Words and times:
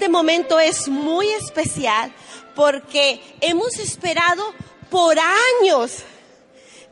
Este 0.00 0.08
momento 0.08 0.58
es 0.58 0.88
muy 0.88 1.28
especial 1.28 2.10
porque 2.56 3.20
hemos 3.42 3.78
esperado 3.78 4.42
por 4.88 5.18
años 5.18 6.04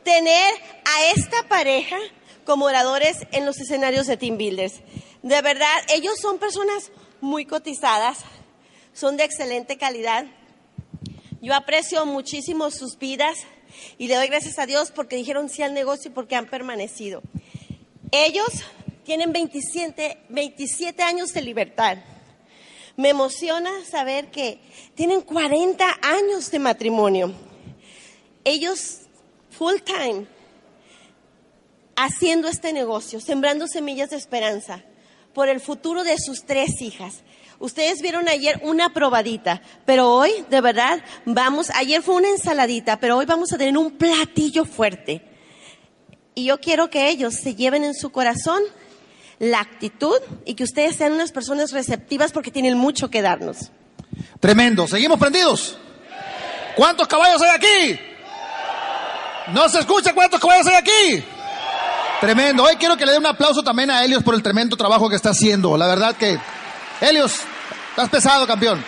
tener 0.03 0.53
a 0.85 1.05
esta 1.15 1.41
pareja 1.47 1.97
como 2.45 2.65
oradores 2.65 3.17
en 3.31 3.47
los 3.47 3.59
escenarios 3.59 4.05
de 4.05 4.15
Team 4.15 4.37
Builders. 4.37 4.75
De 5.23 5.41
verdad, 5.41 5.75
ellos 5.91 6.19
son 6.21 6.37
personas 6.37 6.91
muy 7.19 7.45
cotizadas, 7.45 8.19
son 8.93 9.17
de 9.17 9.23
excelente 9.23 9.79
calidad. 9.79 10.27
Yo 11.41 11.55
aprecio 11.55 12.05
muchísimo 12.05 12.69
sus 12.69 12.99
vidas 12.99 13.39
y 13.97 14.07
le 14.07 14.17
doy 14.17 14.27
gracias 14.27 14.59
a 14.59 14.67
Dios 14.67 14.91
porque 14.91 15.15
dijeron 15.15 15.49
sí 15.49 15.63
al 15.63 15.73
negocio 15.73 16.11
y 16.11 16.13
porque 16.13 16.35
han 16.35 16.45
permanecido. 16.45 17.23
Ellos 18.11 18.49
tienen 19.03 19.33
27, 19.33 20.25
27 20.29 21.01
años 21.01 21.33
de 21.33 21.41
libertad. 21.41 21.97
Me 22.99 23.11
emociona 23.11 23.71
saber 23.89 24.29
que 24.29 24.59
tienen 24.93 25.21
40 25.21 25.85
años 26.01 26.51
de 26.51 26.59
matrimonio. 26.59 27.31
Ellos 28.43 29.03
full 29.57 29.75
time 29.85 30.25
haciendo 31.95 32.49
este 32.49 32.73
negocio, 32.73 33.21
sembrando 33.21 33.67
semillas 33.67 34.09
de 34.09 34.17
esperanza 34.17 34.83
por 35.33 35.47
el 35.47 35.61
futuro 35.61 36.03
de 36.03 36.17
sus 36.17 36.43
tres 36.43 36.81
hijas. 36.81 37.23
Ustedes 37.59 38.01
vieron 38.01 38.27
ayer 38.27 38.59
una 38.63 38.93
probadita, 38.93 39.61
pero 39.85 40.13
hoy, 40.13 40.31
de 40.49 40.59
verdad, 40.59 41.01
vamos, 41.23 41.69
ayer 41.75 42.01
fue 42.01 42.15
una 42.15 42.27
ensaladita, 42.27 42.99
pero 42.99 43.15
hoy 43.15 43.25
vamos 43.25 43.53
a 43.53 43.57
tener 43.57 43.77
un 43.77 43.91
platillo 43.91 44.65
fuerte. 44.65 45.21
Y 46.35 46.43
yo 46.43 46.59
quiero 46.59 46.89
que 46.89 47.07
ellos 47.07 47.35
se 47.35 47.55
lleven 47.55 47.85
en 47.85 47.93
su 47.93 48.11
corazón 48.11 48.61
la 49.39 49.61
actitud 49.61 50.19
y 50.45 50.53
que 50.53 50.63
ustedes 50.63 50.97
sean 50.97 51.13
unas 51.13 51.31
personas 51.31 51.71
receptivas 51.71 52.31
porque 52.31 52.51
tienen 52.51 52.77
mucho 52.77 53.09
que 53.09 53.21
darnos. 53.21 53.71
Tremendo. 54.39 54.87
¿Seguimos 54.87 55.17
prendidos? 55.17 55.77
¿Cuántos 56.75 57.07
caballos 57.07 57.41
hay 57.41 57.49
aquí? 57.49 57.99
¿No 59.53 59.67
se 59.69 59.79
escucha 59.79 60.13
cuántos 60.13 60.39
caballos 60.39 60.67
hay 60.67 60.75
aquí? 60.75 61.23
Tremendo. 62.21 62.63
Hoy 62.63 62.75
quiero 62.75 62.97
que 62.97 63.05
le 63.05 63.13
dé 63.13 63.17
un 63.17 63.25
aplauso 63.25 63.63
también 63.63 63.89
a 63.89 64.03
Helios 64.03 64.23
por 64.23 64.35
el 64.35 64.43
tremendo 64.43 64.75
trabajo 64.75 65.09
que 65.09 65.15
está 65.15 65.29
haciendo. 65.29 65.77
La 65.77 65.87
verdad 65.87 66.15
que, 66.15 66.37
Helios, 67.01 67.35
estás 67.91 68.09
pesado, 68.09 68.45
campeón. 68.45 68.83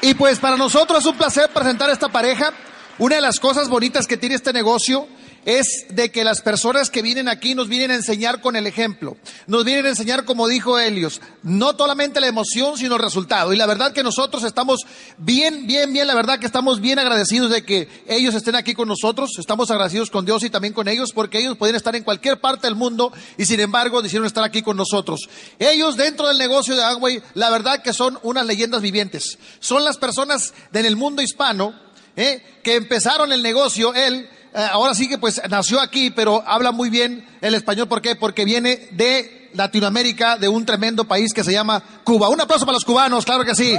Y 0.00 0.14
pues 0.14 0.40
para 0.40 0.56
nosotros 0.56 0.98
es 0.98 1.06
un 1.06 1.16
placer 1.16 1.48
presentar 1.50 1.88
a 1.88 1.92
esta 1.92 2.08
pareja. 2.08 2.52
Una 2.98 3.16
de 3.16 3.22
las 3.22 3.38
cosas 3.38 3.68
bonitas 3.68 4.06
que 4.06 4.16
tiene 4.16 4.34
este 4.34 4.52
negocio 4.52 5.06
es 5.44 5.86
de 5.88 6.10
que 6.10 6.24
las 6.24 6.40
personas 6.40 6.90
que 6.90 7.02
vienen 7.02 7.28
aquí 7.28 7.54
nos 7.54 7.68
vienen 7.68 7.90
a 7.90 7.96
enseñar 7.96 8.40
con 8.40 8.54
el 8.56 8.66
ejemplo. 8.66 9.16
Nos 9.46 9.64
vienen 9.64 9.86
a 9.86 9.90
enseñar, 9.90 10.24
como 10.24 10.46
dijo 10.46 10.78
Helios, 10.78 11.20
no 11.42 11.72
solamente 11.76 12.20
la 12.20 12.28
emoción, 12.28 12.78
sino 12.78 12.96
el 12.96 13.02
resultado. 13.02 13.52
Y 13.52 13.56
la 13.56 13.66
verdad 13.66 13.92
que 13.92 14.02
nosotros 14.02 14.44
estamos 14.44 14.80
bien, 15.18 15.66
bien, 15.66 15.92
bien, 15.92 16.06
la 16.06 16.14
verdad 16.14 16.38
que 16.38 16.46
estamos 16.46 16.80
bien 16.80 16.98
agradecidos 16.98 17.50
de 17.50 17.64
que 17.64 17.88
ellos 18.06 18.34
estén 18.34 18.54
aquí 18.54 18.74
con 18.74 18.88
nosotros. 18.88 19.30
Estamos 19.38 19.70
agradecidos 19.70 20.10
con 20.10 20.24
Dios 20.24 20.44
y 20.44 20.50
también 20.50 20.74
con 20.74 20.86
ellos, 20.86 21.12
porque 21.12 21.40
ellos 21.40 21.56
pueden 21.56 21.74
estar 21.74 21.96
en 21.96 22.04
cualquier 22.04 22.40
parte 22.40 22.66
del 22.66 22.76
mundo 22.76 23.12
y 23.36 23.44
sin 23.44 23.60
embargo 23.60 24.00
decidieron 24.00 24.26
estar 24.26 24.44
aquí 24.44 24.62
con 24.62 24.76
nosotros. 24.76 25.28
Ellos 25.58 25.96
dentro 25.96 26.28
del 26.28 26.38
negocio 26.38 26.76
de 26.76 26.84
Amway, 26.84 27.22
la 27.34 27.50
verdad 27.50 27.82
que 27.82 27.92
son 27.92 28.18
unas 28.22 28.46
leyendas 28.46 28.80
vivientes. 28.80 29.38
Son 29.58 29.84
las 29.84 29.96
personas 29.96 30.54
en 30.72 30.86
el 30.86 30.96
mundo 30.96 31.20
hispano 31.22 31.74
¿eh? 32.16 32.42
que 32.62 32.76
empezaron 32.76 33.32
el 33.32 33.42
negocio, 33.42 33.94
él 33.94 34.28
ahora 34.54 34.94
sí 34.94 35.08
que 35.08 35.18
pues 35.18 35.40
nació 35.48 35.80
aquí, 35.80 36.10
pero 36.10 36.42
habla 36.46 36.72
muy 36.72 36.90
bien 36.90 37.26
el 37.40 37.54
español. 37.54 37.88
¿Por 37.88 38.02
qué? 38.02 38.16
Porque 38.16 38.44
viene 38.44 38.88
de 38.92 39.50
Latinoamérica, 39.54 40.36
de 40.36 40.48
un 40.48 40.64
tremendo 40.64 41.04
país 41.04 41.32
que 41.32 41.44
se 41.44 41.52
llama 41.52 41.82
Cuba. 42.04 42.28
Un 42.28 42.40
aplauso 42.40 42.64
para 42.64 42.76
los 42.76 42.84
cubanos, 42.84 43.24
claro 43.24 43.44
que 43.44 43.54
sí. 43.54 43.76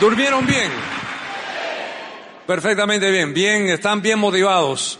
¿Durmieron 0.00 0.46
bien? 0.46 0.70
Perfectamente 2.46 3.10
bien, 3.10 3.34
bien, 3.34 3.68
están 3.68 4.02
bien 4.02 4.18
motivados. 4.18 4.98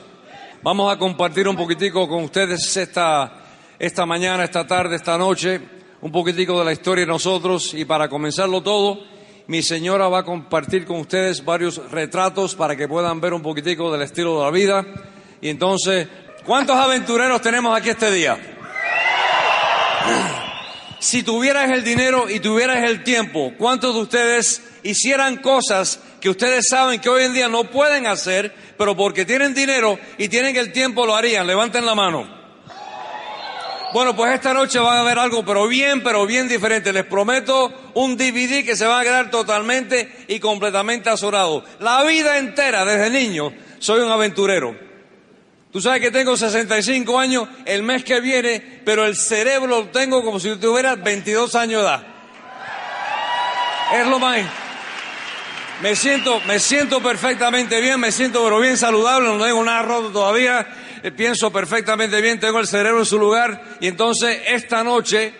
Vamos 0.63 0.93
a 0.93 0.99
compartir 0.99 1.49
un 1.49 1.57
poquitico 1.57 2.07
con 2.07 2.25
ustedes 2.25 2.77
esta, 2.77 3.33
esta 3.79 4.05
mañana, 4.05 4.45
esta 4.45 4.67
tarde, 4.67 4.97
esta 4.97 5.17
noche, 5.17 5.61
un 6.03 6.13
poquitico 6.13 6.59
de 6.59 6.67
la 6.67 6.73
historia 6.73 7.07
de 7.07 7.11
nosotros 7.11 7.73
y 7.75 7.87
para 7.87 8.09
comenzarlo 8.09 8.63
todo, 8.63 9.03
mi 9.51 9.65
señora 9.65 10.07
va 10.07 10.21
a 10.21 10.23
compartir 10.23 10.85
con 10.85 11.01
ustedes 11.01 11.45
varios 11.45 11.91
retratos 11.91 12.55
para 12.55 12.77
que 12.77 12.87
puedan 12.87 13.21
ver 13.21 13.35
un 13.35 13.43
poquitico 13.43 13.91
del 13.91 14.03
estilo 14.03 14.39
de 14.39 14.45
la 14.45 14.51
vida. 14.53 14.87
Y 15.41 15.49
entonces, 15.49 16.07
¿cuántos 16.47 16.77
aventureros 16.77 17.43
tenemos 17.43 17.77
aquí 17.77 17.89
este 17.89 18.13
día? 18.13 18.39
Si 21.01 21.25
tuvieras 21.25 21.69
el 21.73 21.83
dinero 21.83 22.31
y 22.31 22.39
tuvieras 22.39 22.89
el 22.89 23.03
tiempo, 23.03 23.53
¿cuántos 23.59 23.93
de 23.97 24.03
ustedes 24.03 24.63
hicieran 24.85 25.39
cosas 25.39 25.99
que 26.21 26.31
ustedes 26.31 26.69
saben 26.69 27.01
que 27.01 27.09
hoy 27.09 27.25
en 27.25 27.35
día 27.35 27.49
no 27.49 27.65
pueden 27.65 28.07
hacer, 28.07 28.55
pero 28.79 28.97
porque 28.97 29.25
tienen 29.25 29.53
dinero 29.53 29.99
y 30.17 30.29
tienen 30.29 30.55
el 30.55 30.71
tiempo 30.71 31.05
lo 31.05 31.17
harían? 31.17 31.49
Levanten 31.49 31.85
la 31.85 31.97
mano. 31.97 32.40
Bueno, 33.93 34.15
pues 34.15 34.33
esta 34.35 34.55
noche 34.55 34.79
van 34.79 34.99
a 34.99 35.03
ver 35.03 35.19
algo, 35.19 35.45
pero 35.45 35.67
bien, 35.67 36.03
pero 36.03 36.25
bien 36.25 36.49
diferente. 36.49 36.93
Les 36.93 37.05
prometo 37.05 37.91
un 37.95 38.17
DVD 38.17 38.65
que 38.65 38.77
se 38.77 38.87
va 38.87 39.01
a 39.01 39.03
quedar 39.03 39.31
totalmente 39.31 40.25
y 40.29 40.39
completamente 40.39 41.11
azorado. 41.11 41.65
La 41.81 42.05
vida 42.05 42.39
entera, 42.39 42.85
desde 42.85 43.11
niño, 43.11 43.53
soy 43.81 44.01
un 44.01 44.13
aventurero. 44.13 44.77
Tú 45.73 45.81
sabes 45.81 46.01
que 46.01 46.11
tengo 46.11 46.37
65 46.37 47.19
años 47.19 47.49
el 47.65 47.83
mes 47.83 48.05
que 48.05 48.21
viene, 48.21 48.81
pero 48.85 49.05
el 49.05 49.17
cerebro 49.17 49.67
lo 49.67 49.89
tengo 49.89 50.25
como 50.25 50.39
si 50.39 50.55
tuviera 50.57 50.95
22 50.95 51.55
años 51.57 51.83
de 51.83 51.89
edad. 51.89 52.07
Es 53.95 54.07
lo 54.07 54.21
más. 54.21 54.41
Me 55.83 55.97
siento, 55.97 56.41
me 56.47 56.61
siento 56.61 57.03
perfectamente 57.03 57.81
bien, 57.81 57.99
me 57.99 58.13
siento 58.13 58.45
pero 58.45 58.61
bien 58.61 58.77
saludable, 58.77 59.29
no 59.29 59.43
tengo 59.43 59.65
nada 59.65 59.83
roto 59.83 60.11
todavía 60.11 60.67
eh, 61.03 61.11
pienso 61.11 61.51
perfectamente 61.53 62.21
bien, 62.21 62.41
tengo 62.41 62.59
el 62.59 62.67
cerebro 62.67 63.01
en 63.01 63.07
su 63.07 63.19
lugar 63.19 63.79
y 63.81 63.89
entonces 63.89 64.41
esta 64.47 64.85
noche 64.85 65.35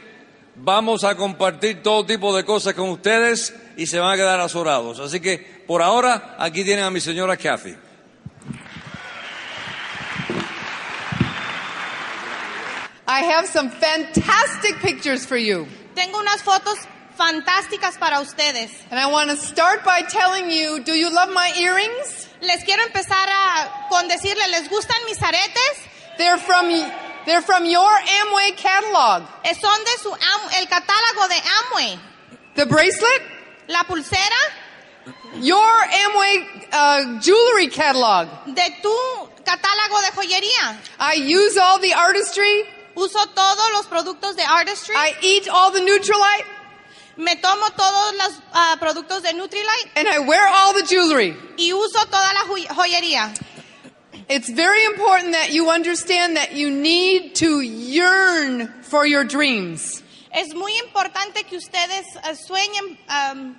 vamos 0.57 1.05
a 1.05 1.15
compartir 1.17 1.83
todo 1.83 2.05
tipo 2.05 2.37
de 2.37 2.45
cosas 2.45 2.75
con 2.75 2.91
ustedes 2.91 3.55
y 3.77 3.87
se 3.87 3.99
van 3.99 4.13
a 4.13 4.17
quedar 4.17 4.41
azorados. 4.41 5.01
Así 5.01 5.21
que 5.21 5.39
por 5.67 5.83
ahora 5.83 6.37
aquí 6.39 6.65
tienen 6.65 6.85
a 6.85 6.91
mi 6.91 7.01
señora 7.01 7.37
Kathy. 7.37 7.77
I 13.07 13.23
have 13.23 13.49
some 13.49 13.71
fantastic 13.71 14.81
pictures 14.81 15.27
for 15.27 15.37
you. 15.37 15.67
Tengo 15.95 16.21
unas 16.21 16.43
fotos 16.43 16.79
fantásticas 17.17 17.99
para 17.99 18.21
ustedes. 18.21 18.71
And 18.91 19.01
I 19.01 19.07
want 19.11 19.31
to 19.31 19.37
start 19.37 19.85
by 19.85 20.03
telling 20.03 20.49
you, 20.49 20.81
do 20.85 20.95
you 20.95 21.13
love 21.13 21.29
my 21.31 21.53
earrings? 21.59 22.30
Les 22.43 22.65
quiero 22.65 22.83
empezar 22.85 23.29
a, 23.29 23.89
con 23.91 24.09
decirle, 24.09 24.47
¿les 24.49 24.69
gustan 24.69 24.97
mis 25.07 25.23
aretes? 25.23 25.91
They're 26.17 26.39
from, 26.39 26.69
they're 27.27 27.43
from 27.43 27.65
your 27.65 27.91
Amway 27.91 28.57
catalog. 28.57 29.25
Eh, 29.45 29.55
son 29.55 29.85
de 29.85 29.99
su, 30.03 30.11
el 30.59 30.69
catálogo 30.69 31.29
de 31.29 31.43
Amway. 31.59 32.01
The 32.55 32.67
bracelet? 32.67 33.23
La 33.69 33.85
pulsera. 33.85 34.41
Your 35.35 35.87
Amway 36.05 36.47
uh, 36.73 37.21
jewelry 37.21 37.69
catalog. 37.69 38.29
De 38.47 38.77
tu 38.83 39.31
catálogo 39.45 40.01
de 40.03 40.11
joyería. 40.13 40.77
I 40.99 41.15
use 41.15 41.57
all 41.59 41.79
the 41.79 41.93
artistry. 41.93 42.65
Uso 42.97 43.19
todos 43.35 43.71
los 43.73 43.87
productos 43.87 44.37
de 44.37 44.43
artistry. 44.43 44.95
I 44.97 45.15
eat 45.23 45.49
all 45.49 45.71
the 45.71 45.81
Nutrilite. 45.81 46.60
Me 47.17 47.35
tomo 47.37 47.69
todos 47.77 48.13
los 48.17 48.39
uh, 48.55 48.77
productos 48.79 49.23
de 49.23 49.33
Nutrilite. 49.33 49.91
And 49.97 50.09
I 50.09 50.21
wear 50.21 50.47
all 50.49 50.73
the 50.73 50.87
jewelry. 50.87 51.37
Y 51.59 51.73
uso 51.73 52.05
toda 52.07 52.33
la 52.35 52.75
joyería. 52.75 53.35
It's 54.29 54.49
very 54.49 54.85
important 54.85 55.33
that 55.33 55.53
you 55.53 55.71
understand 55.71 56.37
that 56.37 56.55
you 56.55 56.71
need 56.71 57.35
to 57.37 57.61
yearn 57.61 58.69
for 58.83 59.05
your 59.05 59.25
dreams. 59.25 60.03
Es 60.33 60.55
muy 60.55 60.73
importante 60.79 61.45
que 61.49 61.59
ustedes 61.59 62.07
uh, 62.17 62.35
sueñen. 62.35 62.97
Um, 63.09 63.57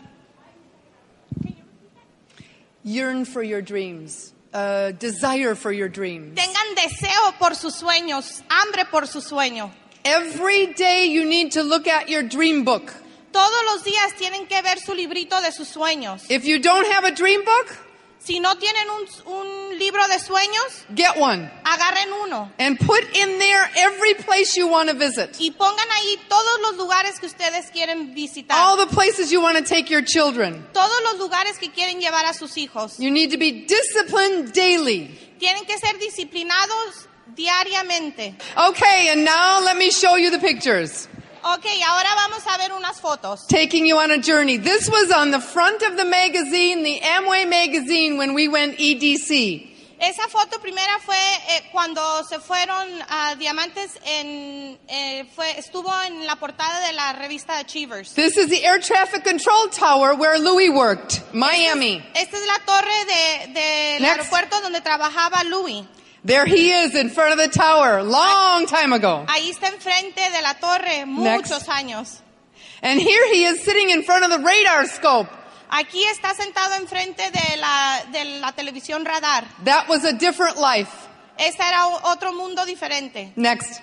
yearn 2.84 3.26
for 3.26 3.44
your 3.44 3.62
dreams. 3.62 4.34
Uh, 4.54 4.92
desire 4.92 5.56
for 5.56 5.72
your 5.72 5.90
dreams. 5.90 6.38
Tengan 6.38 6.76
deseo 6.76 7.38
por 7.40 7.56
sus 7.56 7.82
sueños, 7.82 8.42
hambre 8.50 8.86
por 8.90 9.08
su 9.08 9.20
sueño. 9.20 9.72
Every 10.04 10.74
day 10.74 11.06
you 11.06 11.26
need 11.26 11.54
to 11.54 11.64
look 11.64 11.88
at 11.88 12.10
your 12.10 12.24
dream 12.24 12.64
book. 12.64 12.94
Todos 13.42 13.64
los 13.74 13.84
días 13.84 14.14
tienen 14.20 14.46
que 14.46 14.62
ver 14.62 14.80
su 14.80 14.94
librito 14.94 15.42
de 15.42 15.52
sus 15.52 15.68
sueños. 15.68 16.30
If 16.30 16.44
you 16.44 16.60
don't 16.60 16.86
have 16.94 17.08
a 17.08 17.12
dream 17.12 17.44
book, 17.44 17.76
si 18.20 18.40
no 18.40 18.56
tienen 18.60 18.88
un, 18.92 19.34
un, 19.34 19.80
libro 19.80 20.08
de 20.10 20.20
sueños, 20.20 20.86
get 20.96 21.18
one. 21.18 21.50
Agarren 21.64 22.14
uno. 22.24 22.52
And 22.60 22.78
put 22.78 23.02
in 23.16 23.40
there 23.40 23.68
every 23.78 24.14
place 24.14 24.56
you 24.56 24.68
want 24.68 24.90
to 24.90 24.96
visit. 24.96 25.38
Y 25.40 25.50
pongan 25.50 25.88
ahí 25.90 26.20
todos 26.30 26.60
los 26.62 26.78
lugares 26.78 27.20
que 27.20 27.26
ustedes 27.26 27.72
quieren 27.72 28.14
visitar. 28.14 28.56
All 28.60 28.78
the 28.78 28.94
places 28.94 29.32
you 29.32 29.42
want 29.42 29.58
to 29.58 29.64
take 29.64 29.90
your 29.90 30.04
children. 30.04 30.64
Todos 30.72 31.02
los 31.06 31.18
lugares 31.18 31.58
que 31.58 31.72
quieren 31.72 32.00
llevar 32.00 32.28
a 32.28 32.36
sus 32.36 32.58
hijos. 32.58 33.00
You 33.00 33.10
need 33.10 33.32
to 33.32 33.40
be 33.40 33.66
disciplined 33.66 34.54
daily. 34.54 35.18
Tienen 35.40 35.66
que 35.66 35.80
ser 35.80 35.98
disciplinados 35.98 37.08
diariamente. 37.36 38.36
Okay, 38.56 39.10
and 39.10 39.26
now 39.26 39.60
let 39.66 39.78
me 39.78 39.90
show 39.90 40.16
you 40.16 40.30
the 40.30 40.38
pictures. 40.38 41.08
Ok, 41.44 41.66
ahora 41.88 42.10
vamos 42.16 42.46
a 42.48 42.58
ver 42.58 42.72
unas 42.74 43.00
fotos. 43.02 43.48
taking 43.48 43.86
you 43.86 43.98
on 43.98 44.12
a 44.12 44.18
journey. 44.18 44.58
This 44.58 44.88
was 44.90 45.12
on 45.12 45.32
the 45.32 45.40
front 45.40 45.82
of 45.82 45.98
the 45.98 46.06
magazine, 46.06 46.84
the 46.84 47.00
Amway 47.02 47.48
magazine, 47.48 48.18
when 48.18 48.34
we 48.34 48.48
went 48.48 48.78
EDC. 48.78 49.70
Esa 50.00 50.28
foto 50.30 50.60
primera 50.60 50.98
fue 51.06 51.16
eh, 51.16 51.70
cuando 51.72 52.02
se 52.28 52.40
fueron 52.40 52.88
a 53.08 53.36
Diamantes, 53.36 54.00
en, 54.04 54.80
eh, 54.88 55.26
fue, 55.36 55.52
estuvo 55.60 55.92
en 56.08 56.26
la 56.26 56.38
portada 56.38 56.88
de 56.88 56.94
la 56.94 57.14
revista 57.14 57.60
Achievers. 57.60 58.14
This 58.16 58.36
is 58.36 58.50
the 58.50 58.66
air 58.66 58.80
traffic 58.80 59.24
control 59.24 59.70
tower 59.70 60.16
where 60.16 60.40
Louis 60.40 60.72
worked, 60.72 61.22
Miami. 61.34 62.04
Esta 62.16 62.36
es 62.38 62.48
la 62.48 62.58
torre 62.66 63.06
de- 63.06 63.54
del 63.54 64.06
aeropuerto 64.06 64.60
donde 64.62 64.82
trabajaba 64.82 65.44
Louis. 65.44 65.86
There 66.24 66.46
he 66.46 66.72
is 66.72 66.94
in 66.96 67.10
front 67.10 67.34
of 67.34 67.40
the 67.40 67.48
tower, 67.48 68.04
long 68.04 68.68
time 68.68 68.94
ago. 68.94 69.26
Ahí 69.28 69.50
está 69.50 69.70
enfrente 69.74 70.16
de 70.16 70.42
la 70.42 70.54
torre, 70.54 71.06
Next. 71.06 71.50
muchos 71.50 71.68
años. 71.68 72.20
And 72.84 73.00
here 73.00 73.28
he 73.34 73.44
is 73.46 73.64
sitting 73.64 73.90
in 73.90 74.04
front 74.04 74.24
of 74.24 74.30
the 74.30 74.40
radar 74.40 74.86
scope. 74.86 75.28
Aquí 75.72 76.04
está 76.04 76.34
sentado 76.36 76.76
enfrente 76.80 77.32
de 77.32 77.58
la, 77.58 78.02
de 78.12 78.40
la 78.40 78.52
televisión 78.52 79.06
radar. 79.06 79.46
That 79.64 79.88
was 79.88 80.04
a 80.04 80.14
different 80.14 80.58
life. 80.58 81.08
Este 81.40 81.60
era 81.60 81.88
otro 82.06 82.34
mundo 82.34 82.66
diferente. 82.66 83.32
Next. 83.36 83.82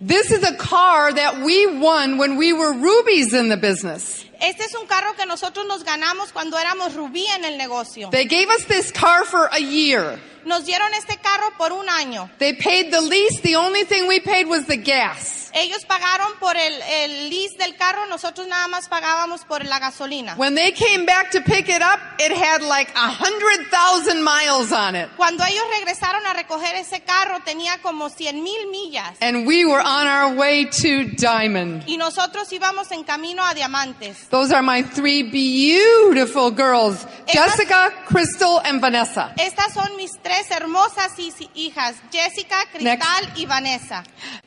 This 0.00 0.32
is 0.32 0.42
a 0.42 0.56
car 0.56 1.12
that 1.12 1.42
we 1.44 1.78
won 1.78 2.18
when 2.18 2.36
we 2.36 2.52
were 2.52 2.72
rubies 2.72 3.34
in 3.34 3.48
the 3.50 3.56
business. 3.56 4.24
Este 4.42 4.64
es 4.64 4.74
un 4.74 4.86
carro 4.88 5.14
que 5.14 5.24
nosotros 5.24 5.64
nos 5.66 5.84
ganamos 5.84 6.32
cuando 6.32 6.58
éramos 6.58 6.94
rubí 6.94 7.24
en 7.28 7.44
el 7.44 7.56
negocio. 7.56 8.10
They 8.10 8.26
gave 8.26 8.48
us 8.48 8.66
this 8.66 8.92
car 8.92 9.24
for 9.24 9.48
a 9.52 9.58
year. 9.60 10.18
Nos 10.44 10.64
dieron 10.64 10.92
este 10.94 11.18
carro 11.18 11.52
por 11.56 11.72
un 11.72 11.88
año. 11.88 12.28
They 12.38 12.54
paid 12.54 12.90
the 12.90 13.00
lease. 13.00 13.40
The 13.42 13.54
only 13.54 13.84
thing 13.84 14.08
we 14.08 14.18
paid 14.20 14.48
was 14.48 14.66
the 14.66 14.76
gas. 14.76 15.38
Ellos 15.54 15.84
pagaron 15.84 16.32
por 16.40 16.56
el, 16.56 16.80
el 16.82 17.28
lease 17.28 17.58
del 17.58 17.76
carro, 17.76 18.06
nosotros 18.06 18.46
nada 18.48 18.68
más 18.68 18.88
pagábamos 18.88 19.44
por 19.44 19.62
la 19.66 19.78
gasolina. 19.78 20.34
When 20.38 20.54
they 20.54 20.72
came 20.72 21.04
back 21.04 21.30
to 21.32 21.42
pick 21.42 21.68
it 21.68 21.82
up, 21.82 22.00
it 22.18 22.32
had 22.32 22.62
like 22.62 22.90
a 22.96 23.06
hundred 23.10 23.70
thousand 23.70 24.24
miles 24.24 24.72
on 24.72 24.96
it. 24.96 25.10
Cuando 25.16 25.44
ellos 25.44 25.62
regresaron 25.78 26.26
a 26.26 26.32
recoger 26.32 26.74
ese 26.76 27.02
carro 27.04 27.40
tenía 27.44 27.80
como 27.82 28.08
100 28.08 28.42
mil 28.42 28.66
millas 28.70 29.14
And 29.20 29.46
we 29.46 29.66
were 29.66 29.82
on 29.82 30.06
our 30.06 30.34
way 30.34 30.64
to 30.64 31.04
Diamond. 31.18 31.84
y 31.86 31.98
nosotros 31.98 32.50
íbamos 32.50 32.90
en 32.90 33.04
camino 33.04 33.44
a 33.44 33.52
Diamantes. 33.52 34.28
Those 34.32 34.50
are 34.50 34.62
my 34.62 34.80
three 34.80 35.24
beautiful 35.24 36.50
girls, 36.50 37.06
Jessica, 37.30 37.92
Crystal, 38.06 38.62
and 38.64 38.80
Vanessa. 38.80 39.30
Estas 39.38 39.74
son 39.74 39.94
mis 39.94 40.10
tres 40.24 40.48
hermosas 40.48 41.18
hijas, 41.54 41.96
Jessica, 42.10 42.64
Cristal 42.72 43.28
y 43.36 43.44
Vanessa. 43.44 44.02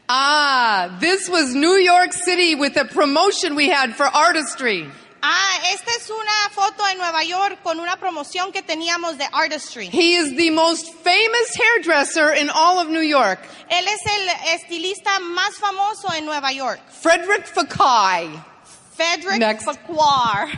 Ah, 0.09 0.97
this 0.99 1.29
was 1.29 1.53
New 1.53 1.75
York 1.77 2.13
City 2.13 2.55
with 2.55 2.75
a 2.77 2.85
promotion 2.85 3.53
we 3.53 3.69
had 3.69 3.95
for 3.95 4.07
artistry. 4.07 4.89
Ah, 5.21 5.59
esta 5.71 5.91
es 5.91 6.09
una 6.09 6.49
foto 6.49 6.83
en 6.91 6.97
Nueva 6.97 7.23
York 7.23 7.59
con 7.63 7.79
una 7.79 7.95
promoción 7.97 8.51
que 8.51 8.63
teníamos 8.63 9.19
de 9.19 9.25
artistry. 9.31 9.85
He 9.85 10.15
is 10.15 10.35
the 10.35 10.49
most 10.49 10.95
famous 10.95 11.55
hairdresser 11.55 12.33
in 12.33 12.49
all 12.49 12.79
of 12.79 12.89
New 12.89 13.05
York, 13.05 13.37
Él 13.69 13.85
es 13.87 14.01
el 14.03 14.29
estilista 14.55 15.19
más 15.19 15.59
famoso 15.59 16.11
en 16.17 16.25
Nueva 16.25 16.51
York, 16.51 16.79
Frederick 16.89 17.45
Fakai. 17.45 18.54
Frederick 18.95 19.39
Next. 19.39 19.65
Facuar. 19.65 20.51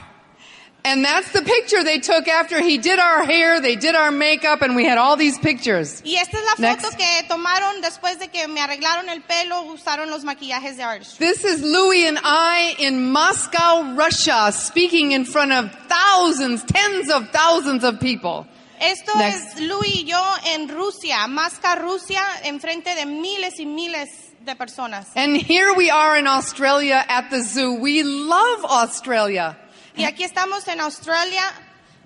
And 0.85 1.03
that's 1.03 1.33
the 1.33 1.41
picture 1.41 1.83
they 1.83 1.99
took 1.99 2.29
after 2.29 2.61
he 2.61 2.77
did 2.77 2.97
our 2.97 3.25
hair, 3.25 3.59
they 3.59 3.75
did 3.75 3.93
our 3.93 4.09
makeup, 4.09 4.61
and 4.61 4.73
we 4.73 4.85
had 4.85 4.97
all 4.97 5.17
these 5.17 5.37
pictures. 5.37 6.01
Y 6.05 6.15
esta 6.15 6.37
es 6.37 6.43
la 6.45 6.69
Next. 6.69 6.85
foto 6.85 6.97
que 6.97 7.27
tomaron 7.27 7.81
después 7.81 8.19
de 8.19 8.29
que 8.29 8.47
me 8.47 8.61
arreglaron 8.61 9.09
el 9.09 9.21
pelo, 9.21 9.63
usaron 9.73 10.09
los 10.09 10.23
maquillajes 10.23 10.77
de 10.77 10.83
artistry. 10.83 11.17
This 11.27 11.43
is 11.43 11.61
Louis 11.61 12.07
and 12.07 12.17
I 12.23 12.75
in 12.79 13.11
Moscow, 13.11 13.95
Russia, 13.95 14.51
speaking 14.53 15.11
in 15.11 15.25
front 15.25 15.51
of 15.51 15.69
thousands, 15.89 16.63
tens 16.63 17.09
of 17.09 17.31
thousands 17.31 17.83
of 17.83 17.99
people. 17.99 18.47
Esto 18.79 19.17
Next. 19.17 19.57
es 19.57 19.61
Luis 19.61 19.93
y 19.93 20.05
yo 20.05 20.23
en 20.53 20.69
Rusia, 20.69 21.27
Masca 21.27 21.75
Rusia, 21.81 22.21
enfrente 22.45 22.95
de 22.95 23.05
miles 23.05 23.59
y 23.59 23.65
miles 23.65 24.07
de 24.47 24.55
personas. 24.55 25.05
And 25.15 25.37
here 25.37 25.73
we 25.75 25.91
are 25.91 26.17
in 26.17 26.25
Australia 26.25 27.05
at 27.07 27.29
the 27.29 27.43
zoo. 27.43 27.75
We 27.75 28.01
love 28.01 28.65
Australia. 28.65 29.55
Y 29.95 30.05
aquí 30.05 30.23
estamos 30.23 30.67
en 30.67 30.79
Australia, 30.79 31.43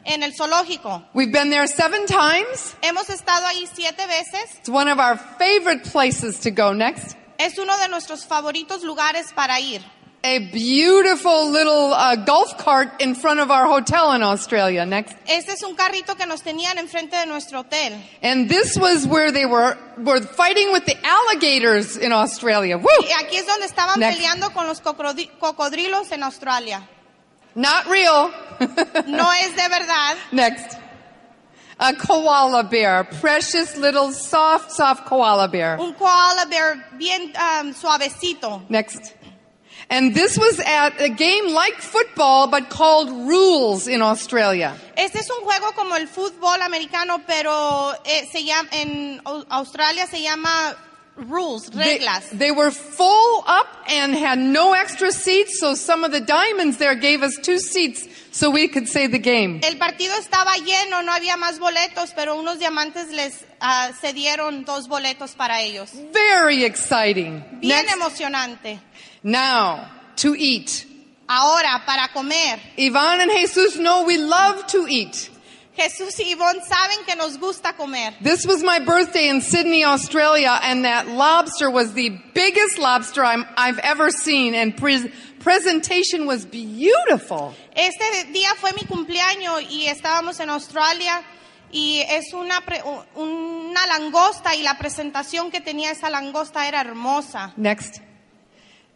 en 0.05 0.23
el 0.23 0.33
zoológico. 0.33 1.03
We've 1.13 1.31
been 1.31 1.49
there 1.49 1.67
seven 1.67 2.05
times. 2.05 2.75
Hemos 2.81 3.09
estado 3.09 3.45
ahí 3.45 3.67
siete 3.73 4.05
veces. 4.07 4.57
It's 4.59 4.69
one 4.69 4.89
of 4.89 4.99
our 4.99 5.17
favorite 5.17 5.83
places 5.83 6.39
to 6.39 6.51
go 6.51 6.73
next. 6.73 7.15
Es 7.37 7.57
uno 7.57 7.77
de 7.77 7.87
nuestros 7.87 8.25
favoritos 8.25 8.83
lugares 8.83 9.33
para 9.33 9.59
ir. 9.59 9.81
A 10.23 10.37
beautiful 10.51 11.49
little 11.49 11.93
uh, 11.93 12.15
golf 12.15 12.55
cart 12.59 13.01
in 13.01 13.15
front 13.15 13.39
of 13.39 13.49
our 13.49 13.65
hotel 13.65 14.11
in 14.11 14.21
Australia 14.21 14.85
next. 14.85 15.15
Este 15.27 15.49
es 15.49 15.63
un 15.63 15.75
carrito 15.75 16.15
que 16.15 16.27
nos 16.27 16.41
tenían 16.41 16.77
enfrente 16.77 17.17
de 17.17 17.25
nuestro 17.25 17.61
hotel. 17.61 17.99
And 18.21 18.47
this 18.47 18.77
was 18.77 19.07
where 19.07 19.31
they 19.31 19.47
were, 19.47 19.75
were 19.97 20.21
fighting 20.21 20.71
with 20.73 20.85
the 20.85 20.95
alligators 21.03 21.97
in 21.97 22.11
Australia. 22.11 22.77
Woo! 22.77 22.87
Y 23.01 23.11
aquí 23.19 23.37
es 23.37 23.47
donde 23.47 23.65
estaban 23.65 23.99
Next. 23.99 24.19
peleando 24.19 24.53
con 24.53 24.67
los 24.67 24.79
cocodrilos 24.79 26.11
en 26.11 26.21
Australia. 26.21 26.87
Not 27.55 27.87
real. 27.87 28.31
No 29.07 29.27
es 29.31 29.55
de 29.55 29.69
verdad. 29.69 30.17
Next. 30.31 30.77
A 31.79 31.93
koala 31.93 32.63
bear. 32.63 33.05
Precious 33.05 33.75
little 33.75 34.11
soft, 34.11 34.71
soft 34.71 35.05
koala 35.05 35.47
bear. 35.47 35.79
Un 35.79 35.95
koala 35.95 36.45
bear 36.47 36.75
bien 36.99 37.33
um, 37.35 37.73
suavecito. 37.73 38.61
Next. 38.69 39.15
And 39.91 40.15
this 40.15 40.37
was 40.37 40.57
at 40.61 41.01
a 41.01 41.09
game 41.09 41.49
like 41.53 41.75
football, 41.81 42.47
but 42.47 42.69
called 42.69 43.09
rules 43.27 43.87
in 43.89 44.01
Australia. 44.01 44.73
Este 44.95 45.17
es 45.17 45.29
un 45.29 45.43
juego 45.43 45.73
como 45.75 45.95
el 45.95 46.07
fútbol 46.07 46.61
americano, 46.61 47.19
pero 47.27 47.91
eh, 48.05 48.25
se 48.31 48.45
llama, 48.45 48.69
en 48.71 49.19
Australia 49.51 50.07
se 50.07 50.21
llama 50.23 50.77
rules, 51.17 51.69
They, 51.71 51.99
reglas. 51.99 52.29
they 52.31 52.51
were 52.51 52.71
full 52.71 53.43
up 53.45 53.67
and 53.89 54.15
had 54.15 54.39
no 54.39 54.71
extra 54.73 55.11
seats, 55.11 55.59
so 55.59 55.75
some 55.75 56.05
of 56.05 56.11
the 56.13 56.21
diamonds 56.21 56.77
there 56.77 56.95
gave 56.95 57.21
us 57.21 57.35
two 57.43 57.59
seats 57.59 58.07
so 58.31 58.49
we 58.49 58.67
could 58.67 58.87
say 58.87 59.07
the 59.07 59.19
game. 59.19 59.59
El 59.63 59.77
partido 59.77 60.15
estaba 60.15 60.55
lleno, 60.57 61.03
no 61.03 61.11
había 61.11 61.37
más 61.37 61.59
boletos, 61.59 62.11
pero 62.15 62.35
unos 62.35 62.59
diamantes 62.59 63.11
les 63.11 63.45
ah, 63.59 63.91
cedieron 63.99 64.63
dos 64.65 64.87
boletos 64.87 65.35
para 65.35 65.61
ellos. 65.61 65.91
Very 66.13 66.63
exciting. 66.63 67.43
Bien 67.59 67.85
Next. 67.85 67.95
emocionante. 67.95 68.79
Now, 69.23 69.87
to 70.17 70.35
eat. 70.35 70.85
Ahora, 71.27 71.83
para 71.85 72.09
comer. 72.13 72.59
Yvonne 72.77 73.21
and 73.21 73.31
Jesus 73.31 73.77
know 73.77 74.03
we 74.05 74.17
love 74.17 74.65
to 74.67 74.87
eat. 74.87 75.29
Jesús 75.77 76.19
y 76.19 76.33
Ivonne 76.33 76.59
saben 76.67 77.05
que 77.05 77.15
nos 77.15 77.37
gusta 77.37 77.73
comer. 77.73 78.13
This 78.21 78.45
was 78.45 78.61
my 78.61 78.79
birthday 78.79 79.29
in 79.29 79.39
Sydney, 79.41 79.85
Australia, 79.85 80.59
and 80.63 80.83
that 80.83 81.07
lobster 81.07 81.71
was 81.71 81.93
the 81.93 82.09
biggest 82.33 82.77
lobster 82.77 83.23
I'm, 83.23 83.45
I've 83.55 83.79
ever 83.79 84.11
seen, 84.11 84.53
and 84.53 84.75
pre- 84.75 85.11
presentation 85.43 86.25
was 86.27 86.45
beautiful. 86.45 87.53
Este 87.75 88.25
día 88.31 88.53
fue 88.55 88.71
mi 88.73 88.85
cumpleaños 88.85 89.61
y 89.69 89.87
estábamos 89.87 90.39
en 90.39 90.49
Australia 90.49 91.21
y 91.71 91.99
es 92.09 92.33
una, 92.33 92.61
pre- 92.61 92.81
una 93.15 93.85
langosta 93.87 94.55
y 94.55 94.61
la 94.63 94.77
presentación 94.77 95.51
que 95.51 95.61
tenía 95.61 95.91
esa 95.91 96.09
langosta 96.09 96.67
era 96.67 96.81
hermosa. 96.81 97.53
Next. 97.57 97.97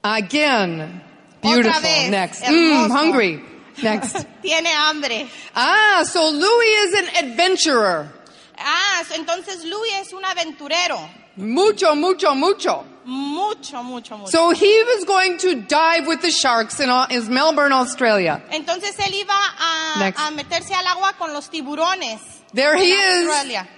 Again. 0.04 1.02
Beautiful. 1.42 1.82
vez, 1.82 2.10
Next. 2.10 2.44
Mm, 2.48 2.92
hungry. 2.92 3.44
Next. 3.82 4.26
Tiene 4.42 4.72
hambre. 4.74 5.28
ah, 5.54 6.04
so 6.06 6.30
Louis 6.32 6.88
is 6.88 6.94
an 6.96 7.26
adventurer. 7.32 8.12
Ah, 8.58 9.04
entonces 9.16 9.64
Louis 9.66 9.92
es 10.02 10.14
un 10.14 10.24
aventurero. 10.24 10.98
Mucho, 11.38 11.96
mucho, 11.96 12.34
mucho. 12.36 12.86
Mucho, 13.06 13.84
mucho, 13.84 14.18
mucho. 14.18 14.32
So 14.32 14.50
he 14.52 14.84
was 14.96 15.06
going 15.06 15.38
to 15.40 15.62
dive 15.62 16.08
with 16.08 16.22
the 16.22 16.32
sharks 16.32 16.80
in, 16.80 16.90
in 17.12 17.34
Melbourne, 17.34 17.72
Australia. 17.72 18.42
Entonces 18.52 18.98
él 18.98 19.14
iba 19.14 19.34
a, 19.60 20.28
a 20.28 20.32
meterse 20.32 20.74
al 20.74 20.88
agua 20.88 21.14
con 21.18 21.32
los 21.32 21.50
tiburones. 21.50 22.20
There 22.54 22.76
he 22.78 22.94
is, 22.94 23.28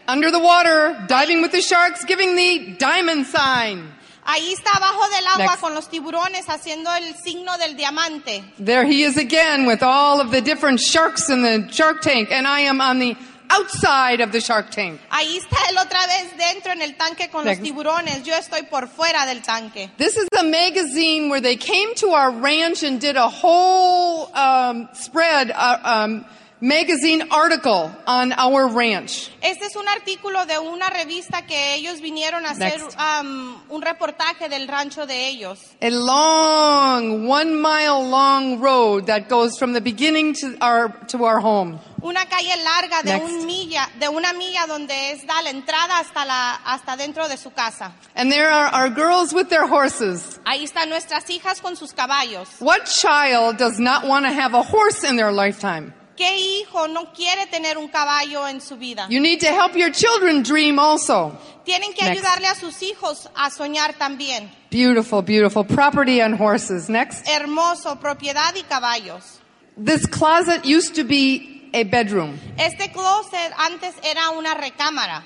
under 0.07 0.29
the 0.29 0.39
water, 0.39 0.95
diving 1.07 1.41
with 1.41 1.51
the 1.51 1.61
sharks, 1.61 2.05
giving 2.05 2.35
the 2.35 2.75
diamond 2.77 3.25
sign. 3.25 3.91
Ahí 4.23 4.53
está 4.53 4.71
abajo 4.77 5.09
del 5.09 5.25
agua 5.25 5.45
Next. 5.45 5.61
con 5.61 5.73
los 5.73 5.87
tiburones 5.89 6.45
haciendo 6.47 6.91
el 6.95 7.15
signo 7.15 7.57
del 7.57 7.75
diamante. 7.75 8.43
There 8.59 8.85
he 8.85 9.03
is 9.03 9.17
again 9.17 9.65
with 9.65 9.81
all 9.81 10.19
of 10.19 10.31
the 10.31 10.41
different 10.41 10.79
sharks 10.81 11.29
in 11.29 11.43
the 11.43 11.67
shark 11.71 12.01
tank, 12.01 12.29
and 12.31 12.45
I 12.45 12.61
am 12.61 12.81
on 12.81 12.99
the 12.99 13.15
outside 13.49 14.21
of 14.21 14.31
the 14.31 14.41
shark 14.41 14.69
tank. 14.71 14.99
Ahí 15.09 15.37
está 15.37 15.57
él 15.69 15.77
otra 15.77 16.05
vez 16.07 16.37
dentro 16.37 16.71
en 16.71 16.81
el 16.81 16.95
tanque 16.95 17.29
con 17.29 17.45
los 17.45 17.59
tiburones. 17.59 18.23
Yo 18.23 18.33
estoy 18.35 18.63
por 18.63 18.87
fuera 18.87 19.25
del 19.25 19.41
tanque. 19.41 19.89
This 19.97 20.17
is 20.17 20.27
a 20.37 20.43
magazine 20.43 21.29
where 21.29 21.41
they 21.41 21.57
came 21.57 21.93
to 21.95 22.11
our 22.11 22.31
ranch 22.31 22.83
and 22.83 22.99
did 22.99 23.15
a 23.15 23.29
whole 23.29 24.29
um, 24.35 24.89
spread, 24.93 25.51
uh, 25.51 25.79
um, 25.83 26.25
magazine 26.59 27.23
article 27.31 27.91
on 28.07 28.33
our 28.33 28.67
ranch. 28.67 29.29
Este 29.41 29.65
es 29.65 29.75
un 29.75 29.87
artículo 29.87 30.45
de 30.45 30.57
una 30.59 30.89
revista 30.89 31.45
que 31.45 31.75
ellos 31.75 32.01
vinieron 32.01 32.45
a 32.45 32.51
hacer 32.51 32.79
Next. 32.81 32.97
um, 32.99 33.55
un 33.69 33.81
reportaje 33.81 34.49
del 34.49 34.67
rancho 34.67 35.05
de 35.05 35.27
ellos. 35.27 35.59
A 35.81 35.89
long, 35.89 37.27
one 37.27 37.53
mile 37.61 38.01
long 38.09 38.59
road 38.59 39.05
that 39.07 39.27
goes 39.29 39.57
from 39.57 39.73
the 39.73 39.81
beginning 39.81 40.33
to 40.33 40.57
our, 40.61 40.89
to 41.07 41.23
our 41.25 41.39
home. 41.39 41.79
Una 42.01 42.25
calle 42.25 42.55
larga 42.63 43.01
de, 43.03 43.13
Next. 43.17 43.25
un 43.31 43.45
milla, 43.45 43.89
de 43.99 44.07
una 44.07 44.33
milla 44.33 44.65
donde 44.67 45.11
es 45.11 45.25
da 45.25 45.41
la 45.41 45.49
entrada 45.49 45.99
hasta, 45.99 46.25
la, 46.25 46.55
hasta 46.65 46.95
dentro 46.95 47.27
de 47.27 47.37
su 47.37 47.51
casa. 47.51 47.91
And 48.15 48.31
there 48.31 48.49
are 48.49 48.69
our 48.73 48.89
girls 48.89 49.33
with 49.33 49.49
their 49.49 49.67
horses. 49.67 50.39
Ahí 50.45 50.63
están 50.63 50.89
nuestras 50.89 51.29
hijas 51.29 51.59
con 51.61 51.75
sus 51.75 51.93
caballos. 51.93 52.47
What 52.59 52.85
child 52.85 53.57
does 53.57 53.79
not 53.79 54.05
want 54.07 54.25
to 54.25 54.31
have 54.31 54.53
a 54.53 54.61
horse 54.63 55.03
in 55.03 55.15
their 55.17 55.31
lifetime? 55.31 55.93
¿Qué 56.17 56.35
hijo 56.35 56.87
no 56.87 57.13
quiere 57.13 57.45
tener 57.45 57.77
un 57.77 57.87
caballo 57.87 58.47
en 58.47 58.59
su 58.59 58.75
vida? 58.75 59.05
You 59.07 59.21
need 59.21 59.39
to 59.41 59.53
help 59.53 59.75
your 59.75 59.91
children 59.91 60.41
dream 60.41 60.79
also. 60.79 61.37
Tienen 61.63 61.93
que 61.93 62.03
Next. 62.03 62.23
ayudarle 62.25 62.47
a 62.47 62.55
sus 62.55 62.81
hijos 62.81 63.29
a 63.35 63.51
soñar 63.51 63.93
también. 63.99 64.49
Beautiful, 64.71 65.21
beautiful. 65.21 65.63
Property 65.63 66.19
on 66.21 66.33
horses. 66.33 66.89
Next. 66.89 67.27
Hermoso, 67.27 67.99
propiedad 67.99 68.55
y 68.55 68.63
caballos. 68.63 69.39
This 69.77 70.07
closet 70.07 70.65
used 70.65 70.95
to 70.95 71.03
be 71.03 71.69
a 71.73 71.83
bedroom. 71.83 72.39
Este 72.57 72.91
closet 72.91 73.53
antes 73.59 73.93
era 74.03 74.31
una 74.35 74.55
recámara. 74.55 75.23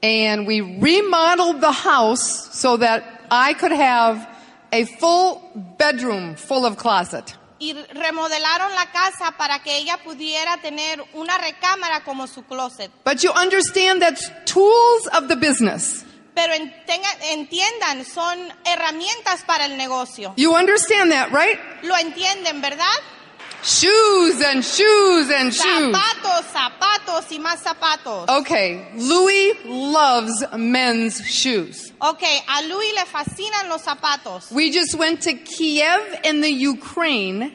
And 0.00 0.46
we 0.46 0.60
remodeled 0.60 1.60
the 1.60 1.72
house 1.72 2.48
so 2.56 2.76
that 2.76 3.02
I 3.30 3.54
could 3.54 3.72
have 3.72 4.28
a 4.72 4.84
full 4.84 5.42
bedroom 5.76 6.36
full 6.36 6.64
of 6.64 6.76
closet. 6.76 7.34
Y 7.62 7.74
remodelaron 7.74 8.74
la 8.74 8.90
casa 8.90 9.36
para 9.38 9.62
que 9.62 9.76
ella 9.76 9.96
pudiera 10.02 10.56
tener 10.56 11.00
una 11.12 11.38
recámara 11.38 12.02
como 12.02 12.26
su 12.26 12.44
closet. 12.44 12.90
But 13.04 13.18
you 13.22 13.30
understand 13.30 14.02
that's 14.02 14.32
tools 14.46 15.06
of 15.12 15.28
the 15.28 15.36
business. 15.36 16.04
Pero 16.34 16.54
entiendan, 16.54 18.04
son 18.04 18.52
herramientas 18.64 19.42
para 19.46 19.66
el 19.66 19.76
negocio. 19.76 20.34
You 20.36 20.56
understand 20.56 21.12
that, 21.12 21.28
right? 21.28 21.60
Lo 21.82 21.96
entienden, 21.96 22.60
¿verdad? 22.60 22.86
Shoes 23.62 24.40
and 24.42 24.64
shoes 24.64 25.30
and 25.30 25.52
shoes. 25.54 25.94
Zapatos, 25.94 26.44
zapatos 26.52 27.30
y 27.30 27.38
más 27.38 27.62
zapatos. 27.62 28.28
Okay, 28.28 28.88
Louis 28.96 29.52
loves 29.64 30.44
men's 30.56 31.20
shoes. 31.24 31.92
Ok, 32.00 32.22
a 32.22 32.62
Luis 32.66 32.92
le 32.94 33.04
fascinan 33.06 33.68
los 33.68 33.82
zapatos. 33.82 34.50
We 34.50 34.70
just 34.72 34.96
went 34.96 35.22
to 35.22 35.34
Kiev 35.34 36.00
in 36.24 36.40
the 36.40 36.50
Ukraine. 36.50 37.52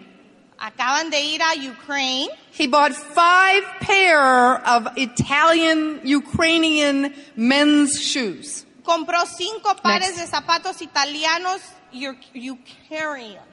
Acaban 0.59 1.11
de 1.11 1.17
ir 1.19 1.41
a 1.41 1.55
Ukraine. 1.59 2.29
He 2.51 2.67
bought 2.67 2.93
five 2.95 3.63
pair 3.81 4.55
of 4.65 4.87
Italian 4.95 5.99
Ukrainian 6.03 7.13
men's 7.35 8.01
shoes. 8.01 8.65
Compró 8.83 9.25
cinco 9.27 9.75
pares 9.83 10.15
Next. 10.15 10.31
de 10.31 10.37
zapatos 10.37 10.81
italianos 10.81 11.59
Ukrainian. 11.91 13.43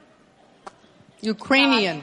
Ukrainian. 1.21 2.01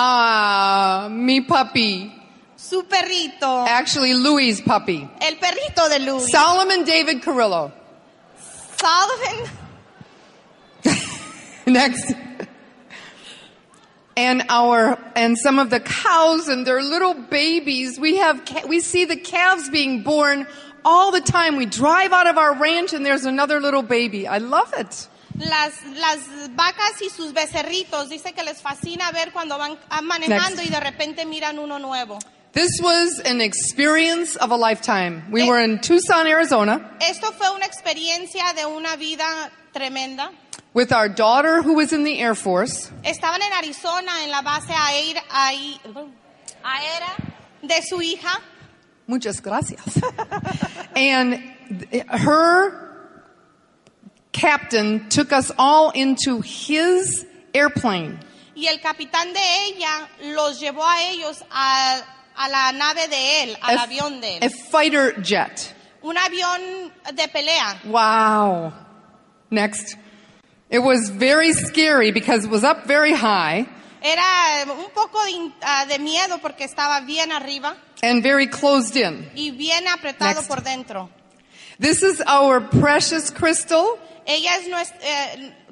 Ah, 0.00 1.08
mi 1.10 1.40
puppy. 1.40 2.14
Su 2.54 2.84
perrito. 2.84 3.66
Actually, 3.66 4.14
Louis' 4.14 4.60
puppy. 4.60 5.08
El 5.20 5.34
perrito 5.38 5.88
de 5.88 5.98
Luis. 5.98 6.30
Solomon 6.30 6.84
David 6.84 7.20
Carrillo. 7.20 7.72
Solomon. 8.80 9.50
Next. 11.66 12.14
And 14.16 14.44
our 14.48 14.96
and 15.16 15.36
some 15.36 15.58
of 15.58 15.70
the 15.70 15.80
cows 15.80 16.46
and 16.46 16.64
their 16.64 16.80
little 16.80 17.14
babies. 17.14 17.98
We 17.98 18.18
have 18.18 18.40
we 18.68 18.78
see 18.78 19.04
the 19.04 19.16
calves 19.16 19.68
being 19.68 20.04
born 20.04 20.46
all 20.84 21.10
the 21.10 21.20
time. 21.20 21.56
We 21.56 21.66
drive 21.66 22.12
out 22.12 22.28
of 22.28 22.38
our 22.38 22.54
ranch 22.54 22.92
and 22.92 23.04
there's 23.04 23.24
another 23.24 23.58
little 23.58 23.82
baby. 23.82 24.28
I 24.28 24.38
love 24.38 24.72
it. 24.78 25.08
Las, 25.38 25.72
las 25.94 26.18
vacas 26.54 27.00
y 27.00 27.10
sus 27.10 27.32
becerritos. 27.32 28.08
Dice 28.08 28.32
que 28.32 28.42
les 28.42 28.60
fascina 28.60 29.10
ver 29.12 29.32
cuando 29.32 29.56
van 29.58 29.78
manejando 30.02 30.56
Next. 30.56 30.66
y 30.66 30.68
de 30.70 30.80
repente 30.80 31.24
miran 31.26 31.58
uno 31.58 31.78
nuevo. 31.78 32.18
This 32.52 32.80
was 32.82 33.20
an 33.26 33.40
experience 33.40 34.36
of 34.36 34.50
a 34.50 34.56
lifetime. 34.56 35.22
We 35.30 35.42
Eh. 35.42 35.48
were 35.48 35.62
in 35.62 35.80
Tucson, 35.80 36.26
Arizona, 36.26 36.96
Esto 37.00 37.30
fue 37.32 37.50
una 37.54 37.66
experiencia 37.66 38.52
de 38.54 38.64
una 38.66 38.96
vida 38.96 39.50
tremenda. 39.72 40.30
with 40.74 40.92
our 40.92 41.08
daughter 41.08 41.62
who 41.62 41.74
was 41.74 41.92
in 41.92 42.04
the 42.04 42.18
Air 42.20 42.34
Force. 42.34 42.90
Estaban 43.04 43.40
en 43.42 43.52
Arizona 43.52 44.24
en 44.24 44.30
la 44.30 44.42
base 44.42 44.72
aérea, 44.72 45.22
de 47.62 47.82
su 47.82 48.00
hija. 48.02 48.40
Muchas 49.06 49.40
gracias. 49.40 49.80
and 50.96 51.40
th- 51.90 52.04
her 52.08 52.87
captain 54.32 55.08
took 55.08 55.32
us 55.32 55.50
all 55.58 55.90
into 55.90 56.40
his 56.40 57.26
airplane. 57.54 58.18
Y 58.54 58.66
el 58.66 58.78
capitán 58.80 59.32
de 59.32 59.40
ella 59.68 60.08
los 60.34 60.60
llevó 60.60 60.82
a 60.84 61.02
ellos 61.12 61.42
a, 61.50 62.00
a 62.36 62.48
la 62.48 62.72
nave 62.72 63.06
de 63.08 63.42
él, 63.44 63.56
al 63.62 63.78
a, 63.78 63.82
avión 63.84 64.20
de 64.20 64.38
él. 64.38 64.44
a 64.44 64.50
fighter 64.50 65.22
jet. 65.22 65.74
Un 66.02 66.16
avión 66.16 66.92
de 67.14 67.28
pelea. 67.28 67.80
Wow. 67.84 68.72
Next. 69.50 69.96
It 70.70 70.80
was 70.80 71.08
very 71.10 71.52
scary 71.52 72.10
because 72.12 72.44
it 72.44 72.50
was 72.50 72.62
up 72.62 72.86
very 72.86 73.14
high 73.14 73.66
Era 74.02 74.64
un 74.70 74.90
poco 74.94 75.18
de, 75.24 75.50
ah, 75.62 75.86
de 75.88 75.98
miedo 75.98 76.38
porque 76.40 76.64
estaba 76.64 77.00
bien 77.06 77.32
arriba 77.32 77.74
and 78.02 78.22
very 78.22 78.46
closed 78.46 78.94
in. 78.96 79.28
y 79.34 79.50
bien 79.50 79.88
apretado 79.88 80.34
Next. 80.36 80.48
por 80.48 80.60
dentro. 80.62 81.08
This 81.80 82.02
is 82.02 82.20
our 82.26 82.60
precious 82.60 83.30
crystal 83.30 83.98
Ella 84.28 84.50
es 84.60 84.68
nuestro 84.68 85.00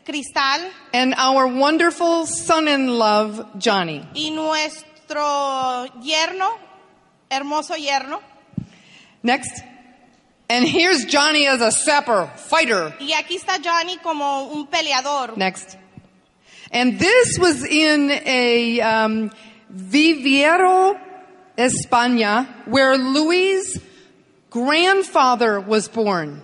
cristal 0.06 0.70
and 0.94 1.14
our 1.18 1.46
wonderful 1.46 2.26
son-in-love, 2.26 3.58
Johnny. 3.58 4.02
y 4.14 4.30
nuestro 4.30 5.86
yerno, 6.02 6.56
hermoso 7.30 7.74
yerno. 7.76 8.22
Next. 9.22 9.62
And 10.48 10.64
here's 10.64 11.04
Johnny 11.06 11.46
as 11.46 11.60
a 11.60 11.70
sapper, 11.72 12.30
fighter. 12.36 12.94
Y 13.00 13.12
aquí 13.12 13.36
está 13.36 13.60
Johnny 13.62 13.98
como 13.98 14.48
un 14.52 14.68
peleador. 14.68 15.36
Next. 15.36 15.76
And 16.70 16.98
this 16.98 17.38
was 17.38 17.64
in 17.64 18.10
a 18.10 18.80
um, 18.80 19.30
Viviero, 19.74 20.98
España, 21.58 22.46
where 22.66 22.96
Louis' 22.96 23.78
grandfather 24.50 25.60
was 25.60 25.88
born. 25.88 26.42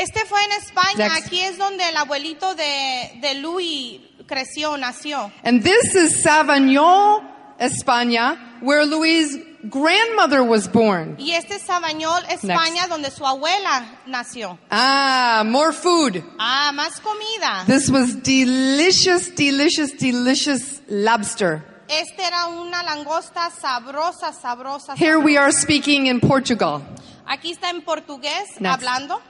Este 0.00 0.24
fue 0.26 0.42
en 0.44 0.52
España, 0.52 1.08
Next. 1.08 1.26
aquí 1.26 1.40
es 1.40 1.58
donde 1.58 1.88
el 1.88 1.96
abuelito 1.96 2.54
de, 2.54 3.18
de 3.20 3.34
Louis 3.36 4.00
creció, 4.26 4.76
nació. 4.76 5.30
And 5.44 5.62
this 5.62 5.94
is 5.94 6.22
Savagnon, 6.22 7.22
España, 7.58 8.58
where 8.60 8.84
Louis' 8.84 9.38
grandmother 9.70 10.42
was 10.42 10.68
born. 10.70 11.16
Y 11.18 11.32
este 11.32 11.56
es 11.56 11.62
Sabañol, 11.62 12.24
España, 12.28 12.86
donde 12.88 13.10
su 13.10 13.26
abuela 13.26 13.84
nació. 14.06 14.58
Ah, 14.70 15.42
more 15.44 15.72
food. 15.72 16.22
Ah, 16.38 16.70
más 16.72 17.00
comida. 17.00 17.64
This 17.66 17.88
was 17.90 18.22
delicious, 18.22 19.34
delicious, 19.34 19.92
delicious 19.96 20.80
lobster. 20.88 21.62
Este 21.88 22.22
era 22.24 22.46
una 22.48 22.82
langosta 22.82 23.50
sabrosa, 23.50 24.32
sabrosa. 24.32 24.94
Here 24.96 25.18
we 25.18 25.36
are 25.38 25.52
speaking 25.52 26.06
in 26.06 26.20
Portugal. 26.20 26.82
Aquí 27.26 27.52
está 27.52 27.70
en 27.70 27.82
portugués 27.82 28.60
Next. 28.60 28.74
hablando. 28.82 29.20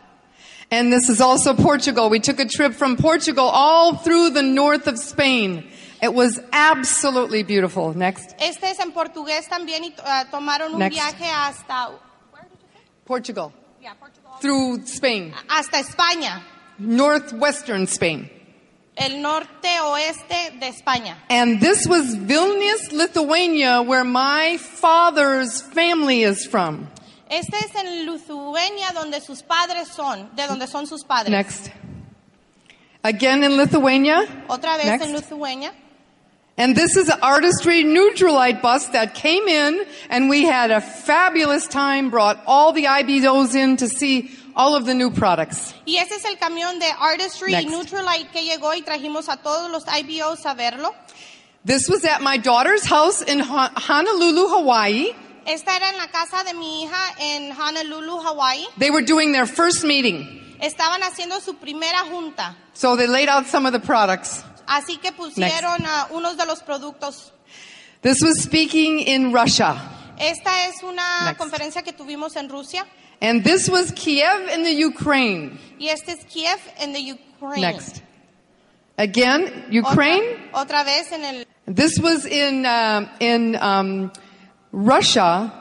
And 0.71 0.93
this 0.93 1.09
is 1.09 1.21
also 1.21 1.55
Portugal. 1.55 2.11
We 2.11 2.19
took 2.21 2.41
a 2.41 2.45
trip 2.47 2.75
from 2.75 2.97
Portugal 2.97 3.45
all 3.45 3.97
through 3.97 4.31
the 4.31 4.43
north 4.43 4.89
of 4.89 4.99
Spain. 4.99 5.65
It 6.03 6.13
was 6.13 6.41
absolutely 6.53 7.43
beautiful. 7.45 7.95
Next. 7.95 8.35
Este 8.39 8.65
es 8.65 8.81
en 8.81 8.93
portugués 8.93 9.49
también 9.49 9.85
y 9.85 9.95
ah, 10.05 10.25
tomaron 10.31 10.73
un 10.73 10.79
Next. 10.79 10.95
viaje 10.97 11.25
hasta 11.25 11.91
Portugal. 13.05 13.53
Yeah, 13.81 13.95
Portugal. 13.95 14.33
Through 14.41 14.83
Spain. 14.87 15.33
hasta 15.49 15.79
España, 15.79 16.43
Northwestern 16.79 17.87
Spain. 17.87 18.29
el 18.97 19.21
norte 19.23 19.69
oeste 19.81 20.59
de 20.59 20.69
España. 20.69 21.17
And 21.31 21.61
this 21.61 21.87
was 21.87 22.17
Vilnius, 22.17 22.93
Lithuania, 22.93 23.83
where 23.83 24.05
my 24.05 24.57
father's 24.59 25.63
family 25.63 26.23
is 26.23 26.45
from. 26.47 26.89
Este 27.29 27.57
es 27.57 27.75
en 27.75 28.07
Lithuania 28.07 28.93
donde 28.95 29.21
sus 29.21 29.43
padres 29.43 29.89
son, 29.89 30.31
de 30.37 30.47
donde 30.47 30.67
son 30.67 30.87
sus 30.87 31.03
padres. 31.03 31.31
Next. 31.31 31.71
Again 33.03 33.43
in 33.43 33.57
Lithuania. 33.57 34.27
Otra 34.49 34.77
vez 34.77 34.87
Next. 34.87 35.05
en 35.07 35.13
Lithuania. 35.13 35.73
And 36.59 36.75
this 36.75 36.97
is 36.97 37.09
an 37.09 37.19
artistry 37.23 37.85
neutralite 37.85 38.63
bus 38.63 38.87
that 38.89 39.15
came 39.15 39.47
in 39.47 39.85
and 40.09 40.31
we 40.31 40.45
had 40.45 40.71
a 40.71 40.81
fabulous 40.81 41.67
time, 41.67 42.11
brought 42.11 42.43
all 42.47 42.73
the 42.73 42.85
IBOs 42.85 43.55
in 43.55 43.77
to 43.77 43.89
see 43.89 44.31
all 44.55 44.75
of 44.75 44.87
the 44.87 44.95
new 44.95 45.11
products. 45.11 45.75
Y 45.87 45.97
ese 45.99 46.13
es 46.13 46.25
el 46.25 46.37
camión 46.37 46.79
de 46.79 46.91
Artistry 46.99 47.53
Next. 47.53 47.69
Neutralite 47.69 48.31
que 48.33 48.43
llegó 48.43 48.73
y 48.75 48.83
trajimos 48.83 49.29
a 49.29 49.37
todos 49.37 49.71
los 49.71 49.85
IBOs 49.85 50.47
a 50.47 50.55
verlo. 50.55 50.95
This 51.65 51.89
was 51.89 52.05
at 52.05 52.23
my 52.23 52.39
daughter's 52.39 52.87
house 52.87 53.21
in 53.21 53.41
Honolulu, 53.41 54.49
Hawaii. 54.49 55.13
Esta 55.47 55.77
era 55.77 55.91
en 55.91 55.97
la 55.97 56.09
casa 56.09 56.43
de 56.45 56.55
mi 56.55 56.83
hija 56.83 57.15
en 57.21 57.53
Honolulu, 57.53 58.19
Hawaii. 58.21 58.67
They 58.79 58.91
were 58.91 59.05
doing 59.05 59.33
their 59.33 59.47
first 59.47 59.85
meeting. 59.85 60.43
Estaban 60.61 61.03
haciendo 61.03 61.41
su 61.41 61.55
primera 61.55 62.01
junta. 62.11 62.57
So 62.75 62.97
they 62.97 63.07
laid 63.07 63.29
out 63.29 63.47
some 63.47 63.67
of 63.67 63.73
the 63.73 63.79
products. 63.79 64.43
Así 64.67 65.01
que 65.01 65.13
pusieron 65.13 65.87
a 65.87 66.09
unos 66.11 66.37
de 66.37 66.47
los 66.47 66.63
productos. 66.63 67.31
This 68.03 68.23
was 68.23 68.43
speaking 68.43 69.01
in 69.01 69.33
Russia. 69.33 69.77
Esta 70.19 70.67
es 70.69 70.83
una 70.83 71.27
Next. 71.27 71.39
conferencia 71.39 71.83
que 71.83 71.93
tuvimos 71.93 72.37
en 72.37 72.49
Rusia. 72.49 72.85
And 73.21 73.45
this 73.45 73.69
was 73.69 73.93
Kiev 73.93 74.49
in 74.53 74.65
the 74.65 74.85
Ukraine. 74.85 75.59
Y 75.79 75.89
este 75.89 76.13
es 76.13 76.25
Kiev 76.25 76.59
en 76.79 76.93
the 76.93 77.13
Ukraine. 77.13 77.61
Next. 77.61 78.03
Again, 78.99 79.67
Ukraine. 79.71 80.23
Otra, 80.53 80.83
otra 80.83 80.85
vez 80.85 81.13
en 81.13 81.25
el 81.25 81.47
This 81.67 81.99
was 82.01 82.25
in 82.27 82.65
um 82.65 83.09
in 83.21 83.57
um, 83.57 84.11
Russia. 84.73 85.53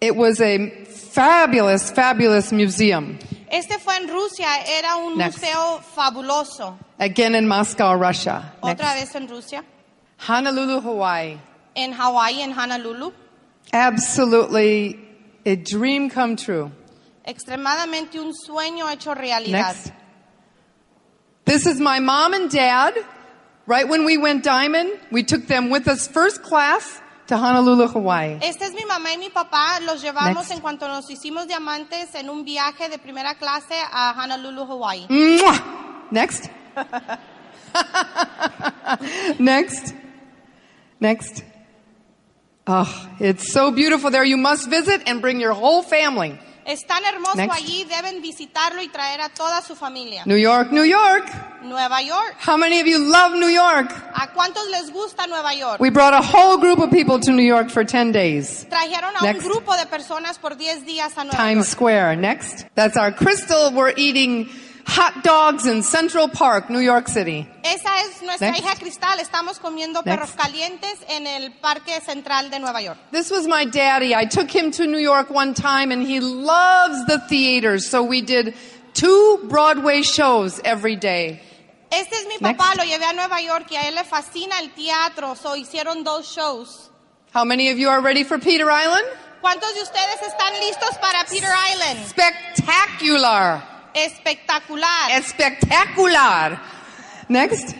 It 0.00 0.16
was 0.16 0.40
a 0.40 0.68
fabulous, 0.86 1.90
fabulous 1.90 2.52
museum. 2.52 3.18
Este 3.50 3.78
fue 3.80 3.94
en 3.96 4.08
Rusia, 4.08 4.46
era 4.66 4.96
un 4.98 5.16
Next. 5.16 5.38
museo 5.40 5.80
fabuloso. 5.96 6.76
Again 6.98 7.34
in 7.34 7.46
Moscow, 7.48 7.94
Russia. 7.94 8.52
Otra 8.62 8.78
Next. 8.78 9.14
vez 9.14 9.14
en 9.14 9.28
Rusia. 9.28 9.64
Honolulu, 10.28 10.80
Hawaii. 10.80 11.38
En 11.76 11.92
Hawái, 11.92 12.40
en 12.42 12.52
Honolulu. 12.52 13.12
Absolutely 13.72 14.98
a 15.46 15.56
dream 15.56 16.10
come 16.10 16.36
true. 16.36 16.70
Extremadamente 17.26 18.18
un 18.18 18.32
sueño 18.32 18.88
hecho 18.92 19.14
realidad. 19.14 19.74
Next. 19.76 19.92
This 21.44 21.66
is 21.66 21.80
my 21.80 22.00
mom 22.00 22.34
and 22.34 22.50
dad. 22.50 22.94
Right 23.66 23.88
when 23.88 24.04
we 24.04 24.18
went 24.18 24.42
diamond, 24.44 24.90
we 25.10 25.22
took 25.22 25.46
them 25.46 25.70
with 25.70 25.88
us 25.88 26.06
first 26.06 26.42
class 26.42 27.00
to 27.26 27.36
Honolulu, 27.36 27.88
Hawaii. 27.88 28.38
Esta 28.42 28.66
es 28.66 28.72
mi 28.74 28.84
mamá 28.84 29.12
y 29.12 29.18
mi 29.18 29.30
papá. 29.30 29.80
Los 29.80 30.02
llevamos 30.02 30.36
Next. 30.36 30.50
en 30.52 30.60
cuanto 30.60 30.88
nos 30.88 31.08
hicimos 31.10 31.46
diamantes 31.46 32.14
en 32.14 32.28
un 32.30 32.44
viaje 32.44 32.88
de 32.88 32.98
primera 32.98 33.34
clase 33.36 33.74
a 33.92 34.14
Honolulu, 34.18 34.62
Hawaii. 34.64 35.06
Mwah! 35.08 36.08
Next. 36.10 36.50
Next. 39.38 39.94
Next. 41.00 41.42
Oh, 42.66 43.08
it's 43.20 43.52
so 43.52 43.70
beautiful 43.70 44.10
there. 44.10 44.24
You 44.24 44.36
must 44.38 44.68
visit 44.70 45.02
and 45.06 45.20
bring 45.20 45.40
your 45.40 45.52
whole 45.52 45.82
family. 45.82 46.38
Es 46.66 46.86
tan 46.86 47.04
hermoso 47.04 47.36
Next. 47.36 47.54
allí, 47.56 47.84
deben 47.84 48.22
visitarlo 48.22 48.80
y 48.82 48.88
traer 48.88 49.20
a 49.20 49.28
toda 49.28 49.60
su 49.60 49.76
familia. 49.76 50.22
New 50.24 50.38
York, 50.38 50.70
New 50.72 50.84
York. 50.84 51.26
Nueva 51.62 52.02
York. 52.02 52.36
How 52.46 52.56
many 52.56 52.80
of 52.80 52.86
you 52.86 52.98
love 52.98 53.34
New 53.34 53.48
York? 53.48 53.90
¿A 54.14 54.32
cuántos 54.34 54.66
les 54.70 54.90
gusta 54.92 55.26
Nueva 55.26 55.54
York? 55.54 55.80
We 55.80 55.90
brought 55.90 56.14
a 56.14 56.20
whole 56.22 56.58
group 56.58 56.78
of 56.78 56.90
people 56.90 57.18
to 57.20 57.32
New 57.32 57.42
York 57.44 57.70
for 57.70 57.84
10 57.84 58.12
days. 58.12 58.66
Trajeron 58.68 59.14
a 59.18 59.22
Next. 59.22 59.44
un 59.44 59.50
grupo 59.50 59.76
de 59.76 59.86
personas 59.86 60.38
por 60.38 60.56
10 60.56 60.84
días 60.84 61.16
a 61.16 61.24
Nueva 61.24 61.36
Times 61.36 61.66
York. 61.66 61.68
Square. 61.68 62.16
Next. 62.16 62.66
That's 62.74 62.96
our 62.96 63.12
crystal. 63.12 63.70
We're 63.72 63.94
eating 63.96 64.48
hot 64.86 65.22
dogs 65.22 65.66
in 65.66 65.82
Central 65.82 66.28
Park, 66.28 66.68
New 66.70 66.80
York 66.80 67.08
City. 67.08 67.46
Esa 67.64 67.90
es 68.06 68.22
nuestra 68.22 68.50
Next. 68.50 68.60
hija 68.62 68.74
Cristal. 68.78 69.18
Estamos 69.20 69.58
comiendo 69.58 70.02
perros 70.02 70.30
Next. 70.30 70.38
calientes 70.38 70.94
en 71.08 71.26
el 71.26 71.52
Parque 71.60 72.00
Central 72.04 72.50
de 72.50 72.58
Nueva 72.58 72.80
York. 72.82 72.98
This 73.10 73.30
was 73.30 73.46
my 73.46 73.64
daddy. 73.64 74.14
I 74.14 74.26
took 74.26 74.50
him 74.50 74.70
to 74.72 74.86
New 74.86 74.98
York 75.00 75.30
one 75.30 75.54
time 75.54 75.90
and 75.92 76.02
he 76.06 76.20
loves 76.20 77.04
the 77.06 77.18
theaters. 77.28 77.88
So 77.88 78.02
we 78.02 78.20
did 78.20 78.54
two 78.92 79.40
Broadway 79.48 80.02
shows 80.02 80.60
every 80.64 80.96
day. 80.96 81.40
Este 81.90 82.12
es 82.12 82.26
mi 82.26 82.36
Next. 82.40 82.76
lo 82.76 82.84
llevé 82.84 83.04
a 83.04 83.12
Nueva 83.12 83.40
York 83.40 83.66
y 83.70 83.76
a 83.76 83.82
él 83.88 83.94
le 83.94 84.04
fascina 84.04 84.58
el 84.60 84.70
teatro. 84.74 85.34
So 85.36 85.56
hicieron 85.56 86.04
dos 86.04 86.26
shows. 86.26 86.90
How 87.32 87.44
many 87.44 87.70
of 87.70 87.78
you 87.78 87.88
are 87.88 88.00
ready 88.00 88.24
for 88.24 88.38
Peter 88.38 88.66
Island? 88.70 89.04
¿Cuántos 89.40 89.74
de 89.74 89.82
ustedes 89.82 90.22
están 90.26 90.52
listos 90.60 90.96
para 91.00 91.24
Peter 91.24 91.50
Island? 91.72 92.06
Spectacular. 92.08 93.73
Espectacular. 93.94 95.22
Spectacular. 95.22 96.60
Next. 97.28 97.74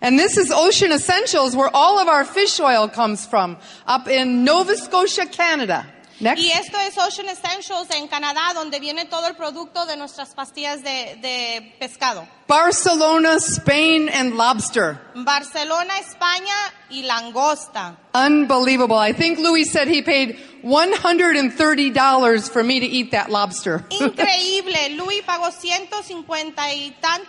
And 0.00 0.18
this 0.18 0.38
is 0.38 0.50
Ocean 0.50 0.92
Essentials 0.92 1.54
where 1.54 1.70
all 1.74 1.98
of 1.98 2.08
our 2.08 2.24
fish 2.24 2.58
oil 2.58 2.88
comes 2.88 3.26
from 3.26 3.58
up 3.86 4.08
in 4.08 4.44
Nova 4.44 4.76
Scotia, 4.76 5.26
Canada. 5.26 5.86
Next. 6.20 6.42
Y 6.42 6.50
esto 6.50 6.76
es 6.78 6.98
Ocean 6.98 7.30
Essentials 7.30 7.88
en 7.96 8.06
Canadá, 8.06 8.52
donde 8.54 8.78
viene 8.78 9.06
todo 9.06 9.26
el 9.26 9.36
producto 9.36 9.86
de 9.86 9.96
nuestras 9.96 10.34
pastillas 10.34 10.82
de, 10.82 11.18
de 11.22 11.74
pescado. 11.78 12.28
Barcelona, 12.46 13.36
Spain, 13.36 14.10
and 14.10 14.34
lobster. 14.36 14.98
Barcelona, 15.14 15.98
España 15.98 16.54
y 16.90 17.04
langosta. 17.04 17.96
Unbelievable. 18.14 18.98
I 18.98 19.12
think 19.12 19.38
Louis 19.38 19.70
said 19.70 19.88
he 19.88 20.02
paid 20.02 20.36
$130 20.62 22.50
for 22.50 22.62
me 22.62 22.80
to 22.80 22.86
eat 22.86 23.10
that 23.12 23.30
lobster. 23.30 23.84
Increíble. 23.90 24.96
Luis 24.96 25.22
pagó 25.26 25.50
150 25.50 26.74
y 26.74 26.94
tan, 27.00 27.22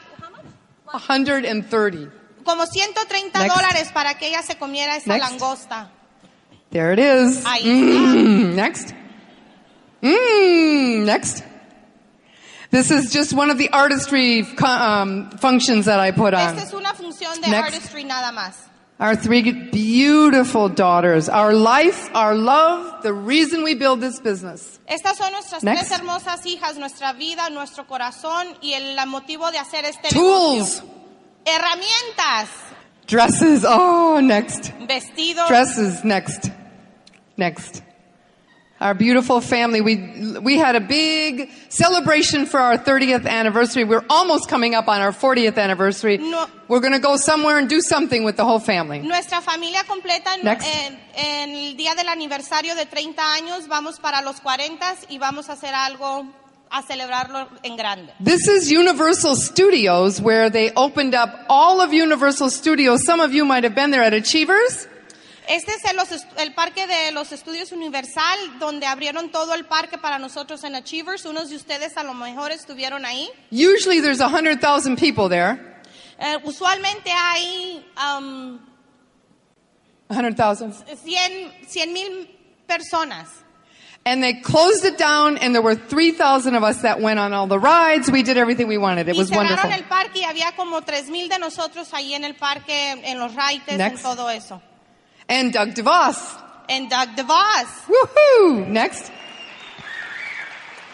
130. 0.92 2.12
como 2.44 2.66
130 2.66 3.40
Next. 3.40 3.56
dólares 3.56 3.92
para 3.94 4.16
que 4.16 4.28
ella 4.28 4.42
se 4.44 4.56
comiera 4.58 4.96
esa 4.96 5.14
Next. 5.14 5.30
langosta. 5.32 5.90
There 6.72 6.94
it 6.94 7.00
is. 7.00 7.44
Ahí 7.46 7.64
Mm, 7.66 8.56
next. 8.56 8.94
Mm, 10.02 11.06
next. 11.06 11.44
This 12.72 12.90
is 12.90 13.12
just 13.12 13.34
one 13.34 13.50
of 13.52 13.58
the 13.58 13.70
artistry 13.74 14.46
um, 14.64 15.30
functions 15.32 15.86
that 15.86 16.00
I 16.00 16.12
put 16.12 16.34
on. 16.34 16.56
Esta 16.58 16.64
es 16.64 16.74
una 16.74 16.94
función 16.94 17.40
de 17.42 17.50
Next. 17.50 17.74
artistry 17.76 18.04
nada 18.06 18.32
más. 18.32 18.54
Our 19.02 19.16
three 19.16 19.52
beautiful 19.52 20.70
daughters, 20.70 21.28
our 21.28 21.56
life, 21.56 22.08
our 22.14 22.36
love, 22.36 23.02
the 23.02 23.12
reason 23.12 23.64
we 23.64 23.74
build 23.74 24.00
this 24.00 24.20
business. 24.20 24.80
Estas 24.88 25.18
son 25.18 25.32
nuestras 25.32 25.64
Next. 25.64 25.88
tres 25.88 26.00
hermosas 26.00 26.46
hijas, 26.46 26.78
nuestra 26.78 27.12
vida, 27.14 27.50
nuestro 27.50 27.88
corazón 27.88 28.56
y 28.62 28.74
el 28.74 28.96
motivo 29.08 29.50
de 29.52 29.58
hacer 29.58 29.86
este 29.86 30.10
Tools, 30.10 30.84
negocio. 30.84 30.86
Herramientas, 31.46 32.50
dresses. 33.08 33.66
Oh, 33.68 34.20
next. 34.22 34.72
vestidos. 34.88 35.50
Dresses, 35.50 36.04
next. 36.04 36.52
Next. 37.38 37.82
Our 38.82 38.96
beautiful 38.96 39.42
family. 39.42 39.80
We, 39.80 40.38
we 40.42 40.58
had 40.58 40.76
a 40.76 40.80
big 40.82 41.52
celebration 41.70 42.48
for 42.48 42.60
our 42.60 42.80
30th 42.80 43.28
anniversary. 43.28 43.84
We're 43.84 44.04
almost 44.10 44.50
coming 44.50 44.74
up 44.74 44.88
on 44.88 45.02
our 45.02 45.12
40th 45.12 45.58
anniversary. 45.60 46.18
No. 46.18 46.48
We're 46.68 46.80
going 46.80 46.94
to 46.94 47.00
go 47.00 47.16
somewhere 47.16 47.60
and 47.60 47.70
do 47.70 47.80
something 47.80 48.24
with 48.24 48.38
the 48.38 48.44
whole 48.44 48.60
family. 48.60 48.98
Nuestra 49.00 49.40
familia 49.42 49.84
completa 49.88 50.34
en, 50.34 50.44
Next. 50.44 50.66
en- 50.68 50.98
en 51.16 51.50
el 51.56 51.78
día 51.78 51.94
del 51.96 52.08
aniversario 52.08 52.74
de 52.76 52.88
30 52.88 53.22
años 53.36 53.68
vamos 53.68 54.00
para 54.00 54.24
los 54.24 54.40
40 54.42 54.96
y 55.10 55.20
vamos 55.20 55.50
a 55.50 55.54
hacer 55.54 55.76
algo 55.76 56.26
a 56.72 56.82
celebrarlo 56.82 57.50
en 57.64 57.76
grande. 57.78 58.12
This 58.24 58.48
is 58.48 58.72
Universal 58.72 59.36
Studios 59.36 60.20
where 60.22 60.50
they 60.50 60.72
opened 60.76 61.14
up 61.14 61.30
all 61.50 61.82
of 61.82 61.94
Universal 61.94 62.50
Studios. 62.50 63.04
Some 63.06 63.20
of 63.20 63.32
you 63.34 63.46
might 63.46 63.64
have 63.64 63.76
been 63.76 63.92
there 63.92 64.04
at 64.04 64.14
Achievers. 64.14 64.88
Este 65.48 65.72
es 65.72 65.84
el, 65.86 65.98
los 65.98 66.10
el 66.38 66.54
parque 66.54 66.86
de 66.88 67.12
los 67.12 67.32
estudios 67.32 67.72
Universal 67.72 68.60
donde 68.60 68.86
abrieron 68.86 69.30
todo 69.32 69.54
el 69.54 69.66
parque 69.66 69.98
para 69.98 70.20
nosotros 70.20 70.64
en 70.64 70.76
Achievers. 70.76 71.26
Unos 71.26 71.50
de 71.50 71.56
ustedes 71.56 71.98
a 71.98 72.04
lo 72.04 72.14
mejor 72.14 72.52
estuvieron 72.52 73.06
ahí. 73.06 73.30
Usually 73.52 74.02
there's 74.02 74.20
100,000 74.20 74.96
people 74.98 75.28
there. 75.30 75.60
Eh, 76.20 76.38
usualmente 76.44 77.12
hay 77.12 77.84
um, 77.98 78.60
100,000. 80.10 80.74
100 81.04 81.88
mil 81.92 82.28
personas. 82.68 83.28
And 84.04 84.24
they 84.24 84.34
closed 84.42 84.84
it 84.84 84.98
down 84.98 85.38
and 85.38 85.54
there 85.54 85.62
were 85.62 85.76
3,000 85.76 86.56
of 86.56 86.64
us 86.64 86.82
that 86.82 87.00
went 87.02 87.20
on 87.20 87.34
all 87.34 87.46
the 87.48 87.60
rides. 87.60 88.10
We 88.10 88.24
did 88.24 88.36
everything 88.36 88.68
we 88.68 88.78
wanted. 88.80 89.08
It 89.08 89.16
Y 89.16 89.20
was 89.20 89.30
wonderful. 89.30 89.70
el 89.72 89.84
parque 89.84 90.20
y 90.20 90.24
había 90.24 90.56
como 90.56 90.82
3 90.82 91.10
mil 91.10 91.30
de 91.30 91.38
nosotros 91.38 91.94
ahí 91.94 92.14
en 92.16 92.24
el 92.26 92.36
parque, 92.36 92.92
en 93.04 93.20
los 93.20 93.36
raites, 93.36 93.70
en 93.74 93.78
Next. 93.78 94.02
todo 94.04 94.30
eso. 94.32 94.60
And 95.32 95.54
Doug 95.54 95.70
DeVos. 95.76 96.18
And 96.70 96.90
Doug 96.90 97.10
DeVos. 97.16 97.68
Woohoo! 97.88 98.68
Next. 98.68 99.12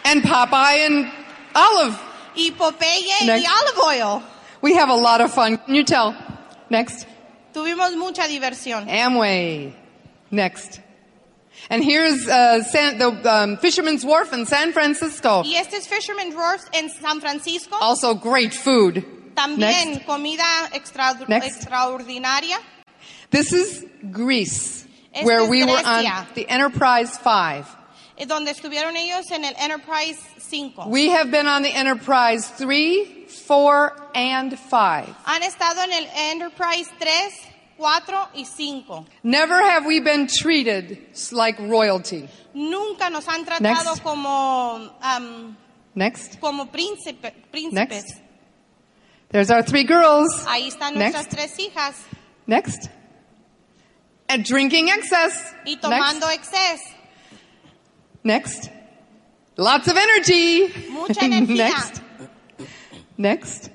And 0.04 0.22
Popeye 0.22 0.86
and 0.86 1.12
Olive. 1.54 2.00
Y 2.36 2.50
Popeye 2.56 3.26
Next. 3.26 3.44
y 3.44 3.52
Olive 3.60 3.78
Oil. 3.84 4.22
We 4.62 4.74
have 4.74 4.88
a 4.90 4.94
lot 4.94 5.20
of 5.20 5.32
fun. 5.32 5.58
Can 5.58 5.74
you 5.74 5.84
tell? 5.84 6.14
Next. 6.70 7.06
Tuvimos 7.52 7.96
mucha 7.96 8.22
diversión. 8.28 8.88
Amway. 8.88 9.72
Next. 10.30 10.80
And 11.70 11.82
here's 11.82 12.28
uh, 12.28 12.62
San, 12.62 12.98
the 12.98 13.08
um, 13.28 13.56
Fisherman's 13.56 14.04
Wharf 14.04 14.32
in 14.32 14.46
San 14.46 14.72
Francisco. 14.72 15.42
Y 15.44 15.54
este 15.56 15.74
es 15.74 15.86
Fisherman's 15.88 16.34
Wharf 16.34 16.64
en 16.72 16.88
San 16.88 17.20
Francisco. 17.20 17.76
Also 17.80 18.14
great 18.14 18.54
food. 18.54 19.04
También 19.34 19.58
Next. 19.94 20.06
comida 20.06 20.68
extra- 20.72 21.14
Next. 21.28 21.46
extraordinaria. 21.64 22.56
This 23.30 23.52
is 23.52 23.84
Greece, 24.10 24.86
where 25.22 25.40
es 25.42 25.48
we 25.50 25.64
were 25.64 25.72
Grecia. 25.82 26.10
on 26.10 26.26
the 26.34 26.48
Enterprise 26.48 27.16
5. 27.18 27.66
eh, 28.16 28.24
Donde 28.26 28.48
estuvieron 28.50 28.96
ellos 28.96 29.30
en 29.30 29.44
el 29.44 29.54
Enterprise 29.58 30.18
5. 30.38 30.86
We 30.88 31.08
have 31.10 31.30
been 31.30 31.46
on 31.46 31.62
the 31.62 31.70
Enterprise 31.74 32.48
3, 32.56 33.26
4, 33.46 33.92
and 34.14 34.58
5. 34.58 35.14
Han 35.26 35.42
estado 35.42 35.82
en 35.82 35.92
el 35.92 36.06
Enterprise 36.32 36.88
3, 36.98 37.32
4 37.76 38.28
y 38.34 38.44
5. 38.44 39.06
Never 39.22 39.60
have 39.62 39.84
we 39.86 40.00
been 40.00 40.26
treated 40.26 40.98
like 41.32 41.58
royalty. 41.60 42.28
Nunca 42.54 43.10
nos 43.10 43.26
han 43.26 43.44
tratado 43.44 43.60
Next. 43.60 44.02
como, 44.02 44.90
am, 45.02 45.56
Next. 45.94 46.40
como 46.40 46.66
príncipe, 46.66 47.32
príncipes. 47.52 47.72
Next. 47.72 48.20
There's 49.30 49.50
our 49.50 49.62
three 49.62 49.84
girls. 49.84 50.44
Ahí 50.46 50.68
están 50.68 50.94
nuestras 50.94 51.26
Next. 51.26 51.30
tres 51.36 51.58
hijas. 51.58 51.94
Next. 52.46 52.88
And 54.28 54.44
drinking 54.44 54.88
excess. 54.90 55.54
Y 55.64 55.76
tomando 55.80 56.26
Next. 56.26 56.52
exceso. 56.52 56.94
Next. 58.24 58.70
Lots 59.56 59.88
of 59.88 59.96
energy. 59.96 60.68
Mucha 60.90 61.20
energía. 61.20 61.56
Next. 61.56 62.02
Next. 63.16 63.70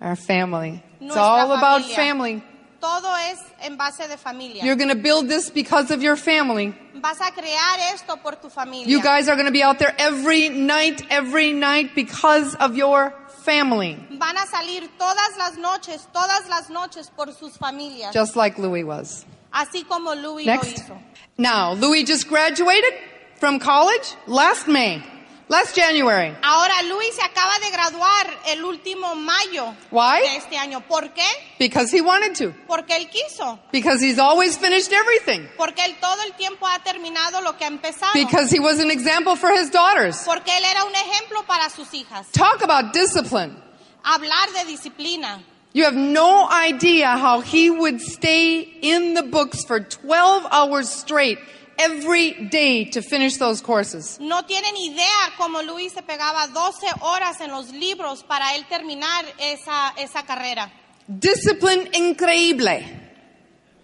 Our 0.00 0.16
family. 0.16 0.82
It's 1.00 1.14
Nuestra 1.14 1.22
all 1.22 1.52
about 1.52 1.82
familia. 1.82 1.96
family. 1.96 2.42
Todo 2.80 3.08
es 3.30 3.38
en 3.62 3.76
base 3.76 4.06
de 4.08 4.16
familia. 4.16 4.64
You're 4.64 4.76
going 4.76 4.90
to 4.90 4.94
build 4.94 5.28
this 5.28 5.50
because 5.50 5.90
of 5.90 6.00
your 6.02 6.14
family. 6.16 6.74
Vas 6.94 7.20
a 7.20 7.32
crear 7.32 7.92
esto 7.92 8.16
por 8.16 8.32
tu 8.36 8.48
familia. 8.48 8.86
You 8.86 9.02
guys 9.02 9.28
are 9.28 9.34
going 9.34 9.46
to 9.46 9.52
be 9.52 9.62
out 9.64 9.78
there 9.80 9.94
every 9.98 10.48
night, 10.48 11.02
every 11.10 11.52
night 11.52 11.94
because 11.96 12.54
of 12.56 12.76
your 12.76 13.12
family. 13.48 13.96
Van 14.10 14.36
a 14.36 14.46
salir 14.46 14.88
todas 14.98 15.36
las 15.38 15.56
noches, 15.56 16.06
todas 16.12 16.48
las 16.48 16.68
noches 16.68 17.10
por 17.16 17.32
sus 17.32 17.56
familias. 17.56 18.12
Just 18.12 18.36
like 18.36 18.58
Louis 18.58 18.84
was. 18.84 19.24
así 19.52 19.84
como 19.84 20.14
Louis 20.14 20.46
Next. 20.46 20.88
lo 20.88 20.94
hizo. 20.96 21.02
Now, 21.38 21.72
Louis 21.72 22.04
just 22.04 22.28
graduated 22.28 22.92
from 23.36 23.58
college 23.58 24.14
last 24.26 24.68
May, 24.68 25.02
last 25.48 25.74
January. 25.74 26.34
Ahora 26.42 26.82
Luis 26.88 27.14
se 27.14 27.22
acaba 27.22 27.58
de 27.58 27.70
graduar 27.70 28.26
el 28.46 28.64
último 28.64 29.14
mayo 29.14 29.74
Why? 29.90 30.20
de 30.22 30.36
este 30.36 30.56
año. 30.56 30.80
¿Por 30.86 31.12
qué? 31.12 31.26
Because 31.58 31.90
he 31.90 32.00
wanted 32.00 32.34
to. 32.36 32.54
Porque 32.66 32.96
él 32.96 33.08
quiso. 33.10 33.58
Because 33.72 34.00
he's 34.00 34.18
always 34.18 34.56
finished 34.56 34.92
everything. 34.92 35.48
Porque 35.56 35.84
él 35.84 35.96
todo 36.00 36.22
el 36.26 36.34
tiempo 36.34 36.66
ha 36.66 36.78
terminado 36.82 37.40
lo 37.42 37.56
que 37.56 37.64
ha 37.64 37.68
empezado. 37.68 38.12
Because 38.14 38.50
he 38.50 38.60
was 38.60 38.78
an 38.78 38.90
example 38.90 39.36
for 39.36 39.50
his 39.50 39.70
daughters. 39.70 40.22
Porque 40.24 40.50
él 40.56 40.64
era 40.64 40.84
un 40.84 40.94
ejemplo 40.94 41.44
para 41.46 41.70
sus 41.70 41.92
hijas. 41.94 42.30
Talk 42.32 42.62
about 42.62 42.92
discipline. 42.92 43.56
Hablar 44.04 44.52
de 44.52 44.64
disciplina. 44.72 45.42
You 45.74 45.84
have 45.84 45.94
no 45.96 46.48
idea 46.50 47.18
how 47.18 47.40
he 47.40 47.68
would 47.70 48.00
stay 48.00 48.60
in 48.80 49.14
the 49.14 49.22
books 49.22 49.64
for 49.64 49.80
12 49.80 50.46
hours 50.50 50.88
straight 50.88 51.38
every 51.78 52.48
day 52.50 52.84
to 52.90 53.00
finish 53.02 53.36
those 53.38 53.62
courses. 53.62 54.18
No 54.20 54.42
tienen 54.44 54.76
idea 54.76 55.32
cómo 55.36 55.62
Luis 55.62 55.92
se 55.92 56.02
pegaba 56.02 56.46
12 56.48 56.86
horas 57.00 57.40
en 57.40 57.50
los 57.50 57.70
libros 57.72 58.22
para 58.24 58.54
él 58.56 58.66
terminar 58.68 59.24
esa, 59.38 59.94
esa 59.96 60.22
carrera. 60.24 60.70
Discipline 61.06 61.88
increíble. 61.94 62.84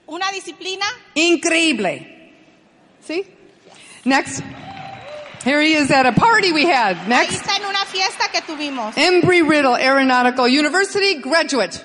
Una 0.06 0.30
disciplina. 0.32 0.84
Increíble. 1.14 2.32
See? 3.06 3.24
Next. 4.04 4.42
Here 5.44 5.60
he 5.60 5.74
is 5.74 5.90
at 5.90 6.06
a 6.06 6.12
party 6.12 6.52
we 6.52 6.64
had. 6.64 6.96
Ahí 6.96 7.08
Next. 7.08 7.32
está 7.42 7.56
en 7.56 7.66
una 7.66 7.84
fiesta 7.86 8.28
que 8.32 8.40
tuvimos. 8.42 8.96
Embry 8.96 9.42
Riddle 9.42 9.76
Aeronautical 9.76 10.46
University 10.46 11.20
graduate. 11.20 11.80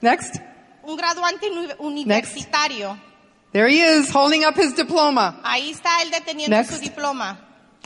Next. 0.00 0.36
Un 0.84 0.96
graduante 0.96 1.48
uni- 1.50 1.72
universitario. 1.78 2.96
There 3.52 3.68
he 3.68 3.80
is 3.82 4.10
holding 4.10 4.44
up 4.44 4.56
his 4.56 4.72
diploma. 4.74 5.38
Ahí 5.44 5.70
está 5.70 6.00
él 6.02 6.10
deteniendo 6.10 6.48
Next. 6.50 6.70
su 6.74 6.80
diploma. 6.80 7.38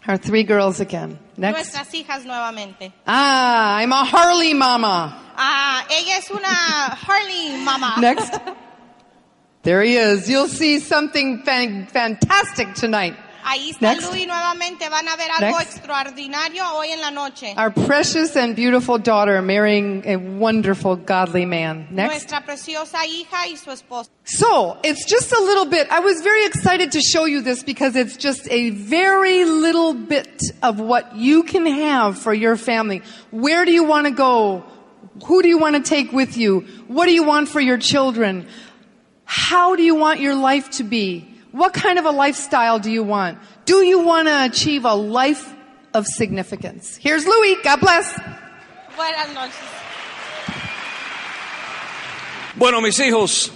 Our 0.06 0.16
three 0.18 0.44
girls 0.44 0.78
again. 0.80 1.18
Next. 1.36 1.56
Nuestras 1.74 1.92
hijas 1.94 2.24
nuevamente. 2.24 2.92
Ah, 3.06 3.76
I'm 3.78 3.92
a 3.92 4.04
Harley 4.04 4.54
mama. 4.54 5.18
Ah, 5.36 5.84
ella 5.90 6.18
es 6.18 6.30
una 6.30 6.46
Harley 6.94 7.64
mamá. 7.64 7.96
Next. 8.00 8.32
There 9.64 9.82
he 9.82 9.96
is. 9.96 10.28
You'll 10.30 10.46
see 10.48 10.78
something 10.78 11.42
fan- 11.42 11.86
fantastic 11.86 12.74
tonight. 12.74 13.16
Ahí 13.48 13.70
está 13.70 13.92
Next. 13.94 14.10
Luis 14.10 14.26
nuevamente. 14.26 14.88
Van 14.88 15.06
a 15.06 15.14
ver 15.14 15.30
algo 15.30 15.58
Next. 15.58 15.76
extraordinario 15.76 16.64
hoy 16.74 16.90
en 16.90 17.00
la 17.00 17.12
noche. 17.12 17.54
Our 17.56 17.70
precious 17.70 18.36
and 18.36 18.56
beautiful 18.56 18.98
daughter 18.98 19.40
marrying 19.40 20.02
a 20.04 20.16
wonderful 20.16 20.96
godly 20.96 21.46
man. 21.46 21.86
Next. 21.90 22.10
Nuestra 22.10 22.44
preciosa 22.44 23.06
hija 23.06 23.46
y 23.48 23.56
su 23.56 23.70
esposo. 23.70 24.10
So, 24.24 24.78
it's 24.82 25.04
just 25.06 25.32
a 25.32 25.40
little 25.40 25.66
bit. 25.66 25.86
I 25.92 26.00
was 26.00 26.22
very 26.22 26.44
excited 26.44 26.90
to 26.92 27.00
show 27.00 27.24
you 27.24 27.40
this 27.40 27.62
because 27.62 27.94
it's 27.94 28.16
just 28.16 28.48
a 28.50 28.70
very 28.70 29.44
little 29.44 29.94
bit 29.94 30.42
of 30.64 30.80
what 30.80 31.14
you 31.14 31.44
can 31.44 31.66
have 31.66 32.18
for 32.18 32.34
your 32.34 32.56
family. 32.56 33.00
Where 33.30 33.64
do 33.64 33.70
you 33.70 33.84
want 33.84 34.08
to 34.08 34.12
go? 34.12 34.64
Who 35.26 35.40
do 35.40 35.48
you 35.48 35.58
want 35.58 35.76
to 35.76 35.82
take 35.82 36.12
with 36.12 36.36
you? 36.36 36.62
What 36.88 37.06
do 37.06 37.12
you 37.12 37.22
want 37.22 37.48
for 37.48 37.60
your 37.60 37.78
children? 37.78 38.48
How 39.24 39.76
do 39.76 39.82
you 39.84 39.94
want 39.94 40.18
your 40.18 40.34
life 40.34 40.70
to 40.72 40.84
be? 40.84 41.35
What 41.56 41.72
kind 41.72 41.98
of 41.98 42.04
a 42.04 42.10
lifestyle 42.10 42.78
do 42.78 42.90
you 42.90 43.02
want? 43.02 43.38
Do 43.64 43.82
you 43.82 44.00
want 44.00 44.28
to 44.28 44.44
achieve 44.44 44.84
a 44.84 44.94
life 44.94 45.54
of 45.94 46.06
significance? 46.06 46.98
Here's 46.98 47.24
Louis. 47.24 47.56
God 47.64 47.80
bless. 47.80 48.14
Buenas 48.94 49.32
noches. 49.32 49.56
Bueno, 52.56 52.82
mis 52.82 52.98
hijos, 53.00 53.50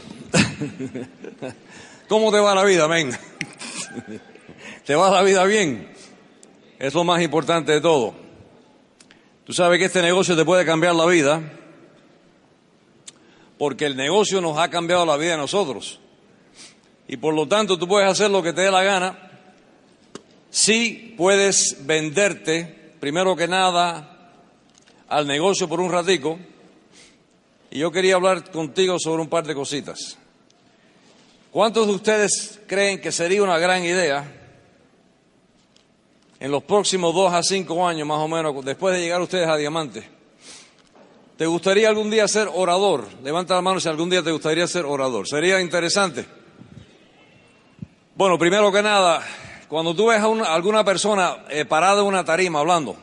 ¿cómo 2.09 2.31
te 2.31 2.39
va 2.39 2.55
la 2.55 2.65
vida, 2.65 2.89
men? 2.89 3.13
¿Te 4.87 4.95
va 4.95 5.11
la 5.11 5.23
vida 5.23 5.45
bien? 5.45 5.93
Es 6.79 6.95
lo 6.95 7.05
más 7.05 7.21
importante 7.21 7.73
de 7.73 7.83
todo. 7.83 8.15
Tú 9.45 9.53
sabes 9.53 9.79
que 9.79 9.85
este 9.85 10.01
negocio 10.01 10.35
te 10.35 10.47
puede 10.47 10.65
cambiar 10.65 10.95
la 10.95 11.05
vida, 11.05 11.43
porque 13.59 13.85
el 13.85 13.95
negocio 13.95 14.41
nos 14.41 14.57
ha 14.57 14.71
cambiado 14.71 15.05
la 15.05 15.19
vida 15.19 15.35
a 15.35 15.37
nosotros. 15.37 16.01
Y 17.13 17.17
por 17.17 17.35
lo 17.35 17.45
tanto 17.49 17.77
tú 17.77 17.89
puedes 17.89 18.09
hacer 18.09 18.31
lo 18.31 18.41
que 18.41 18.53
te 18.53 18.61
dé 18.61 18.71
la 18.71 18.85
gana. 18.85 19.19
Sí 20.49 21.13
puedes 21.19 21.85
venderte, 21.85 22.93
primero 23.01 23.35
que 23.35 23.49
nada, 23.49 24.31
al 25.09 25.27
negocio 25.27 25.69
por 25.69 25.81
un 25.81 25.91
ratico. 25.91 26.39
Y 27.73 27.81
yo 27.81 27.91
quería 27.91 28.15
hablar 28.15 28.49
contigo 28.53 28.97
sobre 29.01 29.23
un 29.23 29.29
par 29.29 29.45
de 29.45 29.57
cositas. 29.57 30.19
¿Cuántos 31.51 31.89
de 31.89 31.95
ustedes 31.95 32.61
creen 32.69 33.01
que 33.01 33.11
sería 33.11 33.43
una 33.43 33.59
gran 33.59 33.85
idea 33.85 34.33
en 36.39 36.51
los 36.53 36.63
próximos 36.63 37.13
dos 37.13 37.33
a 37.33 37.43
cinco 37.43 37.89
años 37.89 38.07
más 38.07 38.19
o 38.19 38.29
menos, 38.29 38.65
después 38.65 38.95
de 38.95 39.03
llegar 39.03 39.21
ustedes 39.21 39.49
a 39.49 39.57
Diamante? 39.57 40.09
¿Te 41.37 41.47
gustaría 41.47 41.89
algún 41.89 42.09
día 42.09 42.29
ser 42.29 42.49
orador? 42.55 43.09
Levanta 43.25 43.57
la 43.57 43.63
mano 43.63 43.81
si 43.81 43.89
algún 43.89 44.11
día 44.11 44.23
te 44.23 44.31
gustaría 44.31 44.69
ser 44.69 44.85
orador. 44.85 45.27
Sería 45.27 45.61
interesante. 45.61 46.39
Bueno, 48.21 48.39
primero 48.39 48.71
que 48.71 48.83
nada, 48.83 49.27
cuando 49.67 49.95
tú 49.97 50.09
ves 50.09 50.21
a 50.21 50.29
una- 50.29 50.53
alguna 50.53 50.85
persona 50.85 51.39
eh, 51.49 51.65
parada 51.65 52.03
en 52.03 52.07
una 52.07 52.23
tarima 52.23 52.59
hablando, 52.61 52.95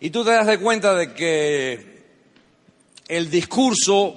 y 0.00 0.08
tú 0.08 0.24
te 0.24 0.30
das 0.30 0.46
de 0.46 0.58
cuenta 0.58 0.94
de 0.94 1.12
que 1.12 2.06
el 3.06 3.28
discurso 3.28 4.16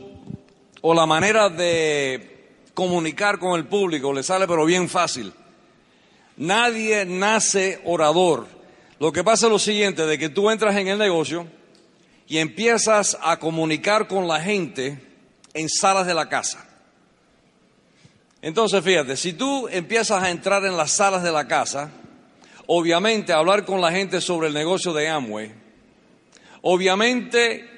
o 0.79 0.93
la 0.93 1.05
manera 1.05 1.49
de 1.49 2.53
comunicar 2.73 3.37
con 3.37 3.59
el 3.59 3.67
público 3.67 4.13
le 4.13 4.23
sale 4.23 4.47
pero 4.47 4.63
bien 4.63 4.87
fácil. 4.87 5.33
Nadie 6.37 7.03
nace 7.03 7.81
orador. 7.83 8.47
Lo 8.97 9.11
que 9.11 9.25
pasa 9.25 9.47
es 9.47 9.51
lo 9.51 9.59
siguiente, 9.59 10.05
de 10.05 10.17
que 10.17 10.29
tú 10.29 10.49
entras 10.49 10.77
en 10.77 10.87
el 10.87 10.99
negocio 10.99 11.47
y 12.29 12.37
empiezas 12.37 13.17
a 13.21 13.39
comunicar 13.39 14.07
con 14.07 14.25
la 14.25 14.39
gente 14.39 15.05
en 15.53 15.67
salas 15.67 16.07
de 16.07 16.13
la 16.13 16.29
casa. 16.29 16.65
Entonces, 18.41 18.83
fíjate, 18.83 19.15
si 19.17 19.33
tú 19.33 19.67
empiezas 19.67 20.21
a 20.23 20.29
entrar 20.31 20.65
en 20.65 20.75
las 20.75 20.91
salas 20.91 21.21
de 21.23 21.31
la 21.31 21.47
casa, 21.47 21.91
obviamente 22.65 23.33
a 23.33 23.37
hablar 23.37 23.65
con 23.65 23.79
la 23.81 23.91
gente 23.91 24.19
sobre 24.21 24.47
el 24.47 24.53
negocio 24.53 24.93
de 24.93 25.07
Amway, 25.09 25.51
obviamente 26.61 27.69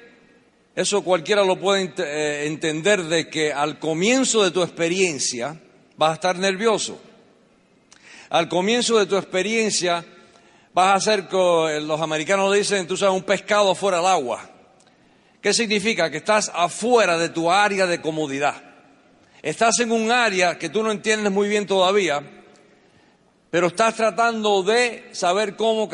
eso 0.74 1.02
cualquiera 1.04 1.44
lo 1.44 1.56
puede 1.60 1.92
eh, 1.98 2.46
entender 2.46 3.02
de 3.04 3.28
que 3.28 3.52
al 3.52 3.78
comienzo 3.78 4.42
de 4.42 4.50
tu 4.50 4.62
experiencia 4.62 5.60
vas 5.96 6.10
a 6.10 6.14
estar 6.14 6.38
nervioso. 6.38 7.00
Al 8.30 8.48
comienzo 8.48 8.98
de 8.98 9.06
tu 9.06 9.16
experiencia 9.16 10.04
vas 10.72 10.96
a 10.96 11.00
ser, 11.00 11.28
co- 11.28 11.68
los 11.68 12.00
americanos 12.00 12.52
dicen, 12.54 12.86
tú 12.86 12.96
sabes, 12.96 13.14
un 13.14 13.22
pescado 13.22 13.74
fuera 13.74 13.98
del 13.98 14.06
agua. 14.06 14.50
¿Qué 15.40 15.52
significa? 15.52 16.10
Que 16.10 16.16
estás 16.16 16.50
afuera 16.54 17.18
de 17.18 17.28
tu 17.28 17.50
área 17.50 17.86
de 17.86 18.00
comodidad. 18.00 18.73
Estás 19.44 19.78
en 19.80 19.92
un 19.92 20.10
área 20.10 20.58
que 20.58 20.70
tú 20.70 20.82
no 20.82 20.90
entiendes 20.90 21.30
muy 21.30 21.48
bien 21.48 21.66
todavía, 21.66 22.22
pero 23.50 23.66
estás 23.66 23.94
tratando 23.94 24.62
de 24.62 25.10
saber 25.12 25.54
cómo, 25.54 25.86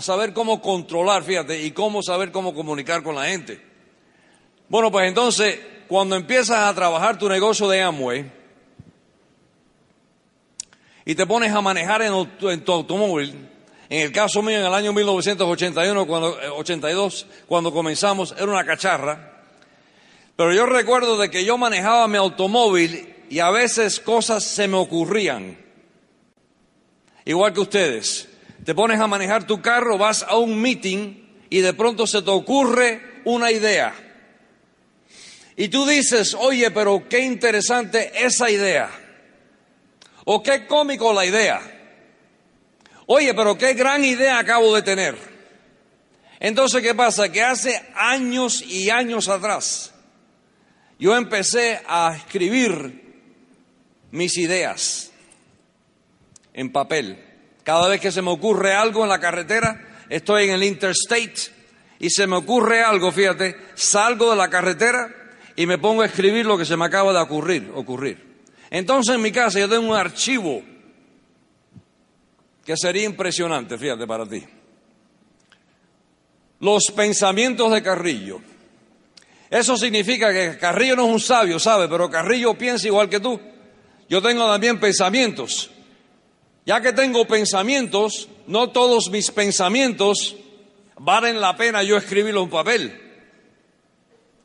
saber 0.00 0.32
cómo 0.32 0.60
controlar, 0.60 1.22
fíjate, 1.22 1.62
y 1.62 1.70
cómo 1.70 2.02
saber 2.02 2.32
cómo 2.32 2.52
comunicar 2.52 3.04
con 3.04 3.14
la 3.14 3.26
gente. 3.26 3.64
Bueno, 4.68 4.90
pues 4.90 5.06
entonces, 5.06 5.60
cuando 5.86 6.16
empiezas 6.16 6.58
a 6.58 6.74
trabajar 6.74 7.16
tu 7.16 7.28
negocio 7.28 7.68
de 7.68 7.82
Amway 7.82 8.32
y 11.04 11.14
te 11.14 11.24
pones 11.24 11.52
a 11.52 11.60
manejar 11.60 12.02
en, 12.02 12.36
tu 12.36 12.72
automóvil, 12.72 13.48
en 13.88 14.00
el 14.00 14.10
caso 14.10 14.42
mío, 14.42 14.58
en 14.58 14.66
el 14.66 14.74
año 14.74 14.92
1981, 14.92 16.04
cuando, 16.04 16.42
eh, 16.42 16.48
82, 16.48 17.26
cuando 17.46 17.72
comenzamos, 17.72 18.34
era 18.36 18.46
una 18.46 18.64
cacharra, 18.64 19.37
Pero 20.38 20.54
yo 20.54 20.66
recuerdo 20.66 21.18
de 21.18 21.30
que 21.30 21.44
yo 21.44 21.58
manejaba 21.58 22.06
mi 22.06 22.16
automóvil 22.16 23.12
y 23.28 23.40
a 23.40 23.50
veces 23.50 23.98
cosas 23.98 24.44
se 24.44 24.68
me 24.68 24.76
ocurrían. 24.76 25.58
Igual 27.24 27.52
que 27.52 27.58
ustedes. 27.58 28.28
Te 28.64 28.72
pones 28.72 29.00
a 29.00 29.08
manejar 29.08 29.48
tu 29.48 29.60
carro, 29.60 29.98
vas 29.98 30.22
a 30.22 30.36
un 30.36 30.60
meeting 30.60 31.26
y 31.50 31.58
de 31.58 31.74
pronto 31.74 32.06
se 32.06 32.22
te 32.22 32.30
ocurre 32.30 33.20
una 33.24 33.50
idea. 33.50 33.92
Y 35.56 35.66
tú 35.70 35.84
dices, 35.84 36.36
oye, 36.38 36.70
pero 36.70 37.08
qué 37.08 37.18
interesante 37.18 38.12
esa 38.24 38.48
idea. 38.48 38.90
O 40.24 40.40
qué 40.40 40.68
cómico 40.68 41.12
la 41.12 41.26
idea. 41.26 41.60
Oye, 43.06 43.34
pero 43.34 43.58
qué 43.58 43.74
gran 43.74 44.04
idea 44.04 44.38
acabo 44.38 44.72
de 44.72 44.82
tener. 44.82 45.18
Entonces, 46.38 46.80
¿qué 46.80 46.94
pasa? 46.94 47.28
Que 47.28 47.42
hace 47.42 47.82
años 47.96 48.62
y 48.62 48.88
años 48.88 49.28
atrás, 49.28 49.94
yo 50.98 51.16
empecé 51.16 51.80
a 51.86 52.14
escribir 52.16 53.08
mis 54.10 54.36
ideas 54.36 55.12
en 56.52 56.72
papel. 56.72 57.24
Cada 57.62 57.88
vez 57.88 58.00
que 58.00 58.12
se 58.12 58.22
me 58.22 58.30
ocurre 58.30 58.74
algo 58.74 59.02
en 59.02 59.08
la 59.08 59.20
carretera, 59.20 60.06
estoy 60.08 60.44
en 60.44 60.50
el 60.54 60.64
interstate 60.64 61.52
y 62.00 62.10
se 62.10 62.26
me 62.26 62.36
ocurre 62.36 62.82
algo, 62.82 63.12
fíjate, 63.12 63.56
salgo 63.74 64.30
de 64.30 64.36
la 64.36 64.48
carretera 64.48 65.08
y 65.54 65.66
me 65.66 65.78
pongo 65.78 66.02
a 66.02 66.06
escribir 66.06 66.46
lo 66.46 66.56
que 66.56 66.64
se 66.64 66.76
me 66.76 66.84
acaba 66.84 67.12
de 67.12 67.20
ocurrir, 67.20 67.70
ocurrir. 67.74 68.42
Entonces 68.70 69.14
en 69.14 69.22
mi 69.22 69.32
casa 69.32 69.58
yo 69.58 69.68
tengo 69.68 69.88
un 69.88 69.96
archivo 69.96 70.62
que 72.64 72.76
sería 72.76 73.04
impresionante, 73.04 73.78
fíjate, 73.78 74.06
para 74.06 74.26
ti. 74.26 74.44
Los 76.60 76.92
pensamientos 76.94 77.72
de 77.72 77.82
Carrillo. 77.82 78.40
Eso 79.50 79.76
significa 79.76 80.32
que 80.32 80.58
Carrillo 80.58 80.96
no 80.96 81.06
es 81.06 81.12
un 81.12 81.20
sabio, 81.20 81.58
¿sabe? 81.58 81.88
Pero 81.88 82.10
Carrillo 82.10 82.54
piensa 82.54 82.86
igual 82.86 83.08
que 83.08 83.20
tú. 83.20 83.40
Yo 84.08 84.20
tengo 84.20 84.46
también 84.46 84.78
pensamientos. 84.78 85.70
Ya 86.66 86.80
que 86.82 86.92
tengo 86.92 87.26
pensamientos, 87.26 88.28
no 88.46 88.70
todos 88.70 89.10
mis 89.10 89.30
pensamientos 89.30 90.36
valen 90.98 91.40
la 91.40 91.56
pena 91.56 91.82
yo 91.82 91.96
escribirlo 91.96 92.42
en 92.42 92.50
papel. 92.50 93.00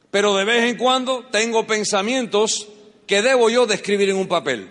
Pero 0.09 0.35
de 0.35 0.45
vez 0.45 0.69
en 0.69 0.77
cuando 0.77 1.25
tengo 1.25 1.67
pensamientos 1.67 2.67
que 3.07 3.21
debo 3.21 3.49
yo 3.49 3.65
de 3.65 3.75
escribir 3.75 4.09
en 4.09 4.17
un 4.17 4.27
papel. 4.27 4.69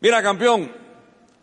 Mira, 0.00 0.22
campeón, 0.22 0.70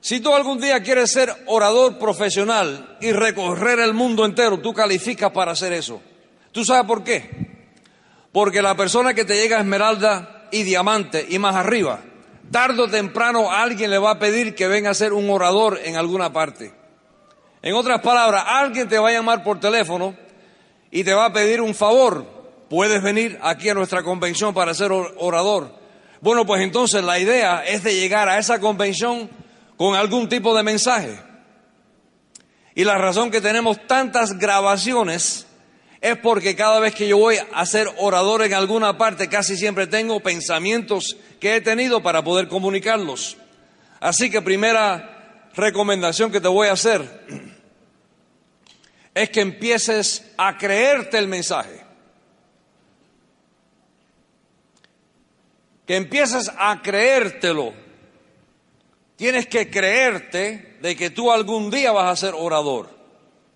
si 0.01 0.19
tú 0.19 0.35
algún 0.35 0.59
día 0.59 0.83
quieres 0.83 1.11
ser 1.11 1.33
orador 1.47 1.97
profesional 1.97 2.97
y 3.01 3.11
recorrer 3.11 3.79
el 3.79 3.93
mundo 3.93 4.23
entero, 4.23 4.59
tú 4.59 4.73
calificas 4.73 5.31
para 5.31 5.53
hacer 5.53 5.73
eso. 5.73 6.01
¿Tú 6.55 6.63
sabes 6.63 6.85
por 6.85 7.03
qué? 7.03 7.29
Porque 8.31 8.61
la 8.61 8.75
persona 8.75 9.13
que 9.13 9.25
te 9.25 9.35
llega 9.35 9.57
a 9.57 9.59
esmeralda 9.59 10.47
y 10.51 10.63
diamante 10.63 11.25
y 11.27 11.37
más 11.37 11.53
arriba, 11.53 11.99
tarde 12.49 12.81
o 12.81 12.87
temprano 12.87 13.51
alguien 13.51 13.91
le 13.91 13.97
va 13.97 14.11
a 14.11 14.19
pedir 14.19 14.55
que 14.55 14.69
venga 14.69 14.89
a 14.89 14.93
ser 14.93 15.11
un 15.11 15.29
orador 15.29 15.81
en 15.83 15.97
alguna 15.97 16.31
parte. 16.31 16.73
En 17.61 17.75
otras 17.75 17.99
palabras, 17.99 18.45
alguien 18.47 18.87
te 18.87 18.97
va 18.97 19.09
a 19.09 19.11
llamar 19.11 19.43
por 19.43 19.59
teléfono 19.59 20.15
y 20.91 21.03
te 21.03 21.13
va 21.13 21.25
a 21.25 21.33
pedir 21.33 21.59
un 21.59 21.75
favor. 21.75 22.25
Puedes 22.69 23.03
venir 23.03 23.37
aquí 23.41 23.67
a 23.67 23.73
nuestra 23.73 24.01
convención 24.01 24.53
para 24.53 24.73
ser 24.73 24.93
orador. 24.93 25.75
Bueno, 26.21 26.45
pues 26.45 26.61
entonces 26.61 27.03
la 27.03 27.19
idea 27.19 27.65
es 27.65 27.83
de 27.83 27.95
llegar 27.95 28.29
a 28.29 28.39
esa 28.39 28.61
convención 28.61 29.29
con 29.75 29.93
algún 29.93 30.29
tipo 30.29 30.55
de 30.55 30.63
mensaje. 30.63 31.19
Y 32.75 32.85
la 32.85 32.97
razón 32.97 33.29
que 33.29 33.41
tenemos 33.41 33.85
tantas 33.87 34.39
grabaciones 34.39 35.44
es 36.05 36.17
porque 36.19 36.55
cada 36.55 36.79
vez 36.79 36.93
que 36.93 37.07
yo 37.07 37.17
voy 37.17 37.37
a 37.51 37.65
ser 37.65 37.87
orador 37.97 38.43
en 38.43 38.53
alguna 38.53 38.95
parte, 38.95 39.27
casi 39.27 39.57
siempre 39.57 39.87
tengo 39.87 40.19
pensamientos 40.19 41.17
que 41.39 41.55
he 41.55 41.61
tenido 41.61 42.03
para 42.03 42.23
poder 42.23 42.47
comunicarlos. 42.47 43.37
Así 43.99 44.29
que 44.29 44.41
primera 44.43 45.49
recomendación 45.55 46.31
que 46.31 46.39
te 46.39 46.47
voy 46.47 46.67
a 46.67 46.73
hacer 46.73 47.25
es 49.15 49.29
que 49.31 49.41
empieces 49.41 50.31
a 50.37 50.57
creerte 50.59 51.17
el 51.17 51.27
mensaje. 51.27 51.83
Que 55.87 55.95
empieces 55.95 56.51
a 56.55 56.81
creértelo 56.83 57.73
Tienes 59.15 59.47
que 59.47 59.69
creerte 59.69 60.77
de 60.81 60.95
que 60.95 61.09
tú 61.09 61.31
algún 61.31 61.71
día 61.71 61.91
vas 61.91 62.11
a 62.11 62.27
ser 62.27 62.35
orador. 62.37 62.94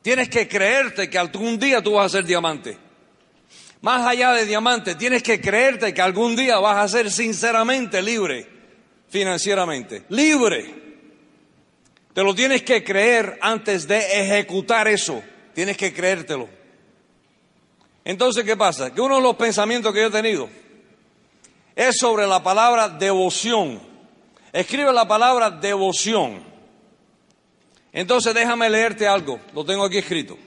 Tienes 0.01 0.29
que 0.29 0.47
creerte 0.47 1.09
que 1.09 1.17
algún 1.17 1.59
día 1.59 1.81
tú 1.81 1.93
vas 1.93 2.07
a 2.07 2.17
ser 2.17 2.25
diamante. 2.25 2.77
Más 3.81 4.05
allá 4.05 4.33
de 4.33 4.45
diamante, 4.45 4.95
tienes 4.95 5.23
que 5.23 5.39
creerte 5.39 5.93
que 5.93 6.01
algún 6.01 6.35
día 6.35 6.59
vas 6.59 6.77
a 6.77 6.88
ser 6.88 7.12
sinceramente 7.12 8.01
libre 8.01 8.47
financieramente. 9.09 10.03
Libre. 10.09 10.75
Te 12.13 12.23
lo 12.23 12.35
tienes 12.35 12.63
que 12.63 12.83
creer 12.83 13.38
antes 13.41 13.88
de 13.88 13.97
ejecutar 13.97 14.88
eso. 14.88 15.21
Tienes 15.53 15.77
que 15.77 15.93
creértelo. 15.93 16.49
Entonces, 18.03 18.43
¿qué 18.43 18.57
pasa? 18.57 18.93
Que 18.93 19.01
uno 19.01 19.17
de 19.17 19.21
los 19.21 19.35
pensamientos 19.35 19.93
que 19.93 20.01
yo 20.01 20.07
he 20.07 20.12
tenido 20.12 20.49
es 21.75 21.97
sobre 21.97 22.27
la 22.27 22.41
palabra 22.43 22.89
devoción. 22.89 23.79
Escribe 24.51 24.91
la 24.91 25.07
palabra 25.07 25.49
devoción. 25.49 26.48
Entonces 27.99 28.33
déjame 28.33 28.69
leerte 28.69 29.05
algo, 29.05 29.41
lo 29.53 29.65
tengo 29.65 29.83
aquí 29.83 29.97
escrito. 29.97 30.38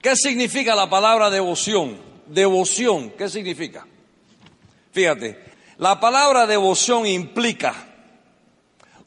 ¿Qué 0.00 0.14
significa 0.14 0.76
la 0.76 0.88
palabra 0.88 1.28
devoción? 1.28 1.98
Devoción, 2.28 3.10
¿qué 3.18 3.28
significa? 3.28 3.84
Fíjate, 4.92 5.42
la 5.78 5.98
palabra 5.98 6.46
devoción 6.46 7.04
implica 7.04 7.74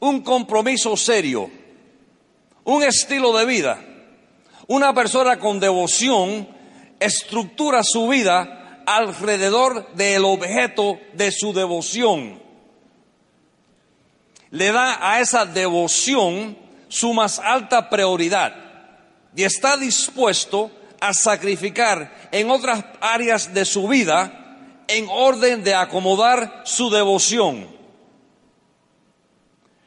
un 0.00 0.20
compromiso 0.20 0.98
serio, 0.98 1.50
un 2.64 2.82
estilo 2.82 3.34
de 3.38 3.46
vida. 3.46 3.82
Una 4.66 4.92
persona 4.92 5.38
con 5.38 5.60
devoción 5.60 6.46
estructura 7.00 7.80
su 7.84 8.06
vida 8.06 8.82
alrededor 8.84 9.94
del 9.94 10.26
objeto 10.26 11.00
de 11.14 11.32
su 11.32 11.54
devoción. 11.54 12.39
Le 14.50 14.72
da 14.72 14.98
a 15.00 15.20
esa 15.20 15.46
devoción 15.46 16.56
su 16.88 17.12
más 17.12 17.38
alta 17.38 17.88
prioridad 17.88 18.54
y 19.34 19.44
está 19.44 19.76
dispuesto 19.76 20.70
a 21.00 21.14
sacrificar 21.14 22.28
en 22.32 22.50
otras 22.50 22.84
áreas 23.00 23.54
de 23.54 23.64
su 23.64 23.86
vida 23.88 24.40
en 24.88 25.06
orden 25.08 25.62
de 25.62 25.74
acomodar 25.74 26.62
su 26.64 26.90
devoción. 26.90 27.68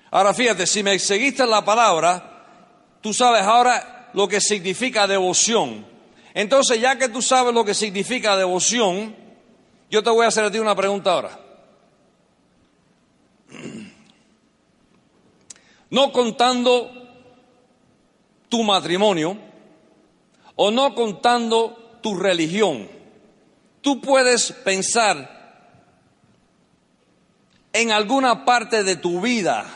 Ahora 0.10 0.34
fíjate, 0.34 0.66
si 0.66 0.82
me 0.82 0.98
seguiste 0.98 1.46
la 1.46 1.66
palabra, 1.66 2.98
tú 3.02 3.14
sabes 3.14 3.42
ahora 3.42 4.10
lo 4.14 4.28
que 4.28 4.40
significa 4.40 5.08
devoción. 5.08 5.86
Entonces, 6.34 6.80
ya 6.80 6.98
que 6.98 7.10
tú 7.10 7.22
sabes 7.22 7.54
lo 7.54 7.66
que 7.66 7.74
significa 7.74 8.38
devoción, 8.38 9.16
yo 9.90 10.02
te 10.02 10.10
voy 10.10 10.26
a 10.26 10.30
hacer 10.30 10.46
a 10.46 10.52
ti 10.52 10.58
una 10.58 10.76
pregunta 10.76 11.12
ahora. 11.12 11.43
No 15.94 16.12
contando 16.12 16.90
tu 18.50 18.64
matrimonio 18.64 19.38
o 20.56 20.72
no 20.72 20.96
contando 20.96 22.00
tu 22.02 22.16
religión, 22.16 22.90
tú 23.80 24.02
puedes 24.02 24.52
pensar 24.52 25.70
en 27.74 27.92
alguna 27.92 28.44
parte 28.44 28.84
de 28.84 28.96
tu 28.96 29.22
vida. 29.22 29.68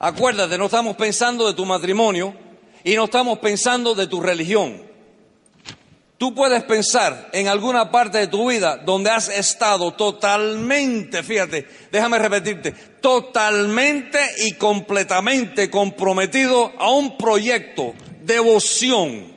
Acuérdate, 0.00 0.58
no 0.58 0.64
estamos 0.64 0.96
pensando 0.96 1.46
de 1.46 1.54
tu 1.54 1.64
matrimonio 1.64 2.34
y 2.82 2.96
no 2.96 3.04
estamos 3.04 3.38
pensando 3.38 3.94
de 3.94 4.08
tu 4.08 4.20
religión. 4.20 4.82
Tú 6.18 6.34
puedes 6.34 6.64
pensar 6.64 7.30
en 7.32 7.46
alguna 7.46 7.92
parte 7.92 8.18
de 8.18 8.26
tu 8.26 8.50
vida 8.50 8.76
donde 8.76 9.08
has 9.08 9.28
estado 9.28 9.92
totalmente, 9.92 11.22
fíjate, 11.22 11.68
déjame 11.92 12.18
repetirte, 12.18 12.72
totalmente 12.72 14.18
y 14.38 14.54
completamente 14.54 15.70
comprometido 15.70 16.72
a 16.76 16.90
un 16.90 17.16
proyecto, 17.16 17.94
devoción. 18.24 19.32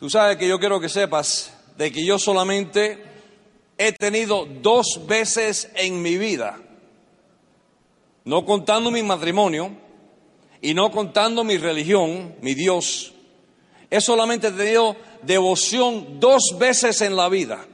Tú 0.00 0.10
sabes 0.10 0.36
que 0.36 0.48
yo 0.48 0.58
quiero 0.58 0.80
que 0.80 0.88
sepas 0.88 1.54
de 1.76 1.92
que 1.92 2.04
yo 2.04 2.18
solamente 2.18 3.04
he 3.78 3.92
tenido 3.92 4.46
dos 4.46 5.06
veces 5.06 5.70
en 5.76 6.02
mi 6.02 6.18
vida, 6.18 6.58
no 8.24 8.44
contando 8.44 8.90
mi 8.90 9.04
matrimonio, 9.04 9.86
y 10.60 10.74
no 10.74 10.90
contando 10.90 11.44
mi 11.44 11.56
religión, 11.56 12.34
mi 12.40 12.54
Dios, 12.54 13.12
he 13.90 14.00
solamente 14.00 14.50
tenido 14.50 14.96
devoción 15.22 16.20
dos 16.20 16.56
veces 16.58 17.00
en 17.00 17.16
la 17.16 17.28
vida. 17.28 17.64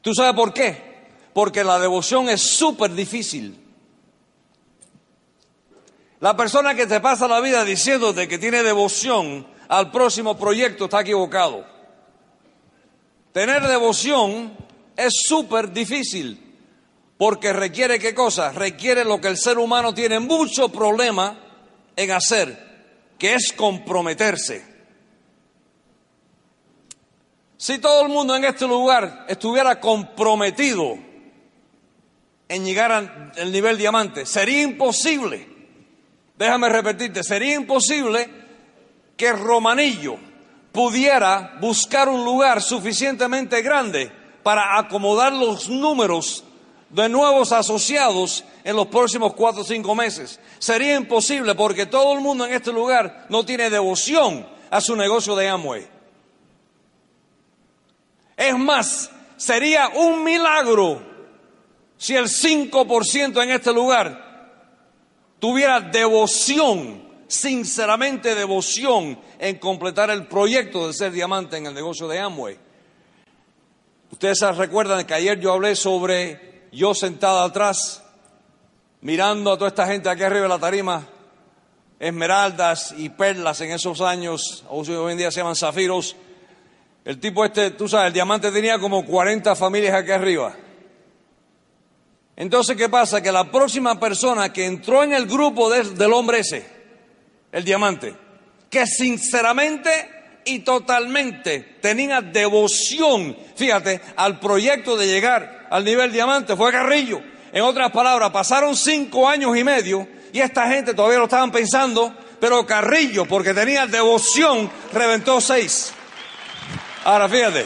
¿Tú 0.00 0.14
sabes 0.14 0.34
por 0.34 0.52
qué? 0.52 0.94
Porque 1.32 1.64
la 1.64 1.78
devoción 1.78 2.28
es 2.28 2.42
súper 2.42 2.94
difícil. 2.94 3.58
La 6.20 6.36
persona 6.36 6.74
que 6.74 6.86
te 6.86 7.00
pasa 7.00 7.28
la 7.28 7.40
vida 7.40 7.64
diciéndote 7.64 8.28
que 8.28 8.38
tiene 8.38 8.62
devoción 8.62 9.46
al 9.68 9.90
próximo 9.90 10.38
proyecto 10.38 10.84
está 10.84 11.00
equivocado. 11.00 11.66
Tener 13.32 13.66
devoción 13.66 14.56
es 14.96 15.12
súper 15.26 15.72
difícil 15.72 16.40
porque 17.16 17.52
requiere 17.52 17.98
qué 17.98 18.14
cosa? 18.14 18.52
Requiere 18.52 19.04
lo 19.04 19.20
que 19.20 19.28
el 19.28 19.36
ser 19.36 19.58
humano 19.58 19.94
tiene 19.94 20.20
mucho 20.20 20.68
problema 20.68 21.43
en 21.96 22.10
hacer, 22.10 23.12
que 23.18 23.34
es 23.34 23.52
comprometerse. 23.52 24.64
Si 27.56 27.78
todo 27.78 28.02
el 28.02 28.08
mundo 28.08 28.36
en 28.36 28.44
este 28.44 28.66
lugar 28.66 29.24
estuviera 29.28 29.80
comprometido 29.80 30.98
en 32.48 32.64
llegar 32.64 32.92
al 32.92 33.52
nivel 33.52 33.78
diamante, 33.78 34.26
sería 34.26 34.62
imposible, 34.62 35.48
déjame 36.36 36.68
repetirte, 36.68 37.22
sería 37.22 37.54
imposible 37.54 38.28
que 39.16 39.32
Romanillo 39.32 40.18
pudiera 40.72 41.56
buscar 41.60 42.08
un 42.08 42.24
lugar 42.24 42.60
suficientemente 42.60 43.62
grande 43.62 44.10
para 44.42 44.78
acomodar 44.78 45.32
los 45.32 45.68
números 45.68 46.44
de 46.94 47.08
nuevos 47.08 47.50
asociados 47.50 48.44
en 48.62 48.76
los 48.76 48.86
próximos 48.86 49.34
cuatro 49.34 49.62
o 49.62 49.64
cinco 49.64 49.96
meses. 49.96 50.38
Sería 50.60 50.94
imposible 50.94 51.56
porque 51.56 51.86
todo 51.86 52.14
el 52.14 52.20
mundo 52.20 52.46
en 52.46 52.54
este 52.54 52.72
lugar 52.72 53.26
no 53.28 53.44
tiene 53.44 53.68
devoción 53.68 54.46
a 54.70 54.80
su 54.80 54.94
negocio 54.94 55.34
de 55.34 55.48
Amway. 55.48 55.86
Es 58.36 58.56
más, 58.56 59.10
sería 59.36 59.88
un 59.88 60.22
milagro 60.22 61.02
si 61.96 62.14
el 62.14 62.26
5% 62.26 63.42
en 63.42 63.50
este 63.50 63.72
lugar 63.72 64.52
tuviera 65.40 65.80
devoción, 65.80 67.02
sinceramente 67.26 68.36
devoción 68.36 69.18
en 69.40 69.58
completar 69.58 70.10
el 70.10 70.28
proyecto 70.28 70.86
de 70.86 70.92
ser 70.92 71.10
diamante 71.10 71.56
en 71.56 71.66
el 71.66 71.74
negocio 71.74 72.06
de 72.06 72.20
Amway. 72.20 72.56
Ustedes 74.12 74.40
recuerdan 74.56 75.04
que 75.04 75.14
ayer 75.14 75.40
yo 75.40 75.52
hablé 75.52 75.74
sobre 75.74 76.53
yo 76.74 76.94
sentado 76.94 77.40
atrás, 77.40 78.02
mirando 79.00 79.52
a 79.52 79.58
toda 79.58 79.68
esta 79.68 79.86
gente 79.86 80.08
aquí 80.08 80.22
arriba 80.22 80.42
de 80.42 80.48
la 80.48 80.58
tarima, 80.58 81.06
esmeraldas 82.00 82.94
y 82.96 83.08
perlas 83.10 83.60
en 83.60 83.70
esos 83.70 84.00
años, 84.00 84.64
hoy 84.68 85.12
en 85.12 85.18
día 85.18 85.30
se 85.30 85.40
llaman 85.40 85.56
zafiros, 85.56 86.16
el 87.04 87.20
tipo 87.20 87.44
este, 87.44 87.70
tú 87.72 87.88
sabes, 87.88 88.08
el 88.08 88.12
diamante 88.12 88.50
tenía 88.50 88.78
como 88.78 89.04
40 89.04 89.54
familias 89.54 89.94
aquí 89.94 90.10
arriba. 90.10 90.56
Entonces, 92.36 92.76
¿qué 92.76 92.88
pasa? 92.88 93.20
Que 93.22 93.30
la 93.30 93.50
próxima 93.50 94.00
persona 94.00 94.52
que 94.52 94.64
entró 94.64 95.04
en 95.04 95.12
el 95.12 95.26
grupo 95.26 95.70
del 95.70 96.12
hombre 96.12 96.40
ese, 96.40 96.66
el 97.52 97.62
diamante, 97.62 98.16
que 98.68 98.86
sinceramente 98.86 99.90
y 100.44 100.60
totalmente 100.60 101.78
tenía 101.80 102.20
devoción, 102.20 103.36
fíjate, 103.54 104.00
al 104.16 104.40
proyecto 104.40 104.96
de 104.96 105.06
llegar 105.06 105.53
al 105.70 105.84
nivel 105.84 106.12
diamante, 106.12 106.56
fue 106.56 106.72
Carrillo. 106.72 107.20
En 107.52 107.62
otras 107.62 107.90
palabras, 107.90 108.30
pasaron 108.30 108.74
cinco 108.76 109.28
años 109.28 109.56
y 109.56 109.62
medio 109.64 110.08
y 110.32 110.40
esta 110.40 110.68
gente 110.68 110.94
todavía 110.94 111.18
lo 111.18 111.24
estaban 111.24 111.52
pensando, 111.52 112.12
pero 112.40 112.66
Carrillo, 112.66 113.24
porque 113.24 113.54
tenía 113.54 113.86
devoción, 113.86 114.70
reventó 114.92 115.40
seis. 115.40 115.92
Ahora 117.04 117.28
fíjate. 117.28 117.64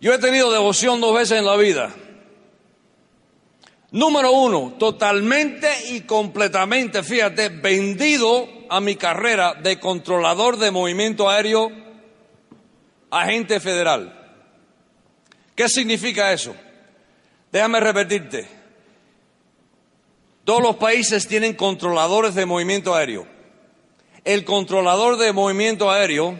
Yo 0.00 0.12
he 0.12 0.18
tenido 0.18 0.52
devoción 0.52 1.00
dos 1.00 1.14
veces 1.14 1.38
en 1.38 1.46
la 1.46 1.56
vida. 1.56 1.90
Número 3.92 4.32
uno, 4.32 4.74
totalmente 4.78 5.68
y 5.90 6.00
completamente, 6.02 7.02
fíjate, 7.02 7.50
vendido 7.50 8.48
a 8.70 8.80
mi 8.80 8.96
carrera 8.96 9.54
de 9.54 9.78
controlador 9.78 10.56
de 10.56 10.70
movimiento 10.70 11.28
aéreo, 11.28 11.70
agente 13.12 13.60
federal. 13.60 14.18
¿Qué 15.54 15.68
significa 15.68 16.32
eso? 16.32 16.56
Déjame 17.52 17.78
repetirte. 17.78 18.48
Todos 20.44 20.62
los 20.62 20.76
países 20.76 21.28
tienen 21.28 21.54
controladores 21.54 22.34
de 22.34 22.46
movimiento 22.46 22.94
aéreo. 22.94 23.26
El 24.24 24.44
controlador 24.44 25.18
de 25.18 25.32
movimiento 25.32 25.90
aéreo 25.90 26.38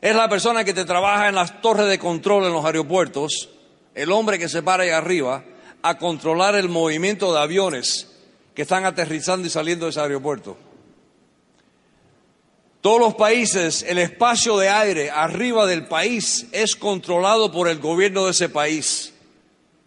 es 0.00 0.14
la 0.14 0.28
persona 0.28 0.62
que 0.62 0.74
te 0.74 0.84
trabaja 0.84 1.28
en 1.28 1.34
las 1.34 1.60
torres 1.62 1.88
de 1.88 1.98
control 1.98 2.44
en 2.44 2.52
los 2.52 2.64
aeropuertos, 2.64 3.48
el 3.94 4.12
hombre 4.12 4.38
que 4.38 4.48
se 4.48 4.62
para 4.62 4.82
ahí 4.82 4.90
arriba 4.90 5.42
a 5.82 5.96
controlar 5.96 6.54
el 6.54 6.68
movimiento 6.68 7.32
de 7.32 7.40
aviones 7.40 8.14
que 8.54 8.62
están 8.62 8.84
aterrizando 8.84 9.46
y 9.46 9.50
saliendo 9.50 9.86
de 9.86 9.90
ese 9.90 10.00
aeropuerto. 10.00 10.56
Todos 12.80 13.00
los 13.00 13.14
países, 13.14 13.84
el 13.88 13.98
espacio 13.98 14.56
de 14.56 14.68
aire 14.68 15.10
arriba 15.10 15.66
del 15.66 15.86
país 15.86 16.46
es 16.52 16.76
controlado 16.76 17.50
por 17.50 17.68
el 17.68 17.80
gobierno 17.80 18.26
de 18.26 18.30
ese 18.30 18.48
país. 18.48 19.12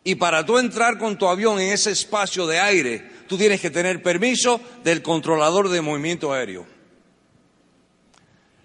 Y 0.04 0.16
para 0.16 0.46
tú 0.46 0.58
entrar 0.58 0.98
con 0.98 1.18
tu 1.18 1.28
avión 1.28 1.60
en 1.60 1.72
ese 1.72 1.92
espacio 1.92 2.48
de 2.48 2.60
aire, 2.60 3.10
tú 3.28 3.38
tienes 3.38 3.62
que 3.62 3.70
tener 3.70 4.04
permiso 4.04 4.60
del 4.84 5.02
controlador 5.02 5.70
de 5.70 5.80
movimiento 5.80 6.34
aéreo. 6.34 6.66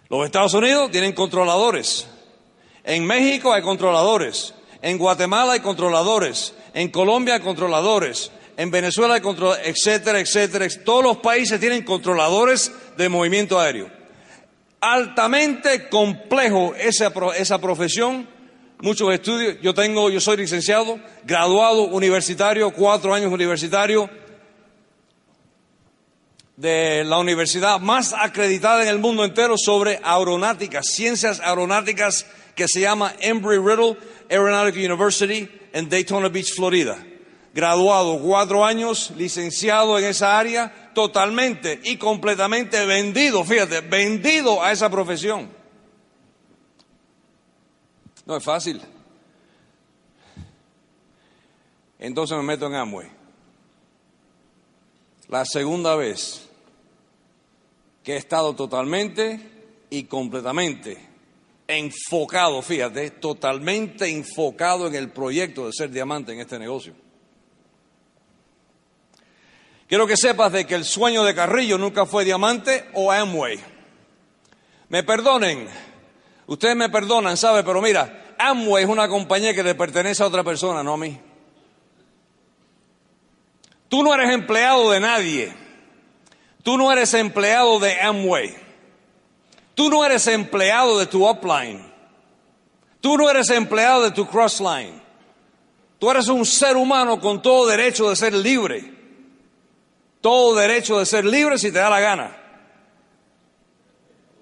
Los 0.09 0.25
Estados 0.25 0.55
Unidos 0.55 0.91
tienen 0.91 1.13
controladores. 1.13 2.09
En 2.83 3.05
México 3.07 3.53
hay 3.53 3.63
controladores. 3.63 4.55
En 4.83 4.99
Guatemala 4.99 5.53
hay 5.53 5.61
controladores. 5.61 6.55
En 6.75 6.89
Colombia 6.91 7.35
hay 7.35 7.41
controladores. 7.41 8.33
En 8.57 8.71
Venezuela 8.71 9.15
hay 9.15 9.21
controladores, 9.21 9.69
etcétera, 9.69 10.19
etcétera. 10.19 10.67
Todos 10.85 11.05
los 11.05 11.17
países 11.19 11.61
tienen 11.61 11.85
controladores 11.85 12.73
de 12.97 13.09
movimiento 13.09 13.61
aéreo. 13.61 13.96
Altamente 14.81 15.89
complejo 15.89 16.75
esa, 16.75 17.13
esa 17.37 17.61
profesión. 17.61 18.29
Muchos 18.81 19.13
estudios. 19.13 19.57
Yo 19.63 19.73
tengo, 19.73 20.11
yo 20.11 20.21
soy 20.21 20.37
licenciado, 20.37 21.01
graduado 21.25 21.85
universitario, 21.85 22.71
cuatro 22.73 23.15
años 23.15 23.33
universitario 23.33 24.11
de 26.57 27.05
la 27.05 27.19
universidad 27.19 27.81
más 27.81 28.15
acreditada 28.15 28.83
en 28.83 28.89
el 28.89 28.99
mundo 28.99 29.25
entero 29.25 29.57
sobre 29.59 30.01
aeronáutica, 30.03 30.83
ciencias 30.83 31.41
aeronáuticas, 31.41 32.27
que 32.55 32.69
se 32.69 32.81
llama 32.81 33.15
Embry-Riddle 33.21 33.99
Aeronautical 34.31 34.93
University 34.93 35.49
en 35.73 35.89
Daytona 35.89 36.29
Beach, 36.29 36.55
Florida. 36.55 36.97
Graduado 37.57 38.19
cuatro 38.19 38.67
años, 38.67 39.13
licenciado 39.17 39.99
en 39.99 40.05
esa 40.05 40.39
área, 40.39 40.91
totalmente 40.93 41.81
y 41.85 41.97
completamente 41.97 42.85
vendido, 42.85 43.43
fíjate, 43.45 43.81
vendido 43.81 44.63
a 44.63 44.73
esa 44.73 44.91
profesión. 44.91 45.49
No 48.27 48.37
es 48.37 48.45
fácil. 48.45 48.79
Entonces 51.99 52.37
me 52.37 52.43
meto 52.43 52.67
en 52.67 52.75
Amway. 52.75 53.09
La 55.29 55.47
segunda 55.47 55.97
vez 55.97 56.47
que 58.03 58.13
he 58.13 58.17
estado 58.19 58.55
totalmente 58.55 59.41
y 59.89 60.05
completamente 60.05 60.99
enfocado, 61.67 62.61
fíjate, 62.61 63.13
totalmente 63.13 64.11
enfocado 64.11 64.87
en 64.89 64.95
el 64.95 65.09
proyecto 65.09 65.65
de 65.65 65.73
ser 65.73 65.91
diamante 65.91 66.35
en 66.35 66.41
este 66.41 66.59
negocio. 66.59 67.06
Quiero 69.89 70.07
que 70.07 70.17
sepas 70.17 70.51
de 70.53 70.67
que 70.67 70.75
el 70.75 70.85
sueño 70.85 71.23
de 71.23 71.35
Carrillo 71.35 71.79
nunca 71.79 72.07
fue 72.07 72.25
diamante 72.25 72.89
o 72.95 73.13
Amway. 73.13 73.61
Me 74.89 75.05
perdonen, 75.05 75.69
ustedes 76.47 76.75
me 76.75 76.89
perdonan, 76.89 77.37
¿sabe? 77.37 77.63
Pero 77.63 77.81
mira, 77.81 78.35
Amway 78.39 78.85
es 78.85 78.91
una 78.91 79.09
compañía 79.09 79.55
que 79.55 79.63
le 79.63 79.75
pertenece 79.77 80.23
a 80.23 80.27
otra 80.27 80.43
persona, 80.43 80.83
no 80.83 80.95
a 80.95 80.97
mí. 80.97 81.21
Tú 83.89 84.03
no 84.03 84.13
eres 84.13 84.33
empleado 84.33 84.91
de 84.91 85.01
nadie. 85.01 85.55
Tú 86.65 86.77
no 86.77 86.91
eres 86.91 87.15
empleado 87.15 87.79
de 87.79 88.01
Amway. 88.01 88.57
Tú 89.77 89.89
no 89.89 90.05
eres 90.05 90.27
empleado 90.27 90.99
de 90.99 91.07
tu 91.07 91.29
upline. 91.29 91.81
Tú 93.01 93.17
no 93.17 93.31
eres 93.31 93.51
empleado 93.51 94.03
de 94.03 94.11
tu 94.11 94.27
crossline. 94.27 95.01
Tú 96.01 96.11
eres 96.11 96.27
un 96.27 96.45
ser 96.45 96.77
humano 96.77 97.21
con 97.21 97.41
todo 97.41 97.69
derecho 97.69 98.11
de 98.11 98.17
ser 98.17 98.35
libre. 98.35 98.96
Todo 100.21 100.55
derecho 100.57 100.99
de 100.99 101.07
ser 101.07 101.25
libre 101.25 101.59
si 101.59 101.71
te 101.71 101.79
da 101.79 101.91
la 101.91 102.01
gana. 102.01 102.37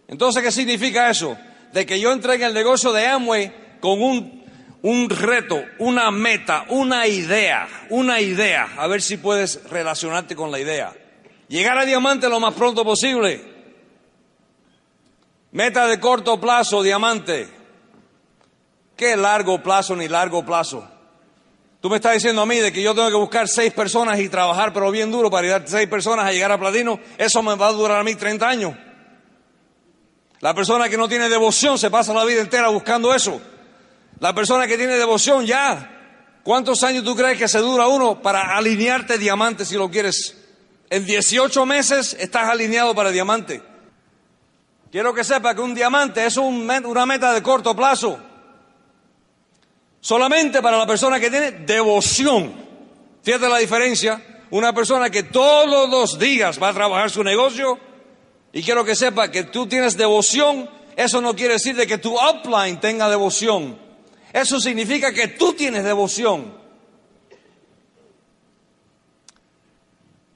Entonces, 0.09 0.43
¿qué 0.43 0.51
significa 0.51 1.11
eso? 1.11 1.37
De 1.73 1.85
que 1.87 1.99
yo 1.99 2.13
entré 2.13 2.35
en 2.35 2.43
el 2.43 2.55
negocio 2.55 2.93
de 2.93 3.07
Amway 3.07 3.79
con 3.81 4.01
un, 4.01 4.45
un 4.83 5.11
reto, 5.11 5.63
una 5.79 6.11
meta, 6.11 6.67
una 6.69 7.07
idea, 7.07 7.69
una 7.91 8.21
idea. 8.21 8.75
A 8.77 8.87
ver 8.87 9.03
si 9.03 9.17
puedes 9.17 9.65
relacionarte 9.71 10.37
con 10.37 10.51
la 10.51 10.61
idea. 10.61 10.95
Llegar 11.49 11.79
a 11.79 11.85
diamante 11.85 12.29
lo 12.29 12.41
más 12.41 12.55
pronto 12.55 12.85
posible. 12.85 13.55
Meta 15.53 15.87
de 15.87 16.01
corto 16.01 16.41
plazo, 16.41 16.83
diamante. 16.83 17.49
¿Qué 18.97 19.17
largo 19.17 19.63
plazo 19.63 19.97
ni 19.97 20.09
largo 20.09 20.45
plazo? 20.45 20.89
Tú 21.85 21.91
me 21.91 21.97
estás 21.97 22.15
diciendo 22.15 22.41
a 22.41 22.47
mí 22.47 22.57
de 22.61 22.73
que 22.73 22.81
yo 22.81 22.95
tengo 22.95 23.11
que 23.11 23.15
buscar 23.15 23.47
seis 23.47 23.71
personas 23.75 24.19
y 24.19 24.31
trabajar 24.31 24.73
pero 24.73 24.91
bien 24.91 25.11
duro 25.11 25.31
para 25.31 25.43
ayudar 25.43 25.65
a 25.65 25.67
seis 25.67 25.87
personas 25.87 26.25
a 26.25 26.33
llegar 26.33 26.51
a 26.51 26.59
platino. 26.59 26.99
Eso 27.19 27.43
me 27.43 27.55
va 27.57 27.67
a 27.67 27.73
durar 27.73 27.99
a 27.99 28.03
mí 28.03 28.15
30 28.15 28.49
años. 28.49 28.75
La 30.41 30.55
persona 30.55 30.89
que 30.89 30.97
no 30.97 31.11
tiene 31.11 31.29
devoción 31.29 31.79
se 31.79 31.91
pasa 31.91 32.15
la 32.15 32.25
vida 32.25 32.41
entera 32.41 32.69
buscando 32.69 33.15
eso. 33.15 33.39
La 34.19 34.35
persona 34.35 34.67
que 34.67 34.79
tiene 34.79 34.95
devoción 34.95 35.45
ya. 35.45 36.41
¿Cuántos 36.43 36.83
años 36.85 37.05
tú 37.05 37.15
crees 37.15 37.37
que 37.37 37.49
se 37.49 37.59
dura 37.59 37.87
uno 37.87 38.23
para 38.23 38.57
alinearte 38.57 39.19
diamante 39.19 39.67
si 39.67 39.75
lo 39.75 39.91
quieres? 39.91 40.39
En 40.89 41.05
18 41.05 41.67
meses 41.67 42.17
estás 42.19 42.49
alineado 42.49 42.95
para 42.95 43.11
diamante. 43.11 43.63
Quiero 44.91 45.13
que 45.13 45.23
sepa 45.23 45.55
que 45.55 45.61
un 45.61 45.75
diamante 45.75 46.25
es 46.25 46.39
una 46.39 47.05
meta 47.05 47.35
de 47.35 47.43
corto 47.43 47.77
plazo. 47.77 48.19
Solamente 50.05 50.61
para 50.61 50.77
la 50.77 50.87
persona 50.87 51.19
que 51.19 51.31
tiene 51.31 51.51
devoción. 51.51 52.53
Fíjate 53.23 53.49
la 53.49 53.57
diferencia. 53.57 54.45
Una 54.51 54.75
persona 54.75 55.09
que 55.09 55.23
todos 55.23 55.89
los 55.89 56.19
días 56.19 56.63
va 56.63 56.69
a 56.69 56.75
trabajar 56.75 57.09
su 57.09 57.25
negocio. 57.25 57.79
Y 58.53 58.63
quiero 58.63 58.85
que 58.85 58.97
sepa 58.97 59.31
que 59.31 59.45
tú 59.45 59.67
tienes 59.67 59.97
devoción. 59.97 60.69
Eso 60.95 61.23
no 61.23 61.35
quiere 61.35 61.55
decir 61.55 61.75
de 61.75 61.87
que 61.87 61.97
tu 61.97 62.15
upline 62.15 62.79
tenga 62.81 63.09
devoción. 63.09 63.79
Eso 64.31 64.61
significa 64.61 65.11
que 65.11 65.29
tú 65.29 65.55
tienes 65.55 65.85
devoción. 65.85 66.53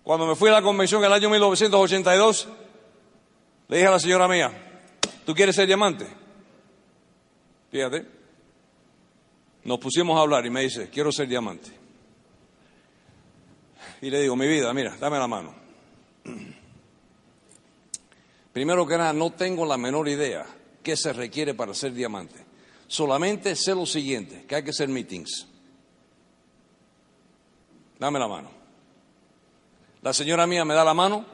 Cuando 0.02 0.26
me 0.26 0.34
fui 0.34 0.48
a 0.48 0.52
la 0.52 0.62
convención 0.62 1.02
en 1.02 1.08
el 1.08 1.12
año 1.12 1.28
1982, 1.28 2.48
le 3.68 3.76
dije 3.76 3.86
a 3.86 3.90
la 3.90 4.00
señora 4.00 4.28
mía, 4.28 4.50
¿tú 5.26 5.34
quieres 5.34 5.54
ser 5.54 5.66
diamante? 5.66 6.06
Fíjate. 7.70 8.17
Nos 9.68 9.80
pusimos 9.80 10.16
a 10.16 10.22
hablar 10.22 10.46
y 10.46 10.50
me 10.50 10.62
dice, 10.62 10.88
quiero 10.88 11.12
ser 11.12 11.28
diamante. 11.28 11.68
Y 14.00 14.08
le 14.08 14.22
digo, 14.22 14.34
mi 14.34 14.48
vida, 14.48 14.72
mira, 14.72 14.96
dame 14.98 15.18
la 15.18 15.26
mano. 15.26 15.54
Primero 18.54 18.86
que 18.86 18.96
nada, 18.96 19.12
no 19.12 19.28
tengo 19.32 19.66
la 19.66 19.76
menor 19.76 20.08
idea 20.08 20.46
qué 20.82 20.96
se 20.96 21.12
requiere 21.12 21.52
para 21.52 21.74
ser 21.74 21.92
diamante. 21.92 22.46
Solamente 22.86 23.54
sé 23.54 23.74
lo 23.74 23.84
siguiente, 23.84 24.46
que 24.48 24.54
hay 24.54 24.64
que 24.64 24.70
hacer 24.70 24.88
meetings. 24.88 25.46
Dame 27.98 28.18
la 28.18 28.26
mano. 28.26 28.48
La 30.00 30.14
señora 30.14 30.46
mía 30.46 30.64
me 30.64 30.72
da 30.72 30.82
la 30.82 30.94
mano 30.94 31.26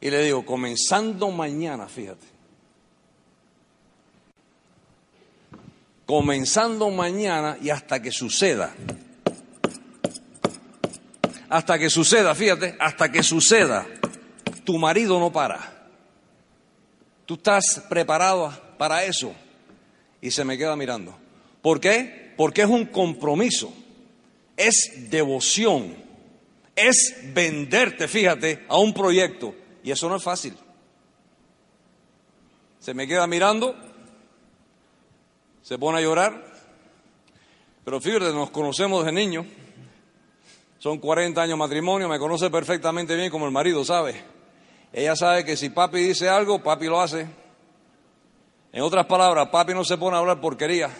y 0.00 0.08
le 0.08 0.24
digo, 0.24 0.46
comenzando 0.46 1.30
mañana, 1.30 1.88
fíjate. 1.88 2.26
Comenzando 6.06 6.90
mañana 6.90 7.56
y 7.60 7.70
hasta 7.70 8.00
que 8.00 8.12
suceda. 8.12 8.74
Hasta 11.48 11.78
que 11.78 11.88
suceda, 11.88 12.34
fíjate, 12.34 12.76
hasta 12.80 13.10
que 13.10 13.22
suceda. 13.22 13.86
Tu 14.64 14.76
marido 14.78 15.18
no 15.20 15.32
para. 15.32 15.88
Tú 17.26 17.34
estás 17.34 17.84
preparado 17.88 18.52
para 18.76 19.04
eso. 19.04 19.34
Y 20.20 20.30
se 20.30 20.44
me 20.44 20.58
queda 20.58 20.76
mirando. 20.76 21.16
¿Por 21.62 21.80
qué? 21.80 22.34
Porque 22.36 22.62
es 22.62 22.68
un 22.68 22.86
compromiso. 22.86 23.72
Es 24.56 25.10
devoción. 25.10 25.94
Es 26.76 27.14
venderte, 27.32 28.08
fíjate, 28.08 28.64
a 28.68 28.78
un 28.78 28.92
proyecto. 28.92 29.54
Y 29.82 29.90
eso 29.90 30.08
no 30.08 30.16
es 30.16 30.22
fácil. 30.22 30.54
Se 32.80 32.94
me 32.94 33.06
queda 33.06 33.26
mirando. 33.26 33.76
Se 35.64 35.78
pone 35.78 35.96
a 35.96 36.02
llorar. 36.02 36.44
Pero 37.86 37.98
fíjate, 37.98 38.34
nos 38.34 38.50
conocemos 38.50 39.02
desde 39.02 39.16
niño. 39.16 39.46
Son 40.78 40.98
40 40.98 41.40
años 41.40 41.56
matrimonio. 41.56 42.06
Me 42.06 42.18
conoce 42.18 42.50
perfectamente 42.50 43.16
bien 43.16 43.30
como 43.30 43.46
el 43.46 43.50
marido, 43.50 43.82
¿sabe? 43.82 44.14
Ella 44.92 45.16
sabe 45.16 45.42
que 45.42 45.56
si 45.56 45.70
papi 45.70 46.00
dice 46.00 46.28
algo, 46.28 46.62
papi 46.62 46.84
lo 46.84 47.00
hace. 47.00 47.26
En 48.72 48.82
otras 48.82 49.06
palabras, 49.06 49.48
papi 49.48 49.72
no 49.72 49.84
se 49.84 49.96
pone 49.96 50.16
a 50.16 50.20
hablar 50.20 50.38
porquería. 50.38 50.90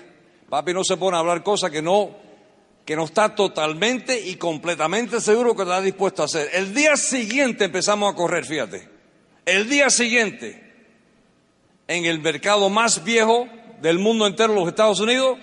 Papi 0.48 0.72
no 0.72 0.82
se 0.82 0.96
pone 0.96 1.18
a 1.18 1.20
hablar 1.20 1.42
cosas 1.42 1.70
que 1.70 1.82
no, 1.82 2.16
que 2.86 2.96
no 2.96 3.04
está 3.04 3.34
totalmente 3.34 4.18
y 4.18 4.36
completamente 4.36 5.20
seguro 5.20 5.54
que 5.54 5.64
está 5.64 5.82
dispuesto 5.82 6.22
a 6.22 6.24
hacer. 6.24 6.48
El 6.54 6.72
día 6.72 6.96
siguiente 6.96 7.66
empezamos 7.66 8.10
a 8.10 8.16
correr, 8.16 8.46
fíjate. 8.46 8.88
El 9.44 9.68
día 9.68 9.90
siguiente, 9.90 10.72
en 11.86 12.06
el 12.06 12.20
mercado 12.20 12.70
más 12.70 13.04
viejo 13.04 13.46
del 13.84 13.98
mundo 13.98 14.26
entero, 14.26 14.54
los 14.54 14.66
Estados 14.66 14.98
Unidos, 14.98 15.38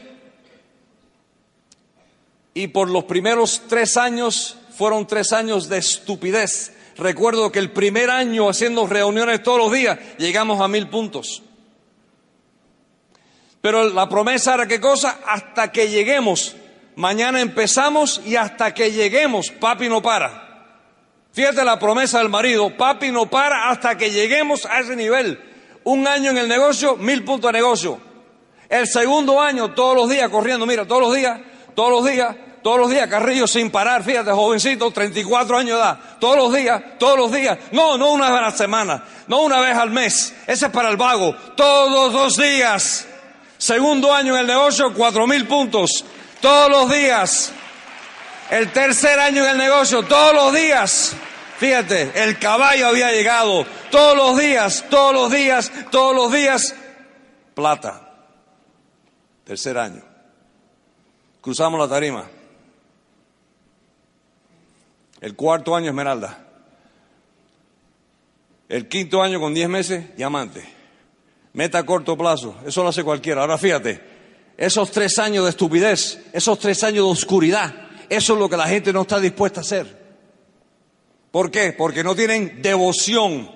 y 2.55 2.69
por 2.69 2.89
los 2.89 3.03
primeros 3.03 3.61
tres 3.69 3.97
años 3.97 4.57
fueron 4.75 5.05
tres 5.05 5.31
años 5.31 5.69
de 5.69 5.77
estupidez. 5.77 6.75
Recuerdo 6.97 7.51
que 7.51 7.59
el 7.59 7.69
primer 7.69 8.09
año 8.09 8.49
haciendo 8.49 8.87
reuniones 8.87 9.43
todos 9.43 9.59
los 9.59 9.71
días 9.71 9.99
llegamos 10.17 10.59
a 10.59 10.67
mil 10.67 10.89
puntos. 10.89 11.43
Pero 13.61 13.87
la 13.89 14.09
promesa 14.09 14.55
era 14.55 14.65
qué 14.65 14.81
cosa? 14.81 15.19
Hasta 15.27 15.71
que 15.71 15.89
lleguemos. 15.89 16.55
Mañana 16.95 17.41
empezamos 17.41 18.23
y 18.25 18.37
hasta 18.37 18.73
que 18.73 18.91
lleguemos, 18.91 19.51
papi 19.51 19.87
no 19.87 20.01
para. 20.01 20.79
Fíjate 21.31 21.63
la 21.63 21.77
promesa 21.77 22.17
del 22.17 22.29
marido, 22.29 22.75
papi 22.75 23.11
no 23.11 23.29
para 23.29 23.69
hasta 23.69 23.95
que 23.99 24.09
lleguemos 24.09 24.65
a 24.65 24.79
ese 24.79 24.95
nivel. 24.95 25.39
Un 25.83 26.07
año 26.07 26.31
en 26.31 26.39
el 26.39 26.47
negocio, 26.47 26.97
mil 26.97 27.23
puntos 27.23 27.51
de 27.51 27.59
negocio. 27.59 28.10
El 28.71 28.87
segundo 28.87 29.41
año, 29.41 29.73
todos 29.73 29.97
los 29.97 30.09
días 30.09 30.29
corriendo, 30.29 30.65
mira, 30.65 30.85
todos 30.85 31.01
los 31.01 31.13
días, 31.13 31.41
todos 31.75 31.91
los 31.91 32.05
días, 32.09 32.33
todos 32.63 32.79
los 32.79 32.89
días, 32.89 33.05
Carrillo 33.09 33.45
sin 33.45 33.69
parar, 33.69 34.01
fíjate, 34.01 34.31
jovencito, 34.31 34.89
34 34.91 35.57
años 35.57 35.77
de 35.77 35.83
edad, 35.83 35.99
todos 36.21 36.37
los 36.37 36.53
días, 36.53 36.81
todos 36.97 37.17
los 37.17 37.33
días, 37.33 37.57
no, 37.73 37.97
no 37.97 38.11
una 38.11 38.29
vez 38.29 38.39
a 38.39 38.41
la 38.43 38.51
semana, 38.51 39.03
no 39.27 39.41
una 39.41 39.59
vez 39.59 39.75
al 39.75 39.89
mes, 39.89 40.33
ese 40.47 40.67
es 40.67 40.71
para 40.71 40.87
el 40.87 40.95
vago, 40.95 41.35
todos 41.57 42.13
los 42.13 42.37
días. 42.37 43.07
Segundo 43.57 44.13
año 44.15 44.35
en 44.35 44.39
el 44.39 44.47
negocio, 44.47 44.93
cuatro 44.93 45.27
mil 45.27 45.45
puntos, 45.47 46.05
todos 46.39 46.69
los 46.71 46.89
días. 46.89 47.51
El 48.49 48.71
tercer 48.71 49.19
año 49.19 49.43
en 49.43 49.49
el 49.49 49.57
negocio, 49.57 50.03
todos 50.03 50.33
los 50.33 50.53
días. 50.53 51.13
Fíjate, 51.57 52.23
el 52.23 52.39
caballo 52.39 52.87
había 52.87 53.11
llegado, 53.11 53.65
todos 53.91 54.15
los 54.15 54.37
días, 54.37 54.85
todos 54.89 55.13
los 55.13 55.29
días, 55.29 55.69
todos 55.91 56.15
los 56.15 56.31
días, 56.31 56.73
plata. 57.53 58.10
Tercer 59.51 59.77
año. 59.77 60.01
Cruzamos 61.41 61.77
la 61.77 61.93
tarima. 61.93 62.25
El 65.19 65.35
cuarto 65.35 65.75
año, 65.75 65.89
esmeralda. 65.89 66.47
El 68.69 68.87
quinto 68.87 69.21
año 69.21 69.41
con 69.41 69.53
diez 69.53 69.67
meses, 69.67 70.15
diamante. 70.15 70.63
Meta 71.51 71.79
a 71.79 71.85
corto 71.85 72.17
plazo, 72.17 72.55
eso 72.65 72.81
lo 72.81 72.87
hace 72.87 73.03
cualquiera. 73.03 73.41
Ahora 73.41 73.57
fíjate, 73.57 74.01
esos 74.55 74.89
tres 74.89 75.19
años 75.19 75.43
de 75.43 75.49
estupidez, 75.49 76.27
esos 76.31 76.57
tres 76.57 76.81
años 76.85 77.03
de 77.03 77.11
oscuridad, 77.11 77.75
eso 78.07 78.33
es 78.35 78.39
lo 78.39 78.47
que 78.47 78.55
la 78.55 78.69
gente 78.69 78.93
no 78.93 79.01
está 79.01 79.19
dispuesta 79.19 79.59
a 79.59 79.63
hacer. 79.63 80.15
¿Por 81.29 81.51
qué? 81.51 81.73
Porque 81.73 82.05
no 82.05 82.15
tienen 82.15 82.61
devoción. 82.61 83.51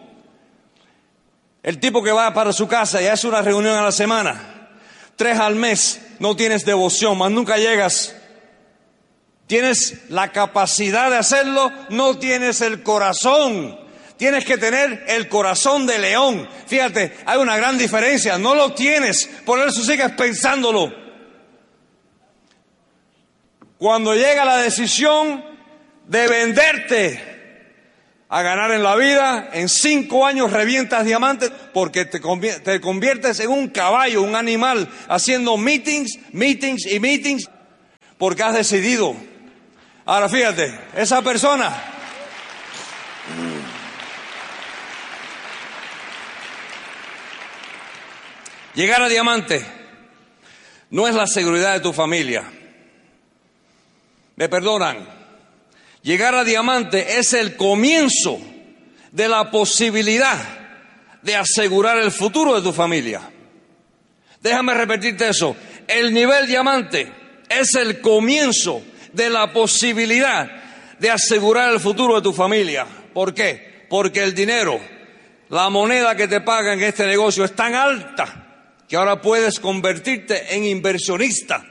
El 1.63 1.79
tipo 1.79 2.03
que 2.03 2.11
va 2.11 2.33
para 2.33 2.51
su 2.51 2.67
casa 2.67 3.01
y 3.01 3.05
hace 3.07 3.29
una 3.29 3.41
reunión 3.41 3.77
a 3.77 3.83
la 3.83 3.93
semana, 3.93 4.54
tres 5.15 5.39
al 5.39 5.55
mes, 5.55 6.01
no 6.19 6.35
tienes 6.35 6.65
devoción, 6.65 7.17
más 7.17 7.31
nunca 7.31 7.57
llegas. 7.57 8.15
Tienes 9.47 10.09
la 10.09 10.31
capacidad 10.31 11.09
de 11.09 11.17
hacerlo, 11.17 11.71
no 11.89 12.17
tienes 12.17 12.61
el 12.61 12.83
corazón. 12.83 13.79
Tienes 14.17 14.45
que 14.45 14.57
tener 14.57 15.03
el 15.07 15.27
corazón 15.27 15.85
de 15.85 15.99
león. 15.99 16.47
Fíjate, 16.67 17.17
hay 17.25 17.37
una 17.37 17.57
gran 17.57 17.77
diferencia. 17.77 18.37
No 18.37 18.55
lo 18.55 18.73
tienes, 18.73 19.29
por 19.45 19.59
eso 19.59 19.83
sigues 19.83 20.11
pensándolo. 20.13 20.93
Cuando 23.77 24.15
llega 24.15 24.45
la 24.45 24.57
decisión 24.57 25.43
de 26.07 26.27
venderte 26.27 27.34
a 28.27 28.41
ganar 28.41 28.71
en 28.71 28.83
la 28.83 28.95
vida, 28.95 29.49
en 29.53 29.69
cinco 29.69 30.25
años 30.25 30.51
revientas 30.51 31.05
diamantes 31.05 31.51
porque 31.73 32.05
te, 32.05 32.19
te 32.19 32.81
conviertes 32.81 33.39
en 33.39 33.49
un 33.49 33.69
caballo, 33.69 34.21
un 34.21 34.35
animal, 34.35 34.89
haciendo 35.07 35.57
meetings, 35.57 36.19
meetings 36.31 36.85
y 36.87 36.99
meetings, 36.99 37.49
porque 38.17 38.43
has 38.43 38.53
decidido. 38.53 39.15
Ahora 40.05 40.29
fíjate, 40.29 40.79
esa 40.95 41.21
persona 41.21 41.91
Llegar 48.75 49.01
a 49.01 49.07
diamante 49.07 49.65
no 50.89 51.07
es 51.07 51.15
la 51.15 51.27
seguridad 51.27 51.73
de 51.73 51.79
tu 51.79 51.93
familia. 51.93 52.43
Me 54.35 54.49
perdonan. 54.49 55.14
Llegar 56.05 56.35
a 56.35 56.43
diamante 56.43 57.17
es 57.17 57.33
el 57.33 57.55
comienzo 57.55 58.39
de 59.11 59.27
la 59.27 59.49
posibilidad 59.49 60.37
de 61.23 61.35
asegurar 61.35 61.97
el 61.97 62.11
futuro 62.11 62.53
de 62.53 62.61
tu 62.61 62.71
familia. 62.71 63.21
Déjame 64.39 64.75
repetirte 64.75 65.27
eso. 65.27 65.55
El 65.87 66.13
nivel 66.13 66.45
diamante 66.45 67.11
es 67.49 67.73
el 67.73 68.01
comienzo 68.01 68.83
de 69.13 69.31
la 69.31 69.51
posibilidad 69.51 70.47
de 70.99 71.09
asegurar 71.09 71.73
el 71.73 71.79
futuro 71.79 72.17
de 72.17 72.21
tu 72.21 72.33
familia. 72.33 72.85
¿Por 73.11 73.33
qué? 73.33 73.87
Porque 73.89 74.21
el 74.21 74.35
dinero, 74.35 74.79
la 75.49 75.71
moneda 75.71 76.15
que 76.15 76.27
te 76.27 76.39
paga 76.39 76.73
en 76.73 76.83
este 76.83 77.07
negocio 77.07 77.43
es 77.43 77.55
tan 77.55 77.73
alta 77.73 78.67
que 78.87 78.95
ahora 78.95 79.23
puedes 79.23 79.59
convertirte 79.59 80.55
en 80.55 80.65
inversionista, 80.65 81.65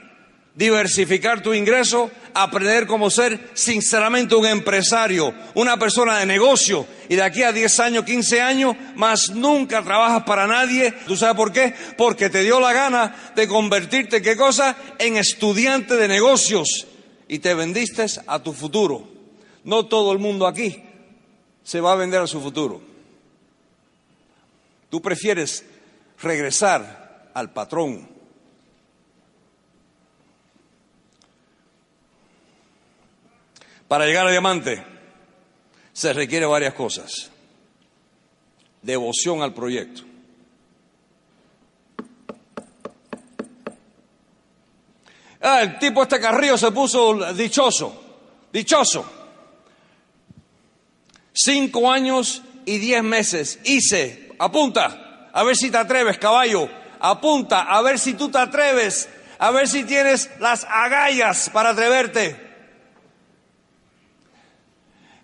diversificar 0.54 1.42
tu 1.42 1.52
ingreso, 1.52 2.10
aprender 2.32 2.86
cómo 2.86 3.10
ser 3.10 3.50
sinceramente 3.54 4.36
un 4.36 4.46
empresario, 4.46 5.34
una 5.54 5.76
persona 5.76 6.18
de 6.18 6.26
negocio 6.26 6.86
y 7.08 7.16
de 7.16 7.22
aquí 7.22 7.42
a 7.42 7.52
10 7.52 7.80
años, 7.80 8.04
15 8.04 8.40
años, 8.40 8.76
más 8.94 9.30
nunca 9.30 9.82
trabajas 9.82 10.22
para 10.22 10.46
nadie. 10.46 10.92
¿Tú 11.06 11.16
sabes 11.16 11.36
por 11.36 11.52
qué? 11.52 11.74
Porque 11.96 12.30
te 12.30 12.42
dio 12.42 12.60
la 12.60 12.72
gana 12.72 13.32
de 13.34 13.48
convertirte, 13.48 14.22
¿qué 14.22 14.36
cosa? 14.36 14.76
En 14.98 15.16
estudiante 15.16 15.96
de 15.96 16.08
negocios 16.08 16.86
y 17.26 17.40
te 17.40 17.54
vendiste 17.54 18.06
a 18.26 18.38
tu 18.38 18.52
futuro. 18.52 19.08
No 19.64 19.86
todo 19.86 20.12
el 20.12 20.18
mundo 20.18 20.46
aquí 20.46 20.82
se 21.64 21.80
va 21.80 21.92
a 21.92 21.96
vender 21.96 22.20
a 22.20 22.26
su 22.26 22.40
futuro. 22.40 22.80
Tú 24.90 25.02
prefieres 25.02 25.64
regresar 26.22 27.30
al 27.34 27.52
patrón. 27.52 28.13
Para 33.94 34.06
llegar 34.06 34.26
a 34.26 34.30
diamante 34.32 34.84
se 35.92 36.12
requiere 36.12 36.46
varias 36.46 36.74
cosas. 36.74 37.30
Devoción 38.82 39.40
al 39.40 39.54
proyecto. 39.54 40.02
Ah, 45.40 45.62
el 45.62 45.78
tipo 45.78 46.02
este 46.02 46.18
carrillo 46.18 46.58
se 46.58 46.72
puso 46.72 47.32
dichoso, 47.34 48.02
dichoso. 48.52 49.08
Cinco 51.32 51.88
años 51.88 52.42
y 52.64 52.78
diez 52.78 53.04
meses 53.04 53.60
hice, 53.62 54.32
apunta, 54.40 55.30
a 55.32 55.44
ver 55.44 55.54
si 55.54 55.70
te 55.70 55.78
atreves, 55.78 56.18
caballo, 56.18 56.68
apunta, 56.98 57.62
a 57.62 57.80
ver 57.80 58.00
si 58.00 58.14
tú 58.14 58.28
te 58.28 58.38
atreves, 58.38 59.08
a 59.38 59.52
ver 59.52 59.68
si 59.68 59.84
tienes 59.84 60.30
las 60.40 60.64
agallas 60.64 61.48
para 61.48 61.70
atreverte. 61.70 62.43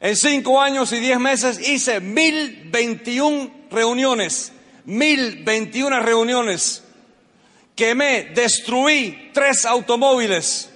En 0.00 0.16
cinco 0.16 0.60
años 0.60 0.92
y 0.92 1.00
diez 1.00 1.20
meses 1.20 1.60
hice 1.68 2.00
mil 2.00 2.70
veintiún 2.70 3.66
reuniones, 3.70 4.50
mil 4.86 5.44
veintiuna 5.44 6.00
reuniones. 6.00 6.82
Quemé, 7.76 8.32
destruí 8.34 9.30
tres 9.34 9.66
automóviles. 9.66 10.70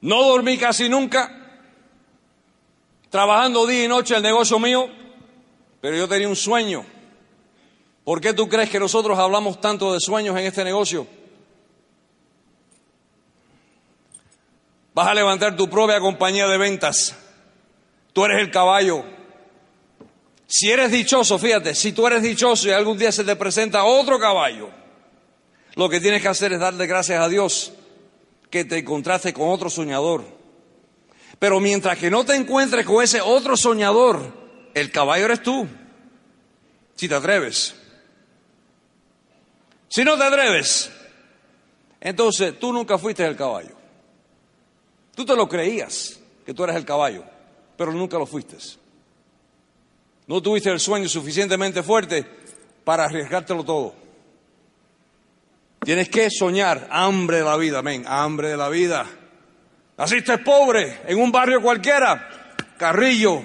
No 0.00 0.22
dormí 0.22 0.56
casi 0.56 0.88
nunca, 0.88 1.60
trabajando 3.10 3.66
día 3.66 3.84
y 3.84 3.88
noche 3.88 4.14
el 4.14 4.22
negocio 4.22 4.60
mío, 4.60 4.88
pero 5.80 5.96
yo 5.96 6.06
tenía 6.06 6.28
un 6.28 6.36
sueño. 6.36 6.86
¿Por 8.04 8.20
qué 8.20 8.32
tú 8.32 8.48
crees 8.48 8.70
que 8.70 8.78
nosotros 8.78 9.18
hablamos 9.18 9.60
tanto 9.60 9.92
de 9.92 9.98
sueños 9.98 10.38
en 10.38 10.46
este 10.46 10.62
negocio? 10.62 11.08
Vas 14.96 15.08
a 15.08 15.14
levantar 15.14 15.54
tu 15.54 15.68
propia 15.68 16.00
compañía 16.00 16.46
de 16.46 16.56
ventas. 16.56 17.14
Tú 18.14 18.24
eres 18.24 18.40
el 18.40 18.50
caballo. 18.50 19.04
Si 20.46 20.70
eres 20.70 20.90
dichoso, 20.90 21.38
fíjate, 21.38 21.74
si 21.74 21.92
tú 21.92 22.06
eres 22.06 22.22
dichoso 22.22 22.66
y 22.66 22.70
algún 22.70 22.96
día 22.96 23.12
se 23.12 23.22
te 23.22 23.36
presenta 23.36 23.84
otro 23.84 24.18
caballo, 24.18 24.70
lo 25.74 25.90
que 25.90 26.00
tienes 26.00 26.22
que 26.22 26.28
hacer 26.28 26.54
es 26.54 26.60
darle 26.60 26.86
gracias 26.86 27.20
a 27.20 27.28
Dios 27.28 27.74
que 28.48 28.64
te 28.64 28.78
encontraste 28.78 29.34
con 29.34 29.50
otro 29.50 29.68
soñador. 29.68 30.24
Pero 31.38 31.60
mientras 31.60 31.98
que 31.98 32.08
no 32.10 32.24
te 32.24 32.34
encuentres 32.34 32.86
con 32.86 33.04
ese 33.04 33.20
otro 33.20 33.54
soñador, 33.54 34.32
el 34.72 34.90
caballo 34.90 35.26
eres 35.26 35.42
tú. 35.42 35.68
Si 36.94 37.06
te 37.06 37.16
atreves. 37.16 37.74
Si 39.90 40.04
no 40.04 40.16
te 40.16 40.24
atreves, 40.24 40.90
entonces 42.00 42.58
tú 42.58 42.72
nunca 42.72 42.96
fuiste 42.96 43.26
el 43.26 43.36
caballo. 43.36 43.75
Tú 45.16 45.24
te 45.24 45.34
lo 45.34 45.48
creías 45.48 46.20
que 46.44 46.52
tú 46.52 46.62
eras 46.62 46.76
el 46.76 46.84
caballo, 46.84 47.24
pero 47.74 47.90
nunca 47.90 48.18
lo 48.18 48.26
fuiste. 48.26 48.58
No 50.26 50.42
tuviste 50.42 50.70
el 50.70 50.78
sueño 50.78 51.08
suficientemente 51.08 51.82
fuerte 51.82 52.26
para 52.84 53.06
arriesgártelo 53.06 53.64
todo. 53.64 53.94
Tienes 55.80 56.10
que 56.10 56.28
soñar 56.30 56.88
hambre 56.90 57.38
de 57.38 57.44
la 57.44 57.56
vida, 57.56 57.78
amén, 57.78 58.04
hambre 58.06 58.50
de 58.50 58.58
la 58.58 58.68
vida. 58.68 59.06
Naciste 59.96 60.36
pobre 60.38 61.00
en 61.06 61.18
un 61.18 61.32
barrio 61.32 61.62
cualquiera, 61.62 62.54
Carrillo. 62.76 63.42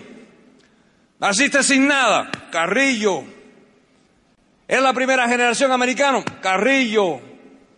Naciste 1.19 1.63
sin 1.63 1.87
nada, 1.87 2.29
Carrillo. 2.51 3.23
¿Es 4.67 4.81
la 4.81 4.91
primera 4.91 5.25
generación 5.29 5.71
americano? 5.71 6.21
Carrillo. 6.41 7.21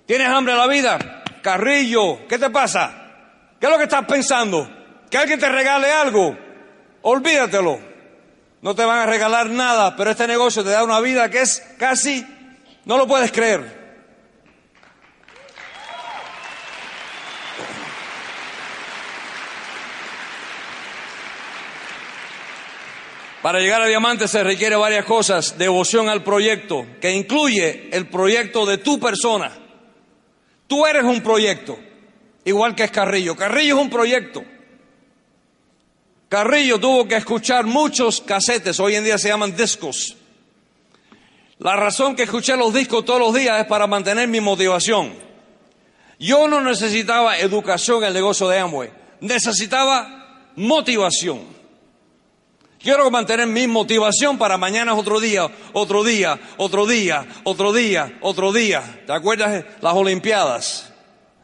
¿Tienes 0.07 0.29
hambre 0.29 0.53
de 0.53 0.59
la 0.59 0.67
vida? 0.67 1.23
Carrillo. 1.43 2.27
¿Qué 2.27 2.39
te 2.39 2.49
pasa? 2.49 3.02
¿Qué 3.63 3.67
es 3.67 3.71
lo 3.71 3.77
que 3.77 3.85
estás 3.85 4.03
pensando? 4.05 4.69
¿Que 5.09 5.17
alguien 5.17 5.39
te 5.39 5.47
regale 5.47 5.89
algo? 5.89 6.37
Olvídatelo. 7.01 7.79
No 8.61 8.75
te 8.75 8.83
van 8.83 8.99
a 8.99 9.05
regalar 9.05 9.49
nada, 9.51 9.95
pero 9.95 10.11
este 10.11 10.27
negocio 10.27 10.65
te 10.65 10.71
da 10.71 10.83
una 10.83 10.99
vida 10.99 11.29
que 11.29 11.39
es 11.39 11.63
casi, 11.79 12.27
no 12.83 12.97
lo 12.97 13.07
puedes 13.07 13.31
creer. 13.31 14.01
Para 23.41 23.61
llegar 23.61 23.81
a 23.81 23.87
diamante 23.87 24.27
se 24.27 24.43
requiere 24.43 24.75
varias 24.75 25.05
cosas. 25.05 25.57
Devoción 25.57 26.09
al 26.09 26.21
proyecto, 26.21 26.85
que 26.99 27.13
incluye 27.13 27.87
el 27.93 28.07
proyecto 28.07 28.65
de 28.65 28.79
tu 28.79 28.99
persona. 28.99 29.53
Tú 30.67 30.85
eres 30.85 31.05
un 31.05 31.21
proyecto, 31.21 31.79
igual 32.45 32.75
que 32.75 32.83
es 32.83 32.91
Carrillo. 32.91 33.35
Carrillo 33.35 33.75
es 33.75 33.81
un 33.81 33.89
proyecto. 33.89 34.43
Carrillo 36.29 36.79
tuvo 36.79 37.07
que 37.07 37.15
escuchar 37.15 37.65
muchos 37.65 38.19
casetes, 38.21 38.79
hoy 38.79 38.95
en 38.95 39.03
día 39.03 39.17
se 39.17 39.27
llaman 39.27 39.55
discos. 39.55 40.17
La 41.59 41.75
razón 41.75 42.15
que 42.15 42.23
escuché 42.23 42.57
los 42.57 42.73
discos 42.73 43.05
todos 43.05 43.19
los 43.19 43.33
días 43.33 43.61
es 43.61 43.67
para 43.67 43.85
mantener 43.85 44.27
mi 44.27 44.41
motivación. 44.41 45.13
Yo 46.19 46.47
no 46.47 46.61
necesitaba 46.61 47.37
educación 47.37 47.99
en 47.99 48.07
el 48.07 48.13
negocio 48.13 48.47
de 48.47 48.59
Amway, 48.59 48.91
necesitaba 49.21 50.49
motivación. 50.55 51.41
Quiero 52.79 53.09
mantener 53.11 53.47
mi 53.47 53.67
motivación 53.67 54.37
para 54.37 54.57
mañana 54.57 54.93
es 54.93 54.97
otro 54.97 55.19
día, 55.19 55.49
otro 55.71 56.03
día, 56.03 56.39
otro 56.57 56.85
día, 56.85 57.27
otro 57.43 57.71
día, 57.71 58.17
otro 58.21 58.51
día. 58.51 59.03
¿Te 59.05 59.13
acuerdas 59.13 59.65
las 59.81 59.93
Olimpiadas? 59.93 60.92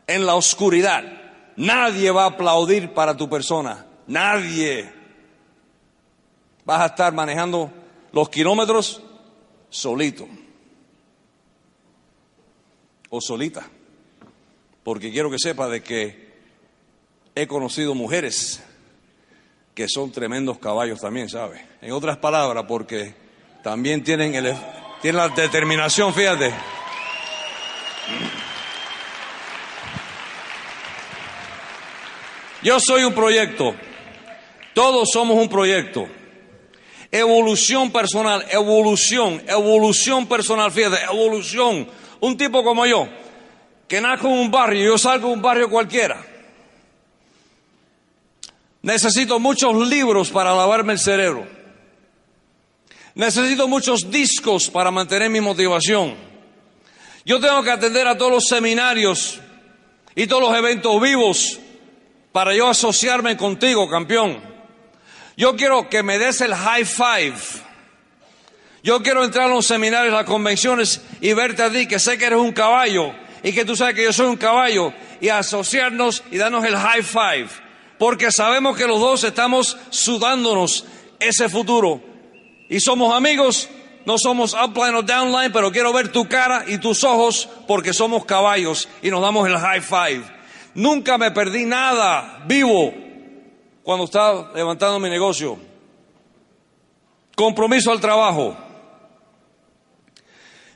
En 0.09 0.25
la 0.25 0.33
oscuridad. 0.33 1.03
Nadie 1.55 2.09
va 2.09 2.23
a 2.23 2.29
aplaudir 2.29 2.95
para 2.95 3.15
tu 3.15 3.29
persona. 3.29 3.85
Nadie. 4.07 4.91
Vas 6.65 6.81
a 6.81 6.87
estar 6.87 7.13
manejando 7.13 7.71
los 8.11 8.27
kilómetros 8.29 9.03
solito. 9.69 10.27
O 13.11 13.21
solita. 13.21 13.69
Porque 14.83 15.11
quiero 15.11 15.29
que 15.29 15.37
sepa 15.37 15.69
de 15.69 15.83
que 15.83 16.33
he 17.35 17.45
conocido 17.45 17.93
mujeres 17.93 18.63
que 19.75 19.87
son 19.87 20.11
tremendos 20.11 20.57
caballos 20.57 20.99
también, 20.99 21.29
¿sabe? 21.29 21.63
En 21.81 21.91
otras 21.91 22.17
palabras, 22.17 22.65
porque 22.67 23.13
también 23.61 24.03
tienen, 24.03 24.33
el, 24.33 24.55
tienen 25.03 25.21
la 25.21 25.29
determinación, 25.29 26.15
fíjate. 26.15 26.51
Yo 32.61 32.79
soy 32.79 33.03
un 33.03 33.13
proyecto, 33.13 33.73
todos 34.73 35.09
somos 35.11 35.37
un 35.37 35.49
proyecto. 35.49 36.07
Evolución 37.11 37.91
personal, 37.91 38.45
evolución, 38.51 39.41
evolución 39.47 40.27
personal, 40.27 40.71
fíjate, 40.71 41.03
evolución. 41.05 41.87
Un 42.19 42.37
tipo 42.37 42.63
como 42.63 42.85
yo, 42.85 43.07
que 43.87 44.01
nace 44.01 44.27
en 44.27 44.33
un 44.33 44.51
barrio, 44.51 44.91
yo 44.91 44.97
salgo 44.97 45.29
de 45.29 45.33
un 45.33 45.41
barrio 45.41 45.69
cualquiera. 45.69 46.23
Necesito 48.81 49.39
muchos 49.39 49.75
libros 49.87 50.29
para 50.29 50.55
lavarme 50.55 50.93
el 50.93 50.99
cerebro. 50.99 51.47
Necesito 53.15 53.67
muchos 53.67 54.11
discos 54.11 54.69
para 54.69 54.91
mantener 54.91 55.29
mi 55.29 55.41
motivación. 55.41 56.15
Yo 57.25 57.39
tengo 57.39 57.63
que 57.63 57.71
atender 57.71 58.07
a 58.07 58.17
todos 58.17 58.31
los 58.31 58.47
seminarios 58.47 59.39
y 60.15 60.27
todos 60.27 60.41
los 60.41 60.57
eventos 60.57 61.01
vivos 61.01 61.59
para 62.31 62.55
yo 62.55 62.67
asociarme 62.67 63.37
contigo, 63.37 63.89
campeón. 63.89 64.39
Yo 65.35 65.55
quiero 65.55 65.89
que 65.89 66.03
me 66.03 66.17
des 66.19 66.41
el 66.41 66.53
high 66.53 66.85
five. 66.85 67.37
Yo 68.83 69.01
quiero 69.01 69.23
entrar 69.23 69.45
a 69.45 69.53
los 69.53 69.65
seminarios, 69.65 70.13
a 70.13 70.17
las 70.17 70.25
convenciones 70.25 71.01
y 71.21 71.33
verte 71.33 71.63
a 71.63 71.71
ti, 71.71 71.87
que 71.87 71.99
sé 71.99 72.17
que 72.17 72.25
eres 72.25 72.39
un 72.39 72.51
caballo 72.51 73.13
y 73.43 73.51
que 73.53 73.65
tú 73.65 73.75
sabes 73.75 73.95
que 73.95 74.03
yo 74.03 74.13
soy 74.13 74.27
un 74.27 74.37
caballo 74.37 74.93
y 75.21 75.29
asociarnos 75.29 76.23
y 76.31 76.37
darnos 76.37 76.65
el 76.65 76.77
high 76.77 77.03
five, 77.03 77.49
porque 77.97 78.31
sabemos 78.31 78.77
que 78.77 78.87
los 78.87 78.99
dos 78.99 79.23
estamos 79.23 79.77
sudándonos 79.89 80.85
ese 81.19 81.49
futuro 81.49 82.01
y 82.69 82.79
somos 82.79 83.13
amigos, 83.13 83.69
no 84.05 84.17
somos 84.17 84.53
upline 84.53 84.95
o 84.95 85.01
downline, 85.01 85.51
pero 85.51 85.71
quiero 85.71 85.91
ver 85.91 86.09
tu 86.09 86.27
cara 86.27 86.63
y 86.67 86.77
tus 86.77 87.03
ojos 87.03 87.49
porque 87.67 87.93
somos 87.93 88.25
caballos 88.25 88.87
y 89.01 89.09
nos 89.09 89.21
damos 89.21 89.47
el 89.47 89.57
high 89.57 89.81
five. 89.81 90.38
Nunca 90.75 91.17
me 91.17 91.31
perdí 91.31 91.65
nada 91.65 92.43
vivo 92.45 92.93
cuando 93.83 94.05
estaba 94.05 94.51
levantando 94.53 94.99
mi 94.99 95.09
negocio. 95.09 95.57
Compromiso 97.35 97.91
al 97.91 97.99
trabajo. 97.99 98.55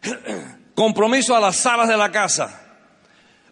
Compromiso 0.75 1.35
a 1.35 1.39
las 1.39 1.57
salas 1.57 1.87
de 1.87 1.97
la 1.97 2.11
casa. 2.11 2.61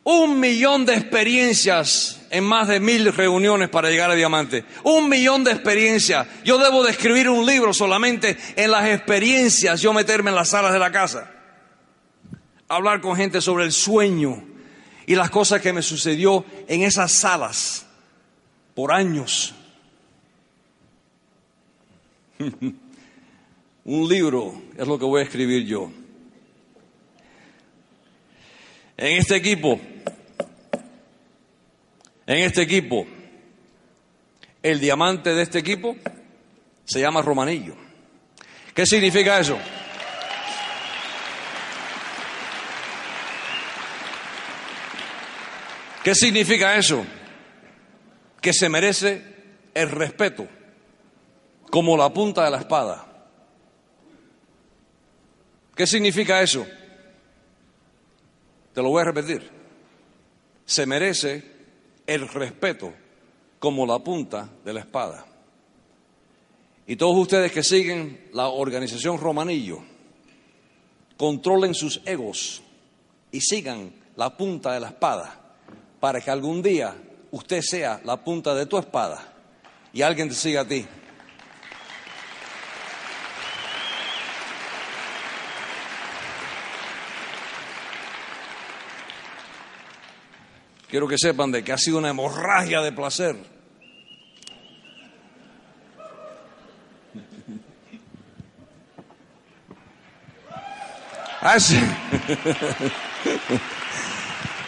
Un 0.04 0.40
millón 0.40 0.86
de 0.86 0.96
experiencias 0.96 2.22
en 2.32 2.44
más 2.44 2.68
de 2.68 2.80
mil 2.80 3.14
reuniones 3.14 3.70
para 3.70 3.90
llegar 3.90 4.10
a 4.10 4.16
diamante. 4.16 4.66
Un 4.84 5.08
millón 5.10 5.44
de 5.44 5.52
experiencias. 5.52 6.26
Yo 6.44 6.58
debo 6.58 6.84
de 6.84 6.92
escribir 6.92 7.30
un 7.30 7.46
libro 7.46 7.72
solamente 7.74 8.38
en 8.56 8.72
las 8.72 8.88
experiencias, 8.88 9.80
yo 9.80 9.94
meterme 9.94 10.32
en 10.32 10.36
las 10.36 10.50
salas 10.50 10.74
de 10.74 10.80
la 10.80 10.92
casa. 10.92 11.30
Hablar 12.68 13.02
con 13.02 13.16
gente 13.16 13.42
sobre 13.42 13.66
el 13.66 13.72
sueño 13.72 14.51
y 15.12 15.16
las 15.16 15.30
cosas 15.30 15.60
que 15.60 15.74
me 15.74 15.82
sucedió 15.82 16.46
en 16.70 16.84
esas 16.84 17.12
salas 17.12 17.86
por 18.74 18.94
años. 18.94 19.54
un 22.40 24.08
libro 24.08 24.62
es 24.78 24.88
lo 24.88 24.98
que 24.98 25.04
voy 25.04 25.20
a 25.20 25.26
escribir 25.26 25.66
yo. 25.66 25.92
En 28.96 29.18
este 29.18 29.36
equipo, 29.36 29.82
en 32.26 32.38
este 32.38 32.62
equipo, 32.62 33.06
el 34.64 34.80
diamante 34.80 35.36
de 35.36 35.42
este 35.42 35.60
equipo 35.60 35.98
se 36.86 37.02
llama 37.02 37.22
Romanillo. 37.22 37.76
¿Qué 38.74 38.86
significa 38.86 39.42
eso? 39.42 39.58
¿Qué 46.04 46.16
significa 46.16 46.76
eso? 46.78 47.06
Que 48.42 48.54
se 48.54 48.70
merece 48.70 49.24
el 49.74 49.90
respeto 49.90 50.48
como 51.70 51.96
la 51.96 52.12
punta 52.12 52.44
de 52.44 52.52
la 52.52 52.58
espada. 52.58 53.06
¿Qué 55.76 55.86
significa 55.86 56.42
eso? 56.42 56.66
Te 58.74 58.82
lo 58.82 58.90
voy 58.90 59.02
a 59.02 59.06
repetir. 59.06 59.48
Se 60.66 60.88
merece 60.88 61.44
el 62.08 62.28
respeto 62.28 62.94
como 63.60 63.86
la 63.86 64.00
punta 64.00 64.50
de 64.66 64.74
la 64.74 64.80
espada. 64.80 65.26
Y 66.88 66.96
todos 66.96 67.16
ustedes 67.16 67.52
que 67.52 67.62
siguen 67.62 68.30
la 68.34 68.48
organización 68.48 69.20
Romanillo, 69.20 69.84
controlen 71.16 71.76
sus 71.76 72.02
egos 72.06 72.64
y 73.32 73.40
sigan 73.40 73.94
la 74.16 74.36
punta 74.36 74.74
de 74.74 74.80
la 74.80 74.88
espada 74.88 75.41
para 76.02 76.20
que 76.20 76.32
algún 76.32 76.64
día 76.64 76.96
usted 77.30 77.62
sea 77.62 78.02
la 78.04 78.18
punta 78.18 78.56
de 78.56 78.66
tu 78.66 78.78
espada 78.78 79.22
y 79.94 80.02
alguien 80.02 80.28
te 80.28 80.36
siga 80.36 80.62
a 80.62 80.68
ti. 80.68 80.86
Quiero 90.90 91.08
que 91.08 91.18
sepan 91.18 91.52
de 91.52 91.64
que 91.64 91.72
ha 91.72 91.78
sido 91.78 92.00
una 92.00 92.10
hemorragia 92.10 92.82
de 92.82 92.92
placer. 92.92 93.36
Ha 101.44 101.60
sido, 101.60 101.82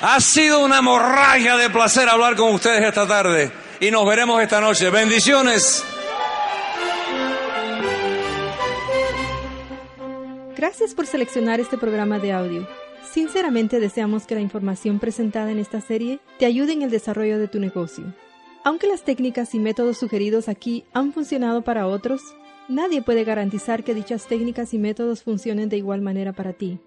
ha 0.05 0.19
sido 0.19 0.65
una 0.65 0.79
hemorragia 0.79 1.55
de 1.55 1.69
placer 1.69 2.09
hablar 2.09 2.35
con 2.35 2.53
ustedes 2.53 2.83
esta 2.83 3.07
tarde 3.07 3.49
y 3.79 3.89
nos 3.89 4.05
veremos 4.05 4.41
esta 4.41 4.59
noche. 4.59 4.89
Bendiciones. 4.89 5.81
Gracias 10.57 10.93
por 10.93 11.07
seleccionar 11.07 11.61
este 11.61 11.77
programa 11.77 12.19
de 12.19 12.33
audio. 12.33 12.67
Sinceramente 13.13 13.79
deseamos 13.79 14.25
que 14.25 14.35
la 14.35 14.41
información 14.41 14.99
presentada 14.99 15.51
en 15.51 15.59
esta 15.59 15.79
serie 15.79 16.19
te 16.37 16.45
ayude 16.45 16.73
en 16.73 16.81
el 16.81 16.89
desarrollo 16.89 17.39
de 17.39 17.47
tu 17.47 17.61
negocio. 17.61 18.13
Aunque 18.65 18.87
las 18.87 19.03
técnicas 19.03 19.55
y 19.55 19.59
métodos 19.59 19.99
sugeridos 19.99 20.49
aquí 20.49 20.83
han 20.93 21.13
funcionado 21.13 21.61
para 21.61 21.87
otros, 21.87 22.21
nadie 22.67 23.01
puede 23.01 23.23
garantizar 23.23 23.85
que 23.85 23.93
dichas 23.93 24.27
técnicas 24.27 24.73
y 24.73 24.79
métodos 24.79 25.23
funcionen 25.23 25.69
de 25.69 25.77
igual 25.77 26.01
manera 26.01 26.33
para 26.33 26.51
ti. 26.51 26.77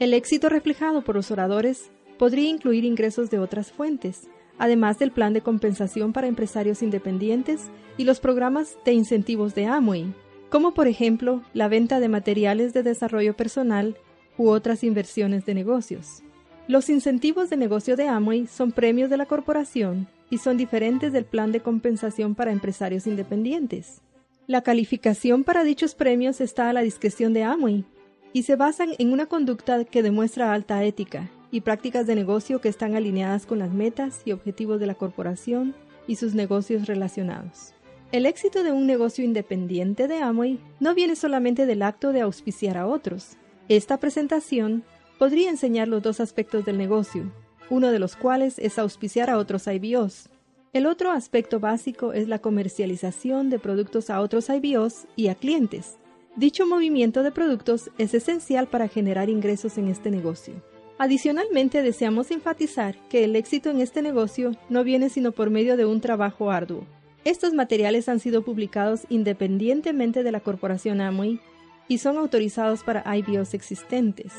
El 0.00 0.12
éxito 0.12 0.48
reflejado 0.48 1.02
por 1.02 1.14
los 1.14 1.30
oradores 1.30 1.92
podría 2.18 2.48
incluir 2.48 2.84
ingresos 2.84 3.30
de 3.30 3.38
otras 3.38 3.72
fuentes, 3.72 4.28
además 4.58 4.98
del 4.98 5.10
plan 5.10 5.32
de 5.32 5.40
compensación 5.40 6.12
para 6.12 6.26
empresarios 6.26 6.82
independientes 6.82 7.70
y 7.96 8.04
los 8.04 8.20
programas 8.20 8.76
de 8.84 8.92
incentivos 8.92 9.54
de 9.54 9.66
Amway, 9.66 10.12
como 10.50 10.74
por 10.74 10.86
ejemplo 10.86 11.42
la 11.52 11.68
venta 11.68 12.00
de 12.00 12.08
materiales 12.08 12.72
de 12.72 12.82
desarrollo 12.82 13.36
personal 13.36 13.96
u 14.38 14.48
otras 14.48 14.84
inversiones 14.84 15.44
de 15.46 15.54
negocios. 15.54 16.22
Los 16.66 16.88
incentivos 16.88 17.50
de 17.50 17.56
negocio 17.56 17.96
de 17.96 18.08
Amway 18.08 18.46
son 18.46 18.72
premios 18.72 19.10
de 19.10 19.16
la 19.16 19.26
corporación 19.26 20.08
y 20.30 20.38
son 20.38 20.56
diferentes 20.56 21.12
del 21.12 21.24
plan 21.24 21.52
de 21.52 21.60
compensación 21.60 22.34
para 22.34 22.52
empresarios 22.52 23.06
independientes. 23.06 24.00
La 24.46 24.62
calificación 24.62 25.44
para 25.44 25.64
dichos 25.64 25.94
premios 25.94 26.40
está 26.40 26.70
a 26.70 26.72
la 26.72 26.82
discreción 26.82 27.32
de 27.34 27.44
Amway 27.44 27.84
y 28.32 28.44
se 28.44 28.56
basan 28.56 28.90
en 28.98 29.12
una 29.12 29.26
conducta 29.26 29.84
que 29.84 30.02
demuestra 30.02 30.52
alta 30.52 30.82
ética 30.84 31.30
y 31.54 31.60
prácticas 31.60 32.08
de 32.08 32.16
negocio 32.16 32.60
que 32.60 32.68
están 32.68 32.96
alineadas 32.96 33.46
con 33.46 33.60
las 33.60 33.72
metas 33.72 34.22
y 34.24 34.32
objetivos 34.32 34.80
de 34.80 34.88
la 34.88 34.96
corporación 34.96 35.72
y 36.08 36.16
sus 36.16 36.34
negocios 36.34 36.88
relacionados. 36.88 37.74
El 38.10 38.26
éxito 38.26 38.64
de 38.64 38.72
un 38.72 38.88
negocio 38.88 39.24
independiente 39.24 40.08
de 40.08 40.18
Amway 40.18 40.58
no 40.80 40.96
viene 40.96 41.14
solamente 41.14 41.64
del 41.64 41.82
acto 41.82 42.12
de 42.12 42.22
auspiciar 42.22 42.76
a 42.76 42.88
otros, 42.88 43.36
esta 43.68 44.00
presentación 44.00 44.82
podría 45.16 45.48
enseñar 45.48 45.86
los 45.86 46.02
dos 46.02 46.18
aspectos 46.18 46.64
del 46.64 46.76
negocio, 46.76 47.32
uno 47.70 47.92
de 47.92 48.00
los 48.00 48.16
cuales 48.16 48.58
es 48.58 48.76
auspiciar 48.80 49.30
a 49.30 49.38
otros 49.38 49.68
IBOs. 49.68 50.30
El 50.72 50.86
otro 50.86 51.12
aspecto 51.12 51.60
básico 51.60 52.12
es 52.12 52.26
la 52.26 52.40
comercialización 52.40 53.48
de 53.48 53.60
productos 53.60 54.10
a 54.10 54.20
otros 54.20 54.50
IBOs 54.50 55.06
y 55.14 55.28
a 55.28 55.36
clientes. 55.36 55.98
Dicho 56.34 56.66
movimiento 56.66 57.22
de 57.22 57.30
productos 57.30 57.90
es 57.96 58.12
esencial 58.12 58.66
para 58.66 58.88
generar 58.88 59.30
ingresos 59.30 59.78
en 59.78 59.86
este 59.86 60.10
negocio. 60.10 60.73
Adicionalmente, 60.98 61.82
deseamos 61.82 62.30
enfatizar 62.30 62.96
que 63.08 63.24
el 63.24 63.34
éxito 63.34 63.70
en 63.70 63.80
este 63.80 64.00
negocio 64.00 64.52
no 64.68 64.84
viene 64.84 65.08
sino 65.08 65.32
por 65.32 65.50
medio 65.50 65.76
de 65.76 65.84
un 65.84 66.00
trabajo 66.00 66.50
arduo. 66.50 66.86
Estos 67.24 67.52
materiales 67.52 68.08
han 68.08 68.20
sido 68.20 68.44
publicados 68.44 69.06
independientemente 69.08 70.22
de 70.22 70.30
la 70.30 70.40
corporación 70.40 71.00
Amway 71.00 71.40
y 71.88 71.98
son 71.98 72.16
autorizados 72.16 72.84
para 72.84 73.04
IBOs 73.16 73.54
existentes. 73.54 74.32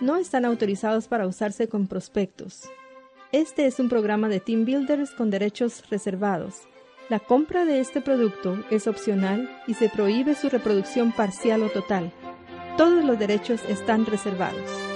No 0.00 0.16
están 0.16 0.44
autorizados 0.44 1.06
para 1.06 1.26
usarse 1.26 1.68
con 1.68 1.86
prospectos. 1.86 2.62
Este 3.30 3.66
es 3.66 3.78
un 3.78 3.88
programa 3.88 4.28
de 4.28 4.40
Team 4.40 4.64
Builders 4.64 5.12
con 5.12 5.30
derechos 5.30 5.88
reservados. 5.88 6.62
La 7.08 7.20
compra 7.20 7.64
de 7.64 7.80
este 7.80 8.00
producto 8.00 8.62
es 8.70 8.86
opcional 8.86 9.48
y 9.66 9.74
se 9.74 9.88
prohíbe 9.88 10.34
su 10.34 10.48
reproducción 10.48 11.12
parcial 11.12 11.62
o 11.62 11.68
total. 11.68 12.12
Todos 12.76 13.04
los 13.04 13.18
derechos 13.18 13.60
están 13.68 14.06
reservados. 14.06 14.91